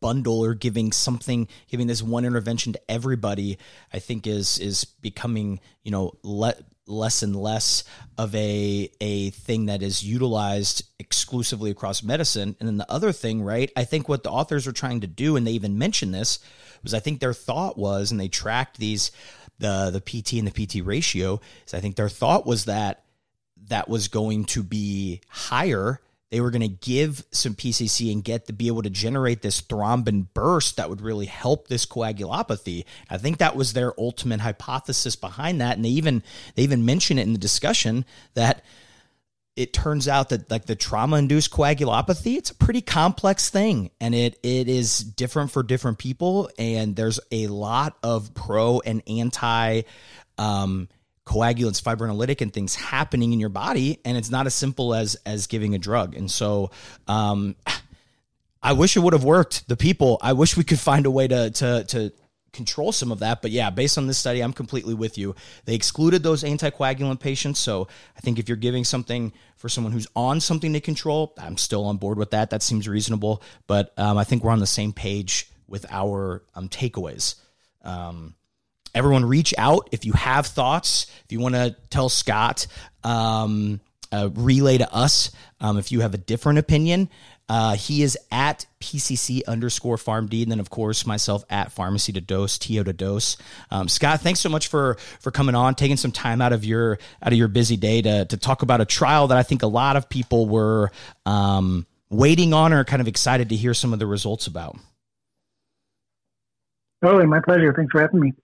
bundle 0.00 0.44
or 0.44 0.54
giving 0.54 0.92
something, 0.92 1.48
giving 1.68 1.86
this 1.86 2.02
one 2.02 2.24
intervention 2.24 2.72
to 2.72 2.80
everybody, 2.90 3.56
I 3.92 3.98
think 4.00 4.26
is 4.26 4.58
is 4.58 4.84
becoming, 4.84 5.60
you 5.84 5.92
know, 5.92 6.12
le- 6.22 6.56
less 6.86 7.22
and 7.22 7.36
less 7.36 7.84
of 8.18 8.34
a 8.34 8.90
a 9.00 9.30
thing 9.30 9.66
that 9.66 9.82
is 9.82 10.04
utilized 10.04 10.82
exclusively 10.98 11.70
across 11.70 12.02
medicine. 12.02 12.56
And 12.58 12.68
then 12.68 12.78
the 12.78 12.90
other 12.90 13.12
thing, 13.12 13.42
right? 13.42 13.70
I 13.76 13.84
think 13.84 14.08
what 14.08 14.24
the 14.24 14.30
authors 14.30 14.66
are 14.66 14.72
trying 14.72 15.00
to 15.02 15.06
do, 15.06 15.36
and 15.36 15.46
they 15.46 15.52
even 15.52 15.78
mentioned 15.78 16.12
this, 16.12 16.40
was 16.82 16.94
I 16.94 17.00
think 17.00 17.20
their 17.20 17.32
thought 17.32 17.78
was, 17.78 18.10
and 18.10 18.20
they 18.20 18.28
tracked 18.28 18.78
these 18.78 19.12
the 19.60 19.90
the 19.90 20.00
PT 20.00 20.34
and 20.34 20.48
the 20.48 20.66
PT 20.66 20.84
ratio, 20.84 21.40
is 21.66 21.74
I 21.74 21.80
think 21.80 21.96
their 21.96 22.08
thought 22.08 22.46
was 22.46 22.64
that 22.64 23.04
that 23.68 23.88
was 23.88 24.08
going 24.08 24.44
to 24.46 24.62
be 24.62 25.20
higher. 25.28 26.00
They 26.30 26.40
were 26.40 26.50
going 26.50 26.62
to 26.62 26.68
give 26.68 27.24
some 27.32 27.54
PCC 27.54 28.12
and 28.12 28.22
get 28.22 28.46
to 28.46 28.52
be 28.52 28.68
able 28.68 28.82
to 28.82 28.90
generate 28.90 29.42
this 29.42 29.60
thrombin 29.60 30.28
burst 30.32 30.76
that 30.76 30.88
would 30.88 31.00
really 31.00 31.26
help 31.26 31.66
this 31.66 31.86
coagulopathy. 31.86 32.84
I 33.08 33.18
think 33.18 33.38
that 33.38 33.56
was 33.56 33.72
their 33.72 33.98
ultimate 33.98 34.40
hypothesis 34.40 35.16
behind 35.16 35.60
that, 35.60 35.76
and 35.76 35.84
they 35.84 35.90
even 35.90 36.22
they 36.54 36.62
even 36.62 36.84
mention 36.84 37.18
it 37.18 37.22
in 37.22 37.32
the 37.32 37.38
discussion 37.38 38.04
that 38.34 38.64
it 39.60 39.72
turns 39.72 40.08
out 40.08 40.30
that 40.30 40.50
like 40.50 40.64
the 40.66 40.74
trauma 40.74 41.16
induced 41.16 41.50
coagulopathy 41.50 42.36
it's 42.36 42.50
a 42.50 42.54
pretty 42.54 42.80
complex 42.80 43.50
thing 43.50 43.90
and 44.00 44.14
it 44.14 44.38
it 44.42 44.68
is 44.68 44.98
different 44.98 45.50
for 45.50 45.62
different 45.62 45.98
people 45.98 46.48
and 46.58 46.96
there's 46.96 47.20
a 47.30 47.46
lot 47.48 47.96
of 48.02 48.32
pro 48.34 48.80
and 48.80 49.02
anti 49.06 49.82
um, 50.38 50.88
coagulants, 51.26 51.80
fibrinolytic, 51.80 52.40
and 52.40 52.52
things 52.52 52.74
happening 52.74 53.32
in 53.32 53.38
your 53.38 53.50
body, 53.50 54.00
and 54.04 54.16
it's 54.16 54.30
not 54.30 54.46
as 54.46 54.54
simple 54.54 54.94
as 54.94 55.16
as 55.26 55.46
giving 55.46 55.74
a 55.74 55.78
drug. 55.78 56.16
And 56.16 56.30
so, 56.30 56.70
um, 57.06 57.54
I 58.62 58.72
wish 58.72 58.96
it 58.96 59.00
would 59.00 59.12
have 59.12 59.24
worked. 59.24 59.68
The 59.68 59.76
people, 59.76 60.18
I 60.20 60.32
wish 60.32 60.56
we 60.56 60.64
could 60.64 60.80
find 60.80 61.06
a 61.06 61.10
way 61.10 61.28
to 61.28 61.50
to 61.50 61.84
to 61.84 62.12
control 62.52 62.92
some 62.92 63.12
of 63.12 63.20
that. 63.20 63.42
But 63.42 63.50
yeah, 63.50 63.70
based 63.70 63.98
on 63.98 64.06
this 64.06 64.18
study, 64.18 64.40
I'm 64.40 64.52
completely 64.52 64.94
with 64.94 65.18
you. 65.18 65.34
They 65.64 65.74
excluded 65.74 66.22
those 66.22 66.42
anticoagulant 66.42 67.20
patients. 67.20 67.60
So 67.60 67.88
I 68.16 68.20
think 68.20 68.38
if 68.38 68.48
you're 68.48 68.56
giving 68.56 68.84
something 68.84 69.32
for 69.56 69.68
someone 69.68 69.92
who's 69.92 70.08
on 70.16 70.40
something 70.40 70.72
to 70.72 70.80
control, 70.80 71.34
I'm 71.38 71.56
still 71.56 71.84
on 71.84 71.96
board 71.96 72.18
with 72.18 72.30
that. 72.30 72.50
That 72.50 72.62
seems 72.62 72.88
reasonable. 72.88 73.42
But 73.66 73.92
um, 73.98 74.18
I 74.18 74.24
think 74.24 74.44
we're 74.44 74.52
on 74.52 74.60
the 74.60 74.66
same 74.66 74.92
page 74.92 75.50
with 75.68 75.86
our 75.90 76.42
um, 76.54 76.68
takeaways. 76.68 77.36
Um, 77.82 78.34
everyone 78.94 79.24
reach 79.24 79.54
out 79.56 79.88
if 79.92 80.04
you 80.04 80.12
have 80.12 80.46
thoughts 80.46 81.06
if 81.24 81.32
you 81.32 81.38
want 81.38 81.54
to 81.54 81.74
tell 81.90 82.08
scott 82.08 82.66
uh, 84.12 84.28
relay 84.34 84.76
to 84.76 84.92
us 84.92 85.30
um, 85.60 85.78
if 85.78 85.92
you 85.92 86.00
have 86.00 86.12
a 86.12 86.18
different 86.18 86.58
opinion 86.58 87.08
uh, 87.50 87.74
he 87.74 88.02
is 88.02 88.16
at 88.30 88.64
pcc 88.80 89.44
underscore 89.46 89.96
pharmd 89.96 90.42
and 90.42 90.52
then 90.52 90.60
of 90.60 90.70
course 90.70 91.04
myself 91.04 91.44
at 91.50 91.72
pharmacy 91.72 92.12
to 92.12 92.20
dose 92.20 92.56
to 92.58 92.82
to 92.82 92.92
dose 92.92 93.36
um, 93.70 93.88
scott 93.88 94.20
thanks 94.20 94.40
so 94.40 94.48
much 94.48 94.68
for 94.68 94.96
for 95.18 95.30
coming 95.30 95.54
on 95.54 95.74
taking 95.74 95.96
some 95.96 96.12
time 96.12 96.40
out 96.40 96.52
of 96.52 96.64
your 96.64 96.98
out 97.22 97.32
of 97.32 97.38
your 97.38 97.48
busy 97.48 97.76
day 97.76 98.00
to 98.00 98.24
to 98.24 98.36
talk 98.36 98.62
about 98.62 98.80
a 98.80 98.86
trial 98.86 99.26
that 99.26 99.36
i 99.36 99.42
think 99.42 99.62
a 99.62 99.66
lot 99.66 99.96
of 99.96 100.08
people 100.08 100.46
were 100.46 100.90
um, 101.26 101.84
waiting 102.08 102.54
on 102.54 102.72
or 102.72 102.84
kind 102.84 103.02
of 103.02 103.08
excited 103.08 103.48
to 103.48 103.56
hear 103.56 103.74
some 103.74 103.92
of 103.92 103.98
the 103.98 104.06
results 104.06 104.46
about 104.46 104.76
Oh, 107.02 107.24
my 107.26 107.40
pleasure. 107.40 107.72
Thanks 107.72 107.92
for 107.92 108.00
having 108.02 108.20
me. 108.20 108.34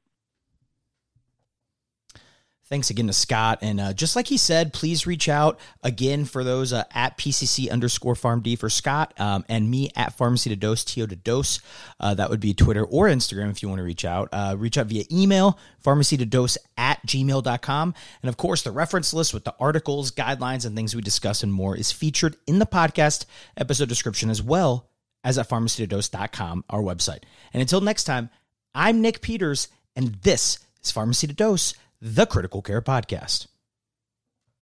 Thanks 2.68 2.90
again 2.90 3.06
to 3.06 3.12
Scott. 3.12 3.60
And 3.62 3.80
uh, 3.80 3.92
just 3.92 4.16
like 4.16 4.26
he 4.26 4.36
said, 4.36 4.72
please 4.72 5.06
reach 5.06 5.28
out 5.28 5.60
again 5.84 6.24
for 6.24 6.42
those 6.42 6.72
uh, 6.72 6.82
at 6.92 7.16
PCC 7.16 7.70
underscore 7.70 8.14
PharmD 8.14 8.58
for 8.58 8.68
Scott 8.68 9.14
um, 9.20 9.44
and 9.48 9.70
me 9.70 9.90
at 9.94 10.14
Pharmacy 10.14 10.50
to 10.50 10.56
Dose, 10.56 10.84
TO 10.84 11.06
to 11.06 11.14
Dose. 11.14 11.60
Uh, 12.00 12.14
that 12.14 12.28
would 12.28 12.40
be 12.40 12.54
Twitter 12.54 12.84
or 12.84 13.06
Instagram 13.06 13.52
if 13.52 13.62
you 13.62 13.68
want 13.68 13.78
to 13.78 13.84
reach 13.84 14.04
out. 14.04 14.30
Uh, 14.32 14.56
reach 14.58 14.78
out 14.78 14.86
via 14.86 15.04
email, 15.12 15.60
pharmacy 15.78 16.16
to 16.16 16.26
dose 16.26 16.58
at 16.76 17.00
gmail.com. 17.06 17.94
And 18.22 18.28
of 18.28 18.36
course, 18.36 18.62
the 18.62 18.72
reference 18.72 19.14
list 19.14 19.32
with 19.32 19.44
the 19.44 19.54
articles, 19.60 20.10
guidelines, 20.10 20.66
and 20.66 20.74
things 20.74 20.96
we 20.96 21.02
discuss 21.02 21.44
and 21.44 21.52
more 21.52 21.76
is 21.76 21.92
featured 21.92 22.36
in 22.48 22.58
the 22.58 22.66
podcast 22.66 23.26
episode 23.56 23.88
description 23.88 24.28
as 24.28 24.42
well 24.42 24.90
as 25.22 25.38
at 25.38 25.48
pharmacytodose.com, 25.48 26.64
our 26.68 26.82
website. 26.82 27.22
And 27.52 27.60
until 27.60 27.80
next 27.80 28.04
time, 28.04 28.28
I'm 28.74 29.00
Nick 29.00 29.20
Peters, 29.20 29.68
and 29.94 30.16
this 30.22 30.58
is 30.82 30.90
Pharmacy 30.90 31.28
to 31.28 31.32
Dose 31.32 31.74
the 32.00 32.26
Critical 32.26 32.62
Care 32.62 32.82
Podcast. 32.82 33.46